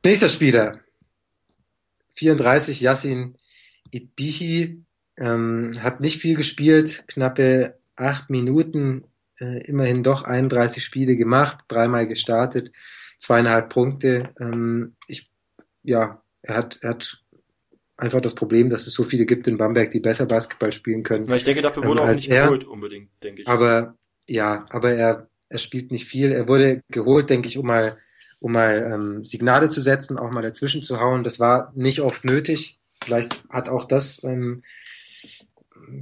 Nächster 0.04 0.28
Spieler. 0.28 0.80
34, 2.16 2.80
Yassin 2.80 3.36
Itbihi 3.90 4.84
ähm, 5.16 5.72
hat 5.80 6.00
nicht 6.00 6.20
viel 6.20 6.36
gespielt, 6.36 7.04
knappe 7.08 7.78
acht 7.96 8.28
Minuten, 8.28 9.04
äh, 9.40 9.64
immerhin 9.66 10.02
doch 10.02 10.24
31 10.24 10.84
Spiele 10.84 11.16
gemacht, 11.16 11.64
dreimal 11.68 12.06
gestartet, 12.06 12.72
zweieinhalb 13.18 13.70
Punkte. 13.70 14.34
Ähm, 14.40 14.96
ich, 15.06 15.30
ja, 15.82 16.22
er 16.42 16.56
hat, 16.56 16.78
er 16.82 16.90
hat 16.90 17.24
einfach 17.96 18.20
das 18.20 18.34
Problem, 18.34 18.70
dass 18.70 18.86
es 18.86 18.92
so 18.92 19.04
viele 19.04 19.26
gibt 19.26 19.46
in 19.46 19.56
Bamberg, 19.56 19.90
die 19.90 20.00
besser 20.00 20.26
Basketball 20.26 20.72
spielen 20.72 21.02
können. 21.02 21.28
Ja, 21.28 21.36
ich 21.36 21.44
denke, 21.44 21.62
dafür 21.62 21.84
wurde 21.84 22.02
ähm, 22.02 22.08
auch 22.08 22.12
nicht 22.12 22.28
er. 22.28 22.44
geholt 22.44 22.64
unbedingt, 22.64 23.10
denke 23.22 23.42
ich. 23.42 23.48
Aber 23.48 23.96
ja, 24.26 24.66
aber 24.70 24.92
er, 24.92 25.28
er 25.48 25.58
spielt 25.58 25.90
nicht 25.92 26.06
viel. 26.06 26.32
Er 26.32 26.48
wurde 26.48 26.82
geholt, 26.90 27.30
denke 27.30 27.48
ich, 27.48 27.58
um 27.58 27.66
mal, 27.66 27.98
um 28.40 28.52
mal 28.52 28.90
ähm, 28.92 29.24
Signale 29.24 29.70
zu 29.70 29.80
setzen, 29.80 30.18
auch 30.18 30.30
mal 30.30 30.42
dazwischen 30.42 30.82
zu 30.82 31.00
hauen. 31.00 31.24
Das 31.24 31.40
war 31.40 31.72
nicht 31.74 32.00
oft 32.00 32.24
nötig. 32.24 32.80
Vielleicht 33.02 33.44
hat 33.50 33.68
auch 33.68 33.84
das 33.84 34.24
ähm, 34.24 34.62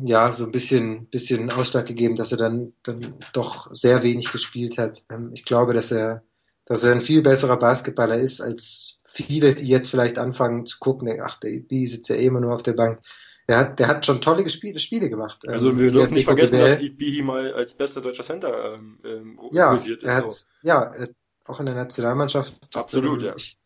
ja 0.05 0.33
so 0.33 0.45
ein 0.45 0.53
bisschen, 0.53 1.07
bisschen 1.07 1.51
Ausschlag 1.51 1.87
gegeben, 1.87 2.16
dass 2.16 2.33
er 2.33 2.38
dann, 2.38 2.73
dann 2.83 3.14
doch 3.33 3.73
sehr 3.73 4.03
wenig 4.03 4.31
gespielt 4.31 4.79
hat. 4.79 5.05
Ähm, 5.11 5.31
ich 5.35 5.45
glaube, 5.45 5.75
dass 5.75 5.90
er, 5.90 6.23
dass 6.64 6.85
er 6.85 6.92
ein 6.92 7.01
viel 7.01 7.23
besserer 7.23 7.59
Basketballer 7.59 8.18
ist 8.18 8.40
als 8.40 9.01
viele, 9.05 9.55
die 9.55 9.66
jetzt 9.66 9.90
vielleicht 9.90 10.18
anfangen 10.18 10.66
zu 10.66 10.79
gucken, 10.79 11.07
denken, 11.07 11.23
ach, 11.27 11.38
der 11.40 11.61
B 11.61 11.85
sitzt 11.87 12.09
ja 12.09 12.16
eh 12.16 12.27
immer 12.27 12.40
nur 12.40 12.55
auf 12.55 12.62
der 12.62 12.73
Bank. 12.73 13.01
Der 13.49 13.59
hat, 13.59 13.79
der 13.81 13.88
hat 13.88 14.07
schon 14.07 14.21
tolle 14.21 14.49
Spiele, 14.49 14.79
Spiele 14.79 15.11
gemacht. 15.11 15.47
Also 15.49 15.71
ähm, 15.71 15.79
wir 15.79 15.90
dürfen 15.90 16.14
nicht 16.14 16.25
vergessen, 16.25 16.59
dass 16.59 16.79
Ibi 16.79 17.23
mal 17.23 17.53
als 17.53 17.75
bester 17.75 18.01
deutscher 18.01 18.23
Center 18.23 18.75
ähm, 18.75 18.99
ähm, 19.05 19.40
ja, 19.51 19.75
ist. 19.75 19.88
Er 20.03 20.16
hat. 20.16 20.47
Ja, 20.62 20.92
auch 21.45 21.61
in 21.61 21.66
der 21.66 21.75
Nationalmannschaft. 21.75 22.55
Absolut, 22.75 23.21
ähm, 23.21 23.27
ja. 23.27 23.35
Ich, 23.37 23.59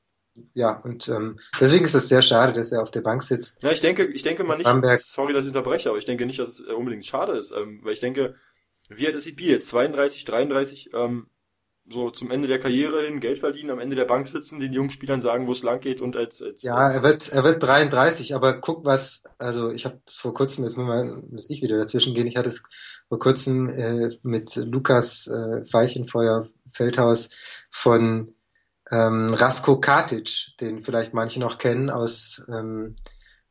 ja, 0.55 0.81
und 0.81 1.09
ähm, 1.09 1.39
deswegen 1.61 1.85
ist 1.85 1.95
es 1.95 2.09
sehr 2.09 2.23
schade, 2.23 2.53
dass 2.53 2.73
er 2.73 2.83
auf 2.83 2.91
der 2.91 3.01
Bank 3.01 3.23
sitzt. 3.23 3.63
Ja, 3.63 3.71
ich 3.71 3.81
denke, 3.81 4.07
ich 4.07 4.23
denke 4.23 4.45
mal 4.45 4.57
nicht, 4.57 4.65
Bamberg. 4.65 5.01
sorry, 5.01 5.33
dass 5.33 5.45
ich 5.45 5.49
unterbreche, 5.49 5.89
aber 5.89 5.99
ich 5.99 6.05
denke 6.05 6.27
nicht, 6.27 6.39
dass 6.39 6.49
es 6.49 6.61
äh, 6.61 6.73
unbedingt 6.73 7.07
schade 7.07 7.33
ist, 7.33 7.53
ähm, 7.53 7.81
weil 7.83 7.93
ich 7.93 8.01
denke, 8.01 8.35
wie 8.89 9.07
alt 9.07 9.17
ist 9.17 9.27
Ibi 9.27 9.51
jetzt? 9.51 9.69
32, 9.69 10.25
33, 10.25 10.91
ähm, 10.95 11.27
so 11.89 12.11
zum 12.11 12.31
Ende 12.31 12.49
der 12.49 12.59
Karriere 12.59 13.05
hin 13.05 13.21
Geld 13.21 13.39
verdienen, 13.39 13.71
am 13.71 13.79
Ende 13.79 13.97
der 13.97 14.05
Bank 14.05 14.27
sitzen, 14.27 14.59
den 14.59 14.73
jungen 14.73 14.91
Spielern 14.91 15.21
sagen, 15.21 15.47
wo 15.47 15.53
es 15.53 15.63
lang 15.63 15.81
geht 15.81 16.01
und 16.01 16.17
als, 16.17 16.43
als 16.43 16.63
Ja, 16.63 16.91
er 16.91 17.03
wird 17.03 17.29
er 17.29 17.45
wird 17.45 17.63
33, 17.63 18.35
aber 18.35 18.61
guck 18.61 18.85
was, 18.85 19.25
also 19.39 19.71
ich 19.71 19.85
habe 19.85 20.01
es 20.07 20.17
vor 20.17 20.35
kurzem 20.35 20.65
jetzt 20.65 20.77
muss 20.77 21.49
ich 21.49 21.63
wieder 21.63 21.79
dazwischen 21.79 22.15
gehen. 22.15 22.27
Ich 22.27 22.37
hatte 22.37 22.49
es 22.49 22.65
vor 23.09 23.19
kurzem 23.19 23.69
äh, 23.69 24.11
mit 24.23 24.57
Lukas 24.57 25.29
äh, 25.29 25.63
Veilchenfeuer 25.73 26.49
Feldhaus 26.71 27.31
von 27.71 28.35
ähm, 28.91 29.29
Rasko 29.33 29.81
Katic, 29.81 30.57
den 30.61 30.81
vielleicht 30.81 31.15
manche 31.15 31.41
noch 31.41 31.59
kennen 31.59 31.91
aus, 31.91 32.45
ähm, 32.49 32.95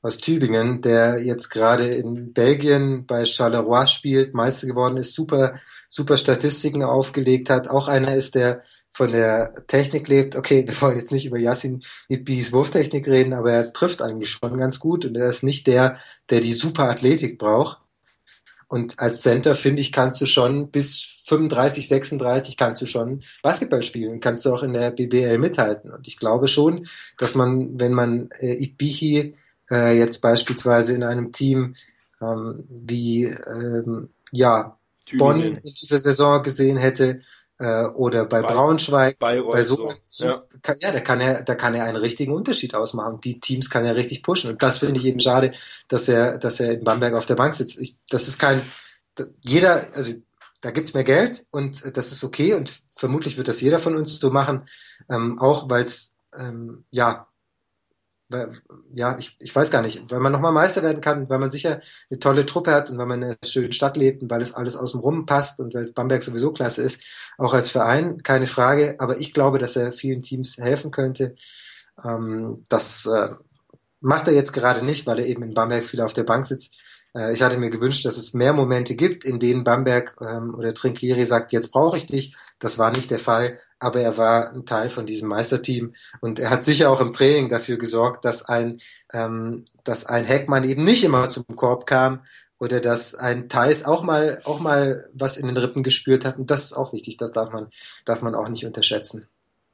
aus 0.02 0.18
Tübingen, 0.18 0.82
der 0.82 1.22
jetzt 1.24 1.50
gerade 1.50 1.88
in 1.88 2.34
Belgien 2.34 3.06
bei 3.06 3.26
Charleroi 3.26 3.88
spielt, 3.88 4.34
Meister 4.34 4.68
geworden 4.68 4.98
ist, 4.98 5.14
super, 5.14 5.60
super 5.90 6.18
Statistiken 6.18 6.84
aufgelegt 6.84 7.50
hat. 7.50 7.68
Auch 7.68 7.88
einer 7.88 8.16
ist, 8.16 8.36
der 8.36 8.64
von 8.92 9.12
der 9.12 9.66
Technik 9.68 10.08
lebt. 10.08 10.36
Okay, 10.38 10.66
wir 10.68 10.82
wollen 10.82 10.98
jetzt 10.98 11.12
nicht 11.12 11.26
über 11.26 11.38
Yassin 11.38 11.84
Idbis 12.08 12.54
Wurftechnik 12.54 13.08
reden, 13.08 13.34
aber 13.34 13.52
er 13.52 13.74
trifft 13.74 14.02
eigentlich 14.02 14.30
schon 14.30 14.58
ganz 14.58 14.80
gut 14.80 15.06
und 15.06 15.16
er 15.18 15.30
ist 15.30 15.44
nicht 15.44 15.68
der, 15.68 15.98
der 16.30 16.40
die 16.40 16.54
super 16.54 16.90
Athletik 16.90 17.38
braucht. 17.38 17.80
Und 18.68 19.00
als 19.00 19.22
Center, 19.22 19.54
finde 19.54 19.82
ich, 19.82 19.92
kannst 19.92 20.22
du 20.22 20.26
schon 20.26 20.72
bis 20.72 21.15
35, 21.26 21.88
36 21.88 22.58
kannst 22.58 22.82
du 22.82 22.86
schon 22.86 23.22
Basketball 23.42 23.84
spielen, 23.84 24.20
kannst 24.20 24.46
du 24.46 24.54
auch 24.54 24.64
in 24.64 24.74
der 24.74 24.92
BBL 24.92 25.38
mithalten. 25.38 25.92
Und 25.92 26.08
ich 26.08 26.18
glaube 26.18 26.48
schon, 26.48 26.88
dass 27.18 27.36
man, 27.36 27.80
wenn 27.80 27.94
man 27.94 28.30
äh, 28.40 28.54
Itbichi 28.64 29.36
äh, 29.70 29.98
jetzt 29.98 30.22
beispielsweise 30.22 30.94
in 30.94 31.04
einem 31.04 31.32
Team 31.32 31.74
ähm, 32.22 32.64
wie 32.70 33.24
ähm, 33.26 34.10
ja 34.32 34.78
Bonn 35.18 35.42
in 35.42 35.74
dieser 35.74 36.00
Saison 36.00 36.42
gesehen 36.42 36.78
hätte, 36.78 37.22
äh, 37.58 37.86
oder 37.86 38.26
bei, 38.26 38.42
bei 38.42 38.54
Braunschweig, 38.54 39.18
Bayreuth, 39.18 39.54
bei 39.54 39.64
so, 39.64 39.94
so. 40.04 40.26
Ja. 40.26 40.44
Kann, 40.62 40.76
ja, 40.80 40.92
da 40.92 41.00
kann 41.00 41.22
er, 41.22 41.42
da 41.44 41.56
kann 41.56 41.74
er 41.74 41.86
einen 41.86 41.98
richtigen 41.98 42.34
Unterschied 42.34 42.76
ausmachen. 42.76 43.22
Die 43.22 43.40
Teams 43.40 43.70
kann 43.70 43.86
er 43.86 43.96
richtig 43.96 44.24
pushen. 44.24 44.52
Und 44.52 44.62
das 44.62 44.80
finde 44.80 45.00
ich 45.00 45.06
eben 45.06 45.20
schade, 45.20 45.52
dass 45.88 46.08
er, 46.08 46.38
dass 46.38 46.60
er 46.60 46.74
in 46.74 46.84
Bamberg 46.84 47.14
auf 47.14 47.26
der 47.26 47.36
Bank 47.36 47.54
sitzt. 47.54 47.80
Ich, 47.80 47.98
das 48.10 48.28
ist 48.28 48.40
kein, 48.40 48.64
jeder, 49.42 49.88
also 49.94 50.14
da 50.66 50.72
gibt's 50.72 50.96
mehr 50.96 51.04
Geld 51.04 51.46
und 51.52 51.96
das 51.96 52.12
ist 52.12 52.24
okay 52.24 52.56
und 52.56 52.82
vermutlich 52.96 53.38
wird 53.38 53.48
das 53.48 53.62
jeder 53.62 53.78
von 53.78 53.96
uns 53.96 54.20
so 54.20 54.32
machen, 54.32 54.68
ähm, 55.12 55.38
auch 55.38 55.70
weil 55.70 55.84
es 55.84 56.18
ähm, 56.36 56.86
ja 56.90 57.28
weil, 58.30 58.60
ja, 58.92 59.16
ich, 59.20 59.38
ich 59.40 59.56
weiß 59.56 59.70
gar 59.70 59.84
nicht, 59.84 60.10
weil 60.10 60.20
man 60.20 60.32
nochmal 60.32 60.52
Meister 60.52 60.82
werden 60.82 61.02
kann, 61.02 61.30
weil 61.30 61.38
man 61.38 61.52
sicher 61.52 61.82
eine 62.10 62.18
tolle 62.18 62.48
Truppe 62.48 62.72
hat 62.72 62.90
und 62.90 62.98
weil 62.98 63.06
man 63.06 63.22
in 63.22 63.30
einer 63.30 63.38
schönen 63.46 63.72
Stadt 63.72 63.96
lebt 63.96 64.24
und 64.24 64.32
weil 64.32 64.42
es 64.42 64.56
alles 64.56 64.76
außenrum 64.76 65.28
passt 65.28 65.60
und 65.60 65.76
weil 65.76 65.92
Bamberg 65.92 66.24
sowieso 66.24 66.52
klasse 66.52 66.82
ist, 66.82 67.02
auch 67.38 67.54
als 67.54 67.70
Verein, 67.70 68.24
keine 68.24 68.48
Frage. 68.48 68.96
Aber 68.98 69.20
ich 69.20 69.32
glaube, 69.32 69.60
dass 69.60 69.76
er 69.76 69.94
vielen 69.94 70.24
Teams 70.24 70.58
helfen 70.58 70.90
könnte. 70.90 71.36
Ähm, 72.04 72.64
das 72.68 73.06
äh, 73.06 73.36
macht 74.00 74.28
er 74.28 74.34
jetzt 74.34 74.54
gerade 74.54 74.84
nicht, 74.84 75.06
weil 75.06 75.20
er 75.20 75.28
eben 75.28 75.44
in 75.44 75.54
Bamberg 75.54 75.86
viel 75.86 76.02
auf 76.02 76.14
der 76.14 76.24
Bank 76.24 76.48
sitzt. 76.48 76.74
Äh, 77.16 77.34
ich 77.34 77.42
hatte 77.42 77.58
mir 77.58 77.70
gewünscht, 77.70 78.06
dass 78.06 78.18
es 78.18 78.34
mehr 78.34 78.54
Momente 78.54 78.96
gibt, 78.96 79.24
in 79.24 79.40
denen 79.40 79.64
Bamberg 79.64 80.16
ähm, 80.22 80.54
oder 80.56 80.74
Trinkieri 80.74 81.26
sagt, 81.26 81.52
jetzt 81.54 81.72
brauche 81.72 81.98
ich 81.98 82.08
dich. 82.08 82.36
Das 82.60 82.78
war 82.78 82.92
nicht 82.92 83.12
der 83.12 83.20
Fall, 83.20 83.60
aber 83.80 84.02
er 84.02 84.18
war 84.18 84.52
ein 84.52 84.66
Teil 84.66 84.90
von 84.90 85.06
diesem 85.06 85.30
Meisterteam 85.30 85.94
und 86.22 86.40
er 86.40 86.50
hat 86.50 86.64
sicher 86.64 86.90
auch 86.90 87.02
im 87.02 87.14
Training 87.14 87.50
dafür 87.50 87.78
gesorgt, 87.78 88.26
dass 88.26 88.44
ein, 88.44 88.80
ähm, 89.14 89.66
dass 89.84 90.06
ein 90.06 90.26
Heckmann 90.26 90.64
eben 90.64 90.84
nicht 90.84 91.04
immer 91.04 91.30
zum 91.30 91.46
Korb 91.56 91.86
kam 91.86 92.22
oder 92.60 92.80
dass 92.80 93.16
ein 93.16 93.50
Thais 93.50 93.84
auch 93.84 94.04
mal, 94.04 94.40
auch 94.46 94.60
mal 94.60 95.10
was 95.14 95.38
in 95.38 95.48
den 95.48 95.58
Rippen 95.58 95.84
gespürt 95.84 96.24
hat. 96.24 96.38
Und 96.38 96.50
das 96.50 96.64
ist 96.64 96.74
auch 96.74 96.94
wichtig, 96.94 97.18
das 97.18 97.32
darf 97.32 97.52
man, 97.52 97.68
darf 98.06 98.22
man 98.22 98.36
auch 98.36 98.48
nicht 98.48 98.66
unterschätzen. 98.66 99.26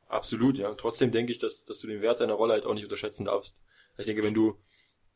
Absolut, 0.08 0.58
ja. 0.58 0.74
Trotzdem 0.74 1.12
denke 1.12 1.32
ich, 1.32 1.40
dass, 1.40 1.64
dass 1.64 1.80
du 1.80 1.88
den 1.88 2.02
Wert 2.02 2.18
seiner 2.18 2.34
Rolle 2.34 2.54
halt 2.54 2.66
auch 2.66 2.74
nicht 2.74 2.84
unterschätzen 2.84 3.26
darfst. 3.26 3.62
Ich 3.98 4.06
denke, 4.06 4.24
wenn 4.24 4.34
du 4.34 4.58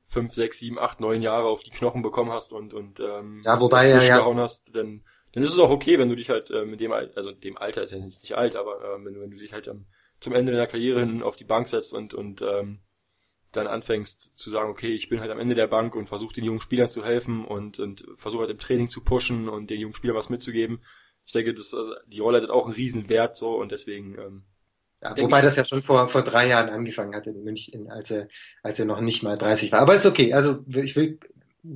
fünf, 0.06 0.34
sechs, 0.34 0.60
sieben, 0.60 0.80
acht, 0.80 1.00
neun 1.00 1.22
Jahre 1.22 1.48
auf 1.48 1.64
die 1.64 1.72
Knochen 1.72 2.02
bekommen 2.02 2.32
hast 2.32 2.54
und, 2.54 2.74
und 2.74 3.00
ähm, 3.00 3.42
ja, 3.44 3.60
wobei 3.60 3.88
er 3.88 4.04
ja, 4.04 4.36
hast, 4.36 4.76
dann, 4.76 5.04
dann 5.34 5.44
ist 5.44 5.54
es 5.54 5.60
auch 5.60 5.70
okay, 5.70 5.98
wenn 6.00 6.10
du 6.10 6.16
dich 6.16 6.30
halt 6.30 6.52
äh, 6.52 6.66
mit 6.66 6.80
dem 6.80 6.92
Alter, 6.92 7.18
also 7.18 7.32
dem 7.32 7.58
Alter 7.58 7.84
ist 7.84 7.92
ja 7.92 7.98
jetzt 7.98 8.24
nicht 8.24 8.36
alt, 8.36 8.56
aber 8.56 8.82
äh, 8.82 9.06
wenn, 9.06 9.20
wenn 9.20 9.32
du 9.32 9.38
dich 9.38 9.52
halt 9.52 9.68
ähm, 9.68 9.86
zum 10.20 10.34
Ende 10.34 10.52
deiner 10.52 10.68
Karriere 10.68 11.02
hin 11.02 11.24
auf 11.24 11.36
die 11.36 11.44
Bank 11.44 11.68
setzt 11.68 11.94
und, 11.94 12.14
und 12.14 12.42
ähm, 12.42 12.80
dann 13.52 13.68
anfängst 13.68 14.38
zu 14.38 14.50
sagen, 14.50 14.70
okay, 14.70 14.94
ich 14.94 15.10
bin 15.10 15.20
halt 15.20 15.32
am 15.32 15.40
Ende 15.40 15.56
der 15.56 15.68
Bank 15.68 15.96
und 15.96 16.06
versuche 16.06 16.34
den 16.34 16.44
jungen 16.44 16.62
Spielern 16.62 16.88
zu 16.88 17.04
helfen 17.04 17.46
und, 17.46 17.80
und 17.80 18.06
versuche 18.16 18.42
halt 18.42 18.52
im 18.52 18.58
Training 18.58 18.90
zu 18.90 19.02
pushen 19.02 19.50
und 19.50 19.70
den 19.70 19.80
jungen 19.80 19.96
Spielern 19.96 20.16
was 20.16 20.30
mitzugeben. 20.30 20.82
Ich 21.26 21.34
denke, 21.34 21.54
das, 21.54 21.74
also, 21.74 21.94
die 22.08 22.20
Rolle 22.20 22.42
hat 22.42 22.50
auch 22.50 22.66
einen 22.66 22.76
riesen 22.76 23.10
Wert 23.10 23.36
so 23.36 23.56
und 23.56 23.72
deswegen 23.72 24.18
ähm, 24.18 24.44
ja, 25.06 25.24
wobei 25.24 25.42
das 25.42 25.56
ja 25.56 25.66
schon 25.66 25.84
vor, 25.84 26.10
vor 26.10 26.24
drei 26.24 26.48
Jahren 26.48 26.70
angefangen 26.70 27.16
hat 27.16 27.28
in 27.28 27.44
München, 27.44 27.90
als 27.92 28.12
er, 28.12 28.28
als 28.64 28.80
er 28.80 28.86
noch 28.86 29.02
nicht 29.02 29.24
mal 29.24 29.38
30 29.38 29.72
war. 29.72 29.82
Aber 29.82 29.96
ist 29.96 30.06
okay. 30.06 30.34
Also 30.34 30.64
ich 30.68 30.96
will, 30.96 31.20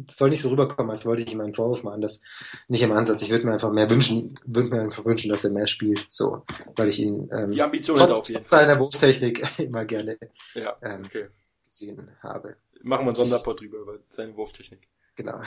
soll 0.09 0.29
nicht 0.29 0.41
so 0.41 0.49
rüberkommen, 0.49 0.91
als 0.91 1.05
wollte 1.05 1.23
ich 1.23 1.31
ihm 1.31 1.41
einen 1.41 1.53
Vorwurf 1.53 1.83
machen. 1.83 2.01
Das 2.01 2.21
nicht 2.67 2.81
im 2.81 2.91
Ansatz. 2.91 3.21
Ich 3.21 3.29
würde 3.29 3.45
mir 3.45 3.53
einfach 3.53 3.71
mehr 3.71 3.89
wünschen, 3.89 4.39
würde 4.45 4.69
mir 4.69 4.81
einfach 4.81 5.05
wünschen, 5.05 5.29
dass 5.29 5.43
er 5.43 5.51
mehr 5.51 5.67
spielt. 5.67 6.05
So, 6.09 6.43
weil 6.75 6.89
ich 6.89 6.99
ihn 6.99 7.29
ähm, 7.31 7.51
Die 7.51 7.61
Ambition 7.61 7.97
trotz, 7.97 8.31
trotz 8.31 8.49
seiner 8.49 8.79
Wurftechnik 8.79 9.45
immer 9.59 9.85
gerne 9.85 10.17
ja, 10.53 10.75
ähm, 10.81 11.05
okay. 11.05 11.27
gesehen 11.63 12.09
habe. 12.21 12.55
Machen 12.81 13.05
wir 13.05 13.09
einen 13.09 13.15
Sonderport 13.15 13.61
drüber 13.61 13.79
über 13.79 13.99
seine 14.09 14.35
Wurftechnik. 14.35 14.87
genau. 15.15 15.41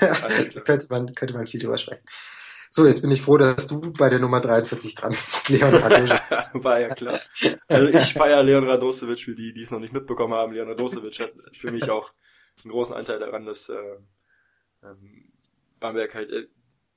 könnte, 0.64 0.86
man, 0.90 1.14
könnte 1.14 1.34
man 1.34 1.46
viel 1.46 1.60
drüber 1.60 1.78
sprechen. 1.78 2.04
So, 2.70 2.86
jetzt 2.86 3.02
bin 3.02 3.10
ich 3.10 3.22
froh, 3.22 3.38
dass 3.38 3.66
du 3.66 3.92
bei 3.92 4.08
der 4.08 4.18
Nummer 4.18 4.40
43 4.40 4.94
dran 4.94 5.10
bist, 5.10 5.48
Leon 5.48 5.74
Radosevic. 5.74 6.20
War 6.64 6.80
ja 6.80 6.94
klar. 6.94 7.18
Also 7.66 7.88
ich 7.88 8.12
feiere 8.12 8.42
Leon 8.42 8.68
Radosevic 8.68 9.20
für 9.20 9.34
die, 9.34 9.52
die 9.52 9.62
es 9.62 9.70
noch 9.70 9.80
nicht 9.80 9.92
mitbekommen 9.92 10.34
haben. 10.34 10.52
Leon 10.52 10.68
Radosevic 10.68 11.20
hat 11.20 11.32
für 11.52 11.70
mich 11.70 11.90
auch 11.90 12.12
einen 12.62 12.72
großen 12.72 12.94
Anteil 12.94 13.18
daran, 13.18 13.46
dass 13.46 13.68
äh, 13.68 13.96
ähm, 14.82 15.32
Bamberg 15.80 16.14
halt 16.14 16.30
äh, 16.30 16.46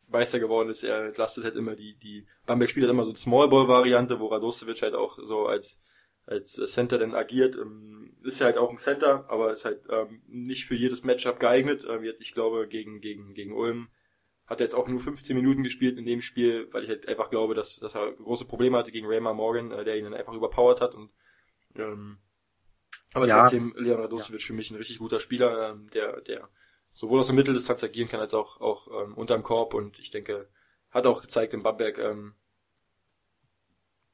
Meister 0.09 0.39
geworden 0.39 0.69
ist. 0.69 0.83
Er 0.83 1.05
entlastet 1.05 1.45
halt 1.45 1.55
immer 1.55 1.75
die, 1.75 1.95
die 1.95 2.25
Bamberg 2.45 2.69
spielt 2.69 2.85
halt 2.85 2.93
immer 2.93 3.05
so 3.05 3.15
Smallball-Variante, 3.15 4.19
wo 4.19 4.27
Radosevic 4.27 4.81
halt 4.81 4.95
auch 4.95 5.19
so 5.23 5.45
als 5.45 5.81
als 6.25 6.53
Center 6.53 6.97
dann 6.97 7.15
agiert. 7.15 7.55
Ähm, 7.55 8.13
ist 8.23 8.39
ja 8.39 8.45
halt 8.45 8.57
auch 8.57 8.69
ein 8.69 8.77
Center, 8.77 9.25
aber 9.29 9.51
ist 9.51 9.65
halt 9.65 9.81
ähm, 9.89 10.21
nicht 10.27 10.65
für 10.65 10.75
jedes 10.75 11.03
Matchup 11.03 11.39
geeignet. 11.39 11.85
Ähm, 11.89 12.03
jetzt, 12.03 12.21
ich 12.21 12.33
glaube, 12.33 12.67
gegen, 12.67 13.01
gegen, 13.01 13.33
gegen 13.33 13.53
Ulm 13.53 13.89
hat 14.51 14.59
er 14.59 14.65
jetzt 14.65 14.75
auch 14.75 14.89
nur 14.89 14.99
15 14.99 15.33
Minuten 15.33 15.63
gespielt 15.63 15.97
in 15.97 16.05
dem 16.05 16.21
Spiel, 16.21 16.67
weil 16.73 16.83
ich 16.83 16.89
halt 16.89 17.07
einfach 17.07 17.29
glaube, 17.29 17.55
dass, 17.55 17.77
dass 17.77 17.95
er 17.95 18.11
große 18.11 18.43
Probleme 18.43 18.77
hatte 18.77 18.91
gegen 18.91 19.07
Raymar 19.07 19.33
Morgan, 19.33 19.71
äh, 19.71 19.85
der 19.85 19.97
ihn 19.97 20.03
dann 20.03 20.13
einfach 20.13 20.33
überpowert 20.33 20.81
hat 20.81 20.93
und 20.93 21.13
ähm, 21.75 22.17
aber 23.13 23.27
ja. 23.27 23.41
trotzdem, 23.41 23.73
Leon 23.77 24.01
Radosevic 24.01 24.41
ja. 24.41 24.47
für 24.47 24.53
mich 24.53 24.69
ein 24.69 24.75
richtig 24.75 24.99
guter 24.99 25.21
Spieler, 25.21 25.69
ähm, 25.69 25.89
der, 25.91 26.19
der 26.19 26.49
sowohl 26.91 27.21
aus 27.21 27.27
der 27.27 27.35
Mitteldistanz 27.35 27.81
agieren 27.81 28.09
kann, 28.09 28.19
als 28.19 28.33
auch, 28.33 28.59
auch 28.59 28.87
ähm, 29.03 29.13
unterm 29.13 29.41
Korb 29.41 29.73
und 29.73 29.99
ich 29.99 30.11
denke, 30.11 30.49
hat 30.89 31.07
auch 31.07 31.21
gezeigt 31.21 31.53
in 31.53 31.63
Bamberg, 31.63 31.97
ähm, 31.97 32.35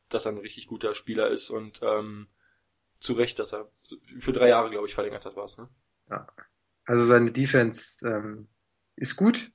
dass 0.10 0.28
er 0.28 0.34
ein 0.34 0.38
richtig 0.38 0.68
guter 0.68 0.94
Spieler 0.94 1.30
ist 1.30 1.50
und 1.50 1.80
ähm, 1.82 2.28
zu 3.00 3.14
Recht, 3.14 3.40
dass 3.40 3.54
er 3.54 3.72
für 4.20 4.34
drei 4.34 4.50
Jahre, 4.50 4.70
glaube 4.70 4.86
ich, 4.86 4.94
verlängert 4.94 5.26
hat, 5.26 5.36
war 5.36 5.46
es, 5.46 5.58
ne? 5.58 5.68
Ja. 6.12 6.28
Also 6.86 7.06
seine 7.06 7.32
Defense 7.32 8.08
ähm, 8.08 8.50
ist 8.96 9.16
gut, 9.16 9.52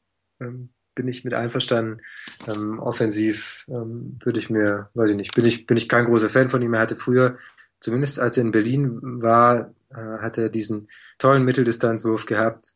bin 0.95 1.09
ich 1.09 1.25
mit 1.25 1.35
einverstanden. 1.35 2.01
Ähm, 2.47 2.79
offensiv 2.79 3.65
ähm, 3.69 4.19
würde 4.23 4.39
ich 4.39 4.51
mir, 4.51 4.91
weiß 4.95 5.11
ich 5.11 5.17
nicht, 5.17 5.35
bin 5.35 5.45
ich, 5.45 5.67
bin 5.67 5.77
ich 5.77 5.89
kein 5.89 6.05
großer 6.05 6.29
Fan 6.29 6.49
von 6.49 6.63
ihm. 6.63 6.75
Er 6.75 6.81
hatte 6.81 6.97
früher, 6.97 7.39
zumindest 7.81 8.21
als 8.21 8.37
er 8.37 8.45
in 8.45 8.53
Berlin 8.53 9.01
war, 9.23 9.75
äh, 9.91 10.19
hat 10.21 10.39
er 10.39 10.49
diesen 10.49 10.89
tollen 11.19 11.45
Mitteldistanzwurf 11.45 12.27
gehabt, 12.27 12.73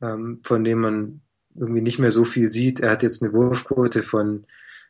ähm, 0.00 0.40
von 0.42 0.64
dem 0.64 0.80
man 0.80 1.20
irgendwie 1.54 1.82
nicht 1.82 1.98
mehr 1.98 2.10
so 2.10 2.24
viel 2.24 2.48
sieht. 2.48 2.80
Er 2.80 2.90
hat 2.90 3.02
jetzt 3.02 3.22
eine 3.22 3.32
Wurfquote 3.32 4.02
von, 4.02 4.46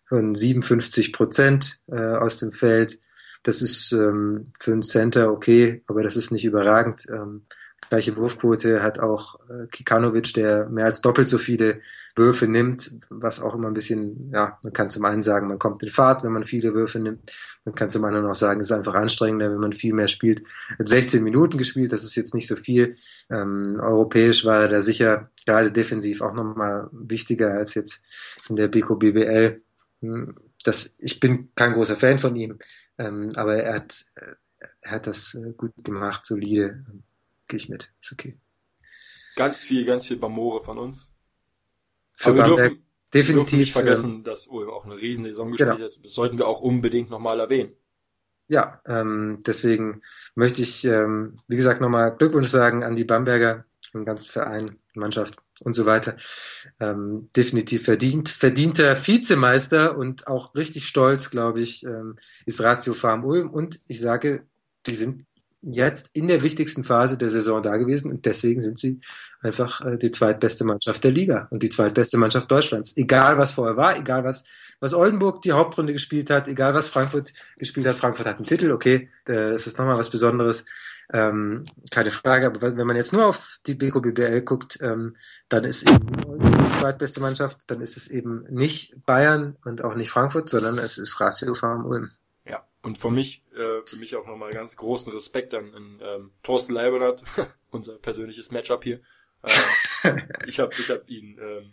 von 0.06 0.34
57 0.34 1.12
Prozent 1.12 1.80
äh, 1.88 1.96
aus 1.96 2.38
dem 2.38 2.52
Feld. 2.52 3.00
Das 3.42 3.60
ist 3.60 3.92
ähm, 3.92 4.52
für 4.58 4.72
einen 4.72 4.82
Center 4.82 5.32
okay, 5.32 5.82
aber 5.88 6.02
das 6.02 6.16
ist 6.16 6.30
nicht 6.30 6.44
überragend. 6.44 7.06
Ähm, 7.10 7.42
gleiche 7.93 8.16
Wurfquote 8.16 8.82
hat 8.82 9.01
auch 9.01 9.38
äh, 9.51 9.66
Kikanovic, 9.66 10.32
der 10.32 10.66
mehr 10.70 10.86
als 10.86 11.03
doppelt 11.03 11.28
so 11.28 11.36
viele 11.36 11.82
Würfe 12.16 12.47
nimmt, 12.47 12.90
was 13.11 13.38
auch 13.38 13.55
immer 13.55 13.68
ein 13.68 13.74
bisschen, 13.74 14.30
ja, 14.32 14.59
man 14.62 14.72
kann 14.72 14.88
zum 14.88 15.05
einen 15.05 15.22
sagen, 15.22 15.47
man 15.47 15.59
kommt 15.59 15.82
in 15.82 15.90
Fahrt, 15.90 16.24
wenn 16.24 16.32
man 16.32 16.45
viele 16.45 16.72
Würfe 16.72 17.01
nimmt. 17.01 17.30
Man 17.66 17.74
kann 17.74 17.90
zum 17.90 18.03
anderen 18.07 18.24
auch 18.24 18.34
sagen, 18.34 18.61
es 18.61 18.70
ist 18.70 18.72
einfach 18.72 18.95
anstrengender, 18.95 19.51
wenn 19.51 19.61
man 19.61 19.74
viel 19.74 19.93
mehr 19.93 20.09
spielt. 20.09 20.43
Hat 20.78 20.88
16 20.88 21.22
Minuten 21.22 21.59
gespielt, 21.59 21.93
das 21.93 22.03
ist 22.03 22.16
jetzt 22.16 22.34
nicht 22.34 22.49
so 22.49 22.57
viel. 22.57 22.97
Ähm, 23.28 23.78
europäisch 23.78 24.47
war 24.47 24.62
er 24.62 24.68
da 24.68 24.80
sicher 24.80 25.30
gerade 25.45 25.70
defensiv 25.70 26.22
auch 26.22 26.32
nochmal 26.32 26.88
wichtiger 26.93 27.53
als 27.53 27.74
jetzt 27.74 28.03
in 28.49 28.57
der 28.57 28.68
BK 28.68 28.95
BBL. 28.95 29.61
Hm, 30.01 30.36
das, 30.64 30.97
ich 30.99 31.20
bin 31.20 31.51
kein 31.55 31.74
großer 31.74 31.97
Fan 31.97 32.18
von 32.18 32.36
ihm, 32.36 32.59
ähm, 32.97 33.32
aber 33.34 33.57
er 33.57 33.74
hat, 33.74 34.07
er 34.80 34.93
hat 34.93 35.07
das 35.07 35.34
äh, 35.34 35.53
gut 35.53 35.72
gemacht, 35.84 36.24
solide 36.24 36.86
gehe 37.53 37.59
ich 37.59 37.68
mit. 37.68 37.92
Ist 38.00 38.12
okay. 38.12 38.38
Ganz 39.36 39.62
viel, 39.62 39.84
ganz 39.84 40.09
viel 40.09 40.16
Bamore 40.16 40.62
von 40.62 40.78
uns. 40.78 41.14
Für 42.14 42.30
Aber 42.30 42.38
wir 42.38 42.44
dürfen, 42.44 42.86
definitiv 43.12 43.34
dürfen 43.34 43.59
nicht 43.59 43.72
vergessen, 43.72 44.11
ähm, 44.11 44.24
dass 44.24 44.46
Ulm 44.46 44.70
auch 44.70 44.84
eine 44.86 44.96
riesen 44.96 45.24
Saison 45.24 45.50
gespielt 45.53 45.76
genau. 45.76 45.84
hat. 45.84 46.00
Das 46.03 46.14
sollten 46.14 46.38
wir 46.38 46.48
auch 46.48 46.61
unbedingt 46.62 47.11
nochmal 47.11 47.40
erwähnen. 47.40 47.72
Ja, 48.48 48.80
ähm, 48.86 49.40
deswegen 49.46 50.00
möchte 50.34 50.62
ich, 50.62 50.84
ähm, 50.84 51.36
wie 51.46 51.57
gesagt, 51.57 51.80
nochmal 51.80 52.16
Glückwunsch 52.16 52.48
sagen 52.48 52.84
an 52.84 52.96
die 52.96 53.05
Bamberger, 53.05 53.64
den 53.92 54.07
ganzen 54.07 54.28
Verein, 54.28 54.78
Mannschaft 54.94 55.36
und 55.61 55.74
so 55.74 55.84
weiter. 55.84 56.16
Ähm, 56.80 57.28
definitiv 57.36 57.84
verdient, 57.84 58.30
verdienter 58.30 58.96
Vizemeister 58.96 59.96
und 59.96 60.26
auch 60.26 60.55
richtig 60.55 60.86
stolz, 60.86 61.30
glaube 61.30 61.61
ich, 61.61 61.84
ähm, 61.84 62.18
ist 62.46 62.62
Ratio 62.62 62.94
Farm 62.94 63.24
Ulm. 63.24 63.50
Und 63.50 63.80
ich 63.88 64.00
sage, 64.00 64.46
die 64.86 64.94
sind 64.94 65.26
jetzt 65.62 66.10
in 66.12 66.28
der 66.28 66.42
wichtigsten 66.42 66.84
Phase 66.84 67.16
der 67.16 67.30
Saison 67.30 67.62
da 67.62 67.76
gewesen 67.76 68.10
und 68.10 68.26
deswegen 68.26 68.60
sind 68.60 68.78
sie 68.78 69.00
einfach 69.40 69.80
äh, 69.80 69.96
die 69.96 70.10
zweitbeste 70.10 70.64
Mannschaft 70.64 71.04
der 71.04 71.12
Liga 71.12 71.48
und 71.50 71.62
die 71.62 71.70
zweitbeste 71.70 72.18
Mannschaft 72.18 72.50
Deutschlands. 72.50 72.96
Egal 72.96 73.38
was 73.38 73.52
vorher 73.52 73.76
war, 73.76 73.96
egal 73.96 74.24
was 74.24 74.44
was 74.82 74.94
Oldenburg 74.94 75.40
die 75.42 75.52
Hauptrunde 75.52 75.92
gespielt 75.92 76.28
hat, 76.28 76.48
egal 76.48 76.74
was 76.74 76.90
Frankfurt 76.90 77.32
gespielt 77.56 77.86
hat. 77.86 77.94
Frankfurt 77.94 78.26
hat 78.26 78.38
einen 78.38 78.46
Titel, 78.46 78.72
okay, 78.72 79.08
das 79.24 79.68
ist 79.68 79.78
nochmal 79.78 79.96
was 79.96 80.10
Besonderes, 80.10 80.64
ähm, 81.12 81.66
keine 81.92 82.10
Frage. 82.10 82.46
Aber 82.46 82.76
wenn 82.76 82.86
man 82.88 82.96
jetzt 82.96 83.12
nur 83.12 83.26
auf 83.26 83.60
die 83.64 83.76
BKBBL 83.76 84.42
guckt, 84.42 84.80
ähm, 84.82 85.14
dann 85.48 85.62
ist 85.62 85.88
eben 85.88 86.04
die 86.08 86.80
zweitbeste 86.80 87.20
Mannschaft, 87.20 87.58
dann 87.68 87.80
ist 87.80 87.96
es 87.96 88.08
eben 88.08 88.44
nicht 88.50 89.06
Bayern 89.06 89.56
und 89.64 89.84
auch 89.84 89.94
nicht 89.94 90.10
Frankfurt, 90.10 90.50
sondern 90.50 90.78
es 90.78 90.98
ist 90.98 91.20
Ratio 91.20 91.54
Farm 91.54 91.86
Ulm. 91.86 92.10
Und 92.82 92.98
für 92.98 93.10
mich, 93.10 93.44
äh, 93.54 93.71
für 93.89 93.97
mich 93.97 94.16
auch 94.16 94.26
nochmal 94.26 94.51
ganz 94.53 94.76
großen 94.76 95.12
Respekt 95.12 95.55
an, 95.55 95.74
an 95.74 96.01
ähm, 96.03 96.30
Thorsten 96.43 96.74
Leibernat, 96.74 97.22
unser 97.70 97.99
persönliches 97.99 98.51
Matchup 98.51 98.85
hier. 98.85 99.01
Äh, 99.43 100.20
ich 100.47 100.61
habe 100.61 100.72
ich 100.78 100.91
hab 100.91 101.09
ihn, 101.09 101.39
ähm, 101.41 101.72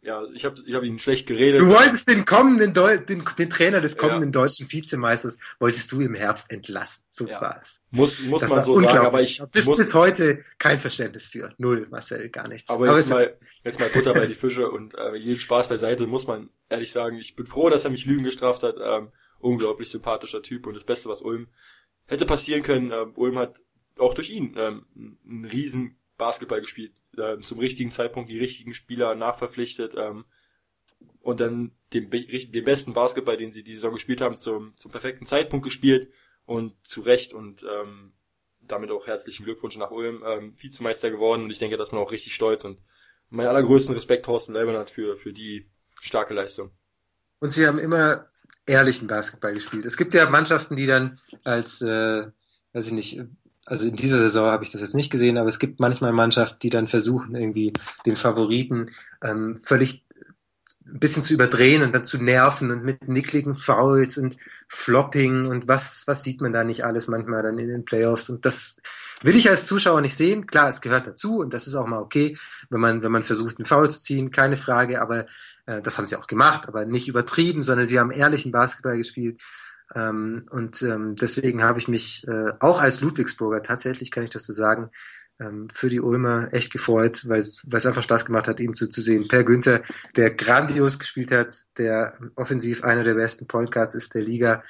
ja, 0.00 0.24
ich 0.34 0.44
habe 0.44 0.56
ich 0.66 0.74
hab 0.74 0.82
ihn 0.82 0.98
schlecht 0.98 1.28
geredet. 1.28 1.60
Du 1.60 1.68
wolltest 1.68 2.08
den 2.08 2.24
kommenden 2.24 2.74
Deu 2.74 2.98
den, 2.98 3.22
den 3.38 3.50
Trainer 3.50 3.80
des 3.80 3.96
kommenden 3.96 4.32
ja. 4.32 4.42
deutschen 4.42 4.70
Vizemeisters 4.70 5.38
wolltest 5.60 5.92
du 5.92 6.00
im 6.00 6.14
Herbst 6.14 6.50
entlassen. 6.50 7.04
So 7.08 7.28
ja. 7.28 7.40
war 7.40 7.60
es. 7.62 7.80
Muss 7.90 8.20
muss 8.22 8.40
das 8.40 8.50
man 8.50 8.64
so 8.64 8.80
sagen, 8.80 9.06
aber 9.06 9.22
ich 9.22 9.40
bis 9.52 9.66
muss, 9.66 9.78
bis 9.78 9.94
heute 9.94 10.44
kein 10.58 10.80
Verständnis 10.80 11.26
für. 11.26 11.54
Null, 11.56 11.86
Marcel, 11.88 12.28
gar 12.30 12.48
nichts. 12.48 12.68
Aber, 12.68 12.88
aber 12.88 12.98
jetzt 12.98 13.10
mal 13.10 13.36
jetzt 13.62 13.78
mal 13.78 13.88
Butter 13.90 14.12
bei 14.12 14.26
die 14.26 14.34
Fische 14.34 14.68
und 14.68 14.94
äh, 14.94 15.14
jeden 15.14 15.38
Spaß 15.38 15.68
beiseite 15.68 16.08
muss 16.08 16.26
man 16.26 16.50
ehrlich 16.68 16.90
sagen, 16.90 17.18
ich 17.18 17.36
bin 17.36 17.46
froh, 17.46 17.70
dass 17.70 17.84
er 17.84 17.90
mich 17.90 18.04
Lügen 18.04 18.24
gestraft 18.24 18.64
hat. 18.64 18.76
Ähm, 18.82 19.12
unglaublich 19.42 19.90
sympathischer 19.90 20.42
Typ 20.42 20.66
und 20.66 20.74
das 20.74 20.84
Beste, 20.84 21.08
was 21.08 21.22
Ulm 21.22 21.48
hätte 22.06 22.26
passieren 22.26 22.62
können. 22.62 22.90
Äh, 22.90 23.06
Ulm 23.14 23.38
hat 23.38 23.62
auch 23.98 24.14
durch 24.14 24.30
ihn 24.30 24.54
ähm, 24.56 24.86
einen 25.26 25.44
riesen 25.44 25.98
Basketball 26.16 26.60
gespielt, 26.60 26.92
äh, 27.16 27.38
zum 27.40 27.58
richtigen 27.58 27.90
Zeitpunkt 27.90 28.30
die 28.30 28.38
richtigen 28.38 28.74
Spieler 28.74 29.14
nachverpflichtet 29.14 29.94
ähm, 29.96 30.24
und 31.20 31.40
dann 31.40 31.72
den, 31.92 32.10
den 32.10 32.64
besten 32.64 32.94
Basketball, 32.94 33.36
den 33.36 33.52
sie 33.52 33.64
diese 33.64 33.78
Saison 33.78 33.94
gespielt 33.94 34.20
haben, 34.20 34.38
zum, 34.38 34.76
zum 34.76 34.90
perfekten 34.90 35.26
Zeitpunkt 35.26 35.64
gespielt 35.64 36.10
und 36.46 36.74
zu 36.86 37.00
Recht 37.00 37.32
und 37.32 37.64
ähm, 37.64 38.12
damit 38.60 38.90
auch 38.90 39.06
herzlichen 39.06 39.44
Glückwunsch 39.44 39.76
nach 39.76 39.90
Ulm, 39.90 40.22
ähm, 40.24 40.54
Vizemeister 40.60 41.10
geworden 41.10 41.44
und 41.44 41.50
ich 41.50 41.58
denke, 41.58 41.76
dass 41.76 41.92
man 41.92 42.00
auch 42.00 42.12
richtig 42.12 42.34
stolz 42.34 42.64
und 42.64 42.78
meinen 43.28 43.48
allergrößten 43.48 43.94
Respekt 43.94 44.26
Thorsten 44.26 44.52
Leibniz 44.52 44.90
für, 44.90 45.16
für 45.16 45.32
die 45.32 45.68
starke 46.00 46.34
Leistung. 46.34 46.70
Und 47.40 47.52
sie 47.52 47.66
haben 47.66 47.78
immer 47.78 48.31
ehrlichen 48.66 49.08
Basketball 49.08 49.54
gespielt. 49.54 49.84
Es 49.84 49.96
gibt 49.96 50.14
ja 50.14 50.28
Mannschaften, 50.28 50.76
die 50.76 50.86
dann 50.86 51.18
als, 51.44 51.82
äh, 51.82 52.26
weiß 52.72 52.86
ich 52.86 52.92
nicht, 52.92 53.20
also 53.64 53.86
in 53.86 53.96
dieser 53.96 54.18
Saison 54.18 54.50
habe 54.50 54.64
ich 54.64 54.70
das 54.70 54.80
jetzt 54.80 54.94
nicht 54.94 55.10
gesehen, 55.10 55.38
aber 55.38 55.48
es 55.48 55.58
gibt 55.58 55.80
manchmal 55.80 56.12
Mannschaften, 56.12 56.58
die 56.60 56.70
dann 56.70 56.88
versuchen, 56.88 57.34
irgendwie 57.34 57.72
den 58.06 58.16
Favoriten 58.16 58.90
ähm, 59.22 59.56
völlig 59.56 60.04
ein 60.86 60.98
bisschen 60.98 61.22
zu 61.22 61.34
überdrehen 61.34 61.82
und 61.82 61.94
dann 61.94 62.04
zu 62.04 62.18
nerven 62.22 62.70
und 62.70 62.84
mit 62.84 63.08
nickligen 63.08 63.54
Fouls 63.54 64.18
und 64.18 64.36
Flopping 64.68 65.46
und 65.46 65.68
was, 65.68 66.04
was 66.06 66.24
sieht 66.24 66.40
man 66.40 66.52
da 66.52 66.64
nicht 66.64 66.84
alles 66.84 67.08
manchmal 67.08 67.42
dann 67.42 67.58
in 67.58 67.68
den 67.68 67.84
Playoffs 67.84 68.28
und 68.30 68.44
das 68.44 68.80
will 69.22 69.36
ich 69.36 69.48
als 69.48 69.66
Zuschauer 69.66 70.00
nicht 70.00 70.16
sehen. 70.16 70.46
Klar, 70.46 70.68
es 70.68 70.80
gehört 70.80 71.06
dazu 71.06 71.38
und 71.38 71.54
das 71.54 71.66
ist 71.66 71.74
auch 71.74 71.86
mal 71.86 72.00
okay, 72.00 72.36
wenn 72.70 72.80
man, 72.80 73.02
wenn 73.02 73.12
man 73.12 73.22
versucht, 73.22 73.58
einen 73.58 73.66
Foul 73.66 73.90
zu 73.90 74.00
ziehen, 74.00 74.30
keine 74.30 74.56
Frage, 74.56 75.00
aber 75.00 75.26
das 75.66 75.96
haben 75.96 76.06
sie 76.06 76.16
auch 76.16 76.26
gemacht, 76.26 76.66
aber 76.68 76.84
nicht 76.84 77.08
übertrieben, 77.08 77.62
sondern 77.62 77.88
sie 77.88 77.98
haben 77.98 78.10
ehrlichen 78.10 78.52
Basketball 78.52 78.96
gespielt. 78.96 79.40
Ähm, 79.94 80.46
und 80.50 80.82
ähm, 80.82 81.16
deswegen 81.16 81.62
habe 81.62 81.78
ich 81.78 81.88
mich 81.88 82.26
äh, 82.26 82.52
auch 82.60 82.80
als 82.80 83.00
Ludwigsburger, 83.00 83.62
tatsächlich 83.62 84.10
kann 84.10 84.24
ich 84.24 84.30
das 84.30 84.44
so 84.44 84.52
sagen, 84.52 84.90
ähm, 85.40 85.68
für 85.72 85.88
die 85.88 86.00
Ulmer 86.00 86.52
echt 86.52 86.72
gefreut, 86.72 87.28
weil 87.28 87.40
es 87.40 87.86
einfach 87.86 88.02
Spaß 88.02 88.24
gemacht 88.24 88.46
hat, 88.46 88.60
ihn 88.60 88.74
zuzusehen. 88.74 89.28
Per 89.28 89.44
Günther, 89.44 89.82
der 90.16 90.30
grandios 90.30 90.98
gespielt 90.98 91.32
hat, 91.32 91.62
der 91.78 92.18
offensiv 92.36 92.84
einer 92.84 93.04
der 93.04 93.14
besten 93.14 93.46
Point 93.46 93.70
Guards 93.70 93.94
ist 93.94 94.14
der 94.14 94.22
Liga. 94.22 94.62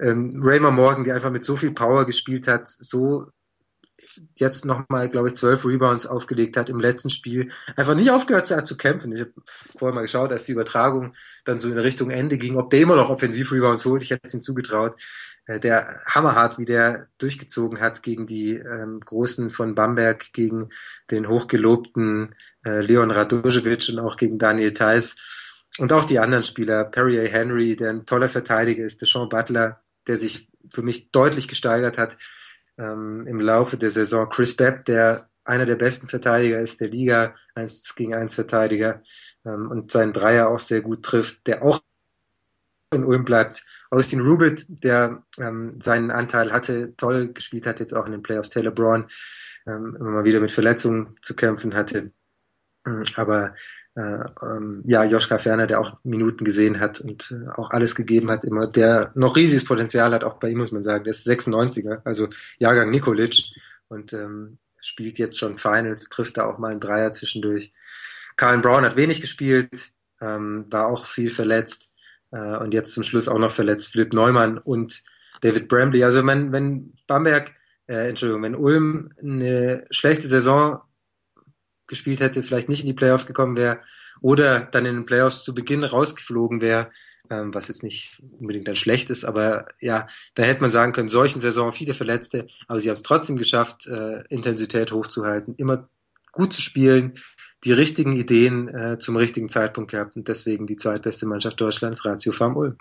Ähm, 0.00 0.40
Raymond 0.42 0.76
Morgan, 0.76 1.04
der 1.04 1.14
einfach 1.14 1.30
mit 1.30 1.44
so 1.44 1.56
viel 1.56 1.72
Power 1.72 2.04
gespielt 2.04 2.48
hat, 2.48 2.68
so 2.68 3.28
jetzt 4.36 4.64
nochmal, 4.64 5.08
glaube 5.08 5.28
ich, 5.28 5.34
zwölf 5.34 5.64
Rebounds 5.64 6.06
aufgelegt 6.06 6.56
hat 6.56 6.68
im 6.68 6.80
letzten 6.80 7.10
Spiel, 7.10 7.50
einfach 7.76 7.94
nicht 7.94 8.10
aufgehört 8.10 8.50
hat 8.50 8.66
zu 8.66 8.76
kämpfen. 8.76 9.12
Ich 9.12 9.20
habe 9.20 9.32
vorher 9.76 9.94
mal 9.94 10.02
geschaut, 10.02 10.32
als 10.32 10.44
die 10.44 10.52
Übertragung 10.52 11.14
dann 11.44 11.60
so 11.60 11.68
in 11.68 11.78
Richtung 11.78 12.10
Ende 12.10 12.38
ging, 12.38 12.56
ob 12.56 12.70
der 12.70 12.80
immer 12.80 12.96
noch 12.96 13.10
Offensiv-Rebounds 13.10 13.84
holt. 13.84 14.02
Ich 14.02 14.10
hätte 14.10 14.26
es 14.26 14.34
ihm 14.34 14.42
zugetraut. 14.42 15.00
Äh, 15.46 15.60
der 15.60 16.02
hammerhart, 16.06 16.58
wie 16.58 16.64
der 16.64 17.08
durchgezogen 17.18 17.80
hat 17.80 18.02
gegen 18.02 18.26
die 18.26 18.54
ähm, 18.54 19.00
Großen 19.00 19.50
von 19.50 19.74
Bamberg, 19.74 20.32
gegen 20.32 20.70
den 21.10 21.28
hochgelobten 21.28 22.34
äh, 22.64 22.80
Leon 22.80 23.10
Radojevic 23.10 23.88
und 23.90 23.98
auch 23.98 24.16
gegen 24.16 24.38
Daniel 24.38 24.72
Theiss. 24.72 25.16
Und 25.78 25.92
auch 25.92 26.04
die 26.04 26.20
anderen 26.20 26.44
Spieler, 26.44 26.84
Perry 26.84 27.18
A. 27.18 27.24
Henry, 27.24 27.76
der 27.76 27.90
ein 27.90 28.06
toller 28.06 28.28
Verteidiger 28.28 28.84
ist, 28.84 29.02
Deshaun 29.02 29.28
Butler, 29.28 29.80
der 30.06 30.16
sich 30.16 30.48
für 30.72 30.82
mich 30.82 31.10
deutlich 31.10 31.48
gesteigert 31.48 31.98
hat 31.98 32.16
ähm, 32.78 33.26
im 33.26 33.40
Laufe 33.40 33.76
der 33.76 33.90
Saison. 33.90 34.28
Chris 34.28 34.56
Bepp, 34.56 34.84
der 34.84 35.28
einer 35.44 35.66
der 35.66 35.76
besten 35.76 36.08
Verteidiger 36.08 36.60
ist 36.60 36.80
der 36.80 36.88
Liga, 36.88 37.34
eins 37.54 37.94
gegen 37.94 38.14
eins 38.14 38.34
Verteidiger 38.34 39.02
ähm, 39.44 39.70
und 39.70 39.90
seinen 39.90 40.12
Dreier 40.12 40.48
auch 40.48 40.60
sehr 40.60 40.80
gut 40.80 41.02
trifft, 41.02 41.46
der 41.46 41.62
auch 41.62 41.80
in 42.92 43.04
Ulm 43.04 43.24
bleibt. 43.24 43.62
Austin 43.90 44.20
Rubit, 44.20 44.66
der 44.68 45.22
ähm, 45.38 45.78
seinen 45.80 46.10
Anteil 46.10 46.52
hatte, 46.52 46.96
toll 46.96 47.32
gespielt 47.32 47.66
hat, 47.66 47.80
jetzt 47.80 47.94
auch 47.94 48.06
in 48.06 48.12
den 48.12 48.22
Playoffs. 48.22 48.50
Taylor 48.50 48.72
Braun 48.72 49.06
ähm, 49.66 49.96
immer 49.98 50.10
mal 50.10 50.24
wieder 50.24 50.40
mit 50.40 50.50
Verletzungen 50.50 51.16
zu 51.22 51.36
kämpfen 51.36 51.74
hatte. 51.74 52.10
Ähm, 52.86 53.02
aber 53.16 53.54
ähm, 53.96 54.82
ja, 54.86 55.04
Joschka 55.04 55.38
Ferner, 55.38 55.66
der 55.66 55.80
auch 55.80 55.98
Minuten 56.02 56.44
gesehen 56.44 56.80
hat 56.80 57.00
und 57.00 57.30
äh, 57.30 57.48
auch 57.50 57.70
alles 57.70 57.94
gegeben 57.94 58.30
hat, 58.30 58.44
immer, 58.44 58.66
der 58.66 59.12
noch 59.14 59.36
riesiges 59.36 59.64
Potenzial 59.64 60.12
hat, 60.12 60.24
auch 60.24 60.34
bei 60.34 60.50
ihm 60.50 60.58
muss 60.58 60.72
man 60.72 60.82
sagen, 60.82 61.04
der 61.04 61.12
ist 61.12 61.26
96er, 61.26 62.00
also 62.04 62.28
Jahrgang 62.58 62.90
Nikolic 62.90 63.36
und 63.88 64.12
ähm, 64.12 64.58
spielt 64.80 65.18
jetzt 65.18 65.38
schon 65.38 65.58
Finals, 65.58 66.08
trifft 66.08 66.36
da 66.36 66.46
auch 66.46 66.58
mal 66.58 66.72
einen 66.72 66.80
Dreier 66.80 67.12
zwischendurch. 67.12 67.70
Carl 68.36 68.58
Brown 68.58 68.84
hat 68.84 68.96
wenig 68.96 69.20
gespielt, 69.20 69.92
ähm, 70.20 70.66
war 70.70 70.88
auch 70.88 71.06
viel 71.06 71.30
verletzt 71.30 71.88
äh, 72.32 72.56
und 72.56 72.74
jetzt 72.74 72.92
zum 72.92 73.04
Schluss 73.04 73.28
auch 73.28 73.38
noch 73.38 73.52
verletzt 73.52 73.92
Philipp 73.92 74.12
Neumann 74.12 74.58
und 74.58 75.04
David 75.40 75.68
Bramley. 75.68 76.02
Also 76.02 76.26
wenn, 76.26 76.52
wenn 76.52 76.94
Bamberg, 77.06 77.52
äh, 77.86 78.08
Entschuldigung, 78.08 78.42
wenn 78.42 78.56
Ulm 78.56 79.12
eine 79.20 79.86
schlechte 79.90 80.26
Saison 80.26 80.80
gespielt 81.86 82.20
hätte, 82.20 82.42
vielleicht 82.42 82.68
nicht 82.68 82.80
in 82.80 82.86
die 82.86 82.94
Playoffs 82.94 83.26
gekommen 83.26 83.56
wäre 83.56 83.80
oder 84.20 84.60
dann 84.60 84.86
in 84.86 84.94
den 84.94 85.06
Playoffs 85.06 85.44
zu 85.44 85.54
Beginn 85.54 85.84
rausgeflogen 85.84 86.60
wäre, 86.60 86.90
ähm, 87.30 87.54
was 87.54 87.68
jetzt 87.68 87.82
nicht 87.82 88.22
unbedingt 88.38 88.68
dann 88.68 88.76
schlecht 88.76 89.10
ist, 89.10 89.24
aber 89.24 89.68
ja, 89.80 90.08
da 90.34 90.42
hätte 90.42 90.60
man 90.60 90.70
sagen 90.70 90.92
können, 90.92 91.08
solchen 91.08 91.40
Saison 91.40 91.72
viele 91.72 91.94
Verletzte, 91.94 92.46
aber 92.68 92.80
sie 92.80 92.88
haben 92.88 92.94
es 92.94 93.02
trotzdem 93.02 93.36
geschafft, 93.36 93.86
äh, 93.86 94.24
Intensität 94.28 94.92
hochzuhalten, 94.92 95.54
immer 95.56 95.88
gut 96.32 96.52
zu 96.52 96.60
spielen, 96.60 97.14
die 97.64 97.72
richtigen 97.72 98.16
Ideen 98.16 98.68
äh, 98.68 98.98
zum 98.98 99.16
richtigen 99.16 99.48
Zeitpunkt 99.48 99.90
gehabt 99.90 100.16
und 100.16 100.28
deswegen 100.28 100.66
die 100.66 100.76
zweitbeste 100.76 101.26
Mannschaft 101.26 101.60
Deutschlands, 101.60 102.04
Ratio 102.04 102.32
Farm 102.32 102.56
Ulm. 102.56 102.76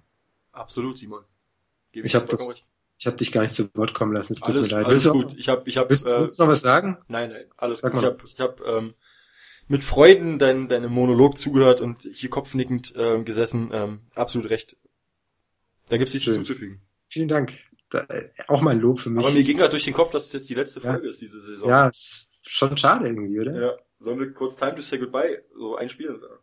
Absolut, 0.52 0.98
Simon. 0.98 1.24
Gebe 1.94 2.06
ich 2.06 2.16
habe 2.16 2.26
das, 2.26 2.70
ich 3.04 3.08
habe 3.08 3.18
dich 3.18 3.34
gar 3.34 3.42
nicht 3.42 3.54
zu 3.54 3.70
Wort 3.76 3.94
kommen 3.94 4.14
lassen. 4.14 4.32
Es 4.32 4.40
tut 4.40 4.56
alles, 4.56 4.72
mir 4.72 4.78
leid. 4.78 4.86
Alles 4.86 5.10
gut. 5.10 5.38
Ich 5.38 5.50
habe, 5.50 5.68
ich 5.68 5.76
habe. 5.76 5.90
Willst, 5.90 6.08
äh, 6.08 6.18
willst 6.20 6.40
du 6.40 6.44
noch 6.44 6.50
was 6.50 6.62
sagen? 6.62 7.00
Nein, 7.10 7.32
nein, 7.32 7.44
alles 7.58 7.80
Sag 7.80 7.92
gut. 7.92 8.02
Ich 8.02 8.06
habe, 8.06 8.24
ich 8.24 8.40
habe 8.40 8.64
ähm, 8.64 8.94
mit 9.68 9.84
Freuden 9.84 10.40
dein, 10.40 10.70
deinem 10.70 10.90
Monolog 10.94 11.38
zugehört 11.38 11.82
und 11.82 12.04
hier 12.04 12.30
kopfnickend 12.30 12.96
äh, 12.96 13.22
gesessen. 13.22 13.72
Ähm, 13.74 14.00
absolut 14.16 14.50
recht. 14.50 14.78
Da 15.90 15.98
gibt's 15.98 16.14
nichts 16.14 16.30
hinzuzufügen. 16.30 16.82
Vielen 17.10 17.28
Dank. 17.28 17.52
Da, 17.90 18.08
auch 18.48 18.62
mein 18.62 18.80
Lob 18.80 19.02
für 19.02 19.10
mich. 19.10 19.26
Aber 19.26 19.34
mir 19.34 19.44
ging 19.44 19.58
gerade 19.58 19.72
durch 19.72 19.84
den 19.84 19.94
Kopf, 19.94 20.12
dass 20.12 20.28
es 20.28 20.32
jetzt 20.32 20.50
die 20.50 20.56
letzte 20.56 20.80
Folge 20.80 21.04
ja. 21.04 21.10
ist 21.10 21.20
diese 21.20 21.42
Saison. 21.42 21.70
Ja, 21.70 21.90
ist 21.90 22.30
schon 22.42 22.78
schade 22.78 23.06
irgendwie, 23.06 23.38
oder? 23.38 23.62
Ja. 23.62 23.78
Sollen 24.00 24.18
wir 24.18 24.32
kurz 24.32 24.56
Time 24.56 24.76
to 24.76 24.82
Say 24.82 24.98
Goodbye 24.98 25.44
so 25.54 25.76
einspielen? 25.76 26.16
Oder? 26.16 26.40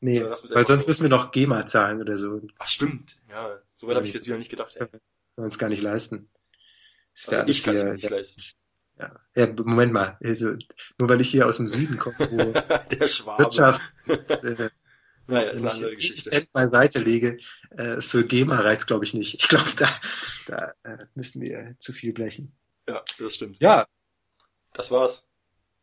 Nee, 0.00 0.22
weil 0.22 0.66
sonst 0.66 0.82
so? 0.82 0.88
müssen 0.88 1.02
wir 1.02 1.08
noch 1.08 1.30
GEMA 1.30 1.64
zahlen 1.64 2.02
oder 2.02 2.18
so. 2.18 2.42
Ach 2.58 2.68
stimmt, 2.68 3.16
ja. 3.30 3.58
So 3.76 3.86
weit 3.86 3.96
habe 3.96 4.06
ich 4.06 4.12
jetzt 4.12 4.26
wieder 4.26 4.36
nicht 4.36 4.50
gedacht. 4.50 4.76
Ja. 4.78 4.86
Können 5.36 5.44
wir 5.44 5.50
uns 5.50 5.58
gar 5.58 5.68
nicht 5.68 5.82
leisten. 5.82 6.30
Also 7.26 7.42
ich 7.46 7.62
kann 7.62 7.74
es 7.74 7.84
mir 7.84 7.92
nicht 7.92 8.04
ja, 8.04 8.10
leisten. 8.10 8.42
Ja. 8.98 9.20
ja, 9.34 9.46
Moment 9.46 9.92
mal. 9.92 10.16
Also, 10.22 10.56
nur 10.98 11.08
weil 11.10 11.20
ich 11.20 11.30
hier 11.30 11.46
aus 11.46 11.58
dem 11.58 11.68
Süden 11.68 11.98
komme, 11.98 12.16
wo 12.18 12.52
der 12.96 13.06
Schwabe. 13.06 13.44
Wirtschaft 13.44 13.82
äh, 14.06 14.70
naja, 15.26 15.50
ist 15.50 15.60
eine 15.60 15.72
andere 15.72 15.94
Geschichte. 15.94 16.30
Cent 16.30 16.52
beiseite 16.52 17.00
lege, 17.00 17.36
äh, 17.76 18.00
für 18.00 18.24
GEMA 18.24 18.60
reizt 18.60 18.86
glaube 18.86 19.04
ich 19.04 19.12
nicht. 19.12 19.34
Ich 19.34 19.48
glaube, 19.48 19.68
da, 19.76 19.88
da 20.46 20.72
äh, 20.84 21.04
müssen 21.14 21.42
wir 21.42 21.76
zu 21.80 21.92
viel 21.92 22.14
blechen. 22.14 22.56
Ja, 22.88 23.02
das 23.18 23.34
stimmt. 23.34 23.60
Ja. 23.60 23.86
Das 24.72 24.90
war's. 24.90 25.26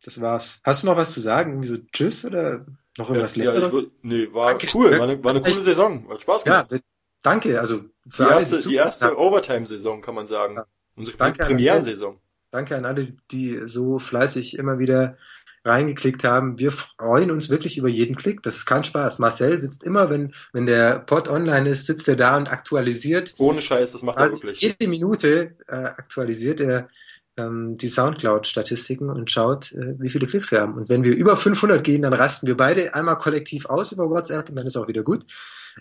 Das 0.03 0.19
war's. 0.19 0.61
Hast 0.63 0.81
du 0.81 0.87
noch 0.87 0.97
was 0.97 1.13
zu 1.13 1.21
sagen? 1.21 1.51
Irgendwie 1.51 1.67
so 1.67 1.77
Tschüss 1.91 2.25
oder 2.25 2.65
noch 2.97 3.09
irgendwas 3.09 3.35
ja, 3.35 3.51
Leckeres? 3.51 3.73
Ja, 3.73 3.89
nee, 4.01 4.33
war 4.33 4.49
danke. 4.49 4.67
cool. 4.73 4.97
War 4.97 5.03
eine, 5.03 5.23
war 5.23 5.31
eine 5.31 5.41
coole 5.41 5.53
Saison. 5.53 6.09
Hat 6.09 6.21
Spaß 6.21 6.43
gemacht. 6.43 6.71
Ja, 6.71 6.79
danke. 7.23 7.59
Also 7.59 7.85
für 8.07 8.25
die 8.25 8.29
erste, 8.29 8.59
die 8.59 8.75
erste 8.75 9.17
Overtime-Saison 9.17 10.01
kann 10.01 10.15
man 10.15 10.27
sagen. 10.27 10.55
Ja. 10.55 10.65
Unsere 10.95 11.17
danke 11.17 11.43
Premierensaison. 11.43 12.19
Danke 12.51 12.75
an 12.75 12.85
alle, 12.85 13.15
die 13.31 13.61
so 13.65 13.97
fleißig 13.97 14.59
immer 14.59 14.77
wieder 14.77 15.17
reingeklickt 15.65 16.23
haben. 16.23 16.59
Wir 16.59 16.71
freuen 16.71 17.31
uns 17.31 17.49
wirklich 17.49 17.77
über 17.77 17.87
jeden 17.87 18.15
Klick. 18.15 18.43
Das 18.43 18.57
ist 18.57 18.65
kein 18.65 18.83
Spaß. 18.83 19.19
Marcel 19.19 19.59
sitzt 19.59 19.83
immer, 19.83 20.09
wenn, 20.09 20.33
wenn 20.51 20.65
der 20.65 20.99
Pod 20.99 21.29
online 21.29 21.69
ist, 21.69 21.87
sitzt 21.87 22.07
er 22.07 22.15
da 22.15 22.37
und 22.37 22.47
aktualisiert. 22.47 23.33
Ohne 23.37 23.61
Scheiß, 23.61 23.93
das 23.93 24.03
macht 24.03 24.19
er 24.19 24.31
wirklich. 24.31 24.61
Jede 24.61 24.87
Minute 24.87 25.55
äh, 25.67 25.75
aktualisiert 25.75 26.59
er 26.59 26.89
ähm, 27.37 27.77
die 27.77 27.87
Soundcloud-Statistiken 27.87 29.09
und 29.09 29.31
schaut, 29.31 29.71
äh, 29.71 29.99
wie 29.99 30.09
viele 30.09 30.27
Klicks 30.27 30.51
wir 30.51 30.61
haben. 30.61 30.75
Und 30.75 30.89
wenn 30.89 31.03
wir 31.03 31.15
über 31.15 31.37
500 31.37 31.83
gehen, 31.83 32.01
dann 32.01 32.13
rasten 32.13 32.45
wir 32.45 32.57
beide 32.57 32.93
einmal 32.93 33.17
kollektiv 33.17 33.65
aus 33.67 33.91
über 33.91 34.09
WhatsApp 34.09 34.49
und 34.49 34.55
dann 34.55 34.67
ist 34.67 34.77
auch 34.77 34.87
wieder 34.87 35.03
gut. 35.03 35.25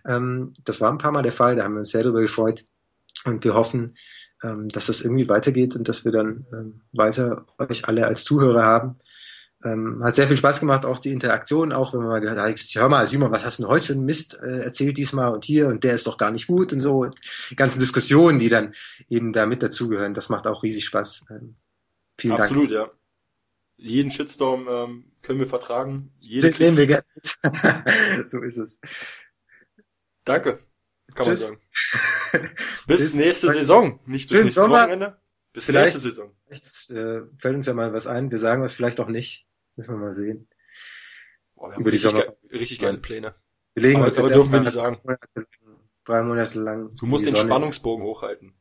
Ähm, 0.06 0.54
das 0.64 0.80
war 0.80 0.90
ein 0.90 0.98
paar 0.98 1.12
Mal 1.12 1.22
der 1.22 1.32
Fall, 1.32 1.56
da 1.56 1.64
haben 1.64 1.74
wir 1.74 1.80
uns 1.80 1.90
sehr 1.90 2.02
darüber 2.02 2.20
gefreut 2.20 2.64
und 3.24 3.44
wir 3.44 3.54
hoffen, 3.54 3.96
ähm, 4.42 4.68
dass 4.68 4.86
das 4.86 5.00
irgendwie 5.00 5.28
weitergeht 5.28 5.76
und 5.76 5.88
dass 5.88 6.04
wir 6.04 6.12
dann 6.12 6.46
ähm, 6.52 6.80
weiter 6.92 7.46
euch 7.58 7.88
alle 7.88 8.06
als 8.06 8.24
Zuhörer 8.24 8.64
haben. 8.64 8.96
Ähm, 9.64 10.02
hat 10.02 10.16
sehr 10.16 10.26
viel 10.26 10.36
Spaß 10.36 10.58
gemacht, 10.58 10.84
auch 10.84 10.98
die 10.98 11.12
Interaktion, 11.12 11.72
auch 11.72 11.92
wenn 11.92 12.00
man 12.00 12.08
mal 12.08 12.20
gehört 12.20 12.38
hat, 12.38 12.60
hör 12.74 12.88
mal, 12.88 13.06
Simon, 13.06 13.30
was 13.30 13.44
hast 13.44 13.58
du 13.58 13.62
denn 13.62 13.70
heute 13.70 13.86
für 13.86 13.92
einen 13.92 14.04
Mist 14.04 14.36
äh, 14.42 14.58
erzählt 14.64 14.98
diesmal 14.98 15.32
und 15.32 15.44
hier 15.44 15.68
und 15.68 15.84
der 15.84 15.94
ist 15.94 16.08
doch 16.08 16.18
gar 16.18 16.32
nicht 16.32 16.48
gut 16.48 16.72
und 16.72 16.80
so. 16.80 17.08
Die 17.50 17.56
ganzen 17.56 17.78
Diskussionen, 17.78 18.40
die 18.40 18.48
dann 18.48 18.74
eben 19.08 19.32
da 19.32 19.46
mit 19.46 19.62
dazugehören, 19.62 20.14
das 20.14 20.30
macht 20.30 20.48
auch 20.48 20.64
riesig 20.64 20.84
Spaß. 20.86 21.26
Ähm, 21.30 21.54
vielen 22.18 22.34
Absolut, 22.34 22.72
Dank. 22.72 22.88
ja. 22.88 22.92
Jeden 23.76 24.10
Shitstorm 24.10 24.66
ähm, 24.68 25.04
können 25.22 25.38
wir 25.38 25.46
vertragen. 25.46 26.12
Jeden 26.18 26.58
nehmen 26.58 26.76
wir 26.76 26.86
gerne 26.86 27.04
so 28.26 28.40
ist 28.40 28.56
es. 28.56 28.80
Danke, 30.24 30.60
kann 31.14 31.26
Tschüss. 31.26 31.50
man 31.50 31.58
sagen. 32.32 32.48
bis, 32.86 33.00
bis 33.00 33.14
nächste 33.14 33.52
Saison, 33.52 34.00
nicht 34.06 34.28
bis 34.28 34.38
nächstes 34.38 34.54
Sommer. 34.54 34.82
Wochenende. 34.82 35.18
Bis 35.52 35.66
vielleicht, 35.66 35.94
nächste 35.94 36.00
Saison. 36.00 36.34
Vielleicht 36.46 36.90
äh, 36.90 37.22
fällt 37.36 37.56
uns 37.56 37.66
ja 37.66 37.74
mal 37.74 37.92
was 37.92 38.06
ein. 38.06 38.30
Wir 38.30 38.38
sagen 38.38 38.64
es 38.64 38.72
vielleicht 38.72 39.00
auch 39.00 39.08
nicht. 39.08 39.46
Müssen 39.76 39.94
wir 39.94 39.98
mal 39.98 40.12
sehen. 40.12 40.48
Boah, 41.54 41.68
wir 41.68 41.74
haben 41.74 41.82
Über 41.82 41.90
die 41.90 41.96
richtig, 41.98 42.14
ge 42.14 42.58
richtig 42.58 42.78
geile 42.78 42.98
Pläne. 42.98 43.34
Wir 43.74 43.82
legen 43.82 43.96
aber, 43.98 44.06
uns 44.06 44.18
aber 44.18 44.28
jetzt 44.28 44.36
dürfen 44.36 44.52
wir 44.52 44.60
nicht 44.60 44.72
sagen. 44.72 45.00
drei 46.04 46.22
Monate 46.22 46.60
lang. 46.60 46.94
Du 46.96 47.06
musst 47.06 47.26
den 47.26 47.34
Sonne. 47.34 47.48
Spannungsbogen 47.48 48.04
hochhalten. 48.04 48.54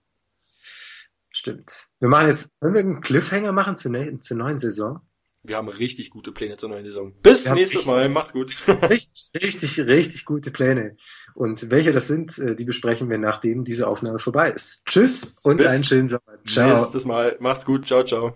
Stimmt. 1.30 1.88
Wir 2.00 2.10
machen 2.10 2.28
jetzt, 2.28 2.52
wollen 2.60 2.74
wir 2.74 2.82
einen 2.82 3.02
Cliffhanger 3.02 3.52
machen 3.52 3.78
zur, 3.78 3.92
ne 3.92 4.20
zur 4.20 4.38
neuen 4.38 4.60
Saison? 4.60 5.02
Wir 5.44 5.58
haben 5.58 5.70
richtig 5.70 6.12
gute 6.12 6.32
Pläne 6.32 6.58
zur 6.58 6.70
neuen 6.70 6.86
Saison. 6.86 7.14
Bis 7.24 7.50
nächstes 7.50 7.86
Mal. 7.86 8.10
Macht's 8.10 8.34
gut. 8.34 8.54
Richtig, 8.90 9.32
richtig, 9.34 9.80
richtig 9.80 10.26
gute 10.26 10.52
Pläne. 10.52 10.98
Und 11.34 11.72
welche 11.72 11.92
das 11.92 12.08
sind, 12.08 12.38
äh, 12.38 12.56
die 12.56 12.66
besprechen 12.66 13.10
wir, 13.10 13.18
nachdem 13.18 13.64
diese 13.64 13.88
Aufnahme 13.88 14.20
vorbei 14.20 14.52
ist. 14.52 14.86
Tschüss 14.86 15.38
und 15.44 15.58
Bis 15.58 15.68
einen 15.68 15.84
schönen 15.84 16.10
Sommer. 16.10 16.38
Ciao. 16.48 16.80
Nächstes 16.80 17.06
Mal. 17.06 17.38
Macht's 17.40 17.66
gut. 17.66 17.88
Ciao, 17.88 18.04
ciao. 18.04 18.36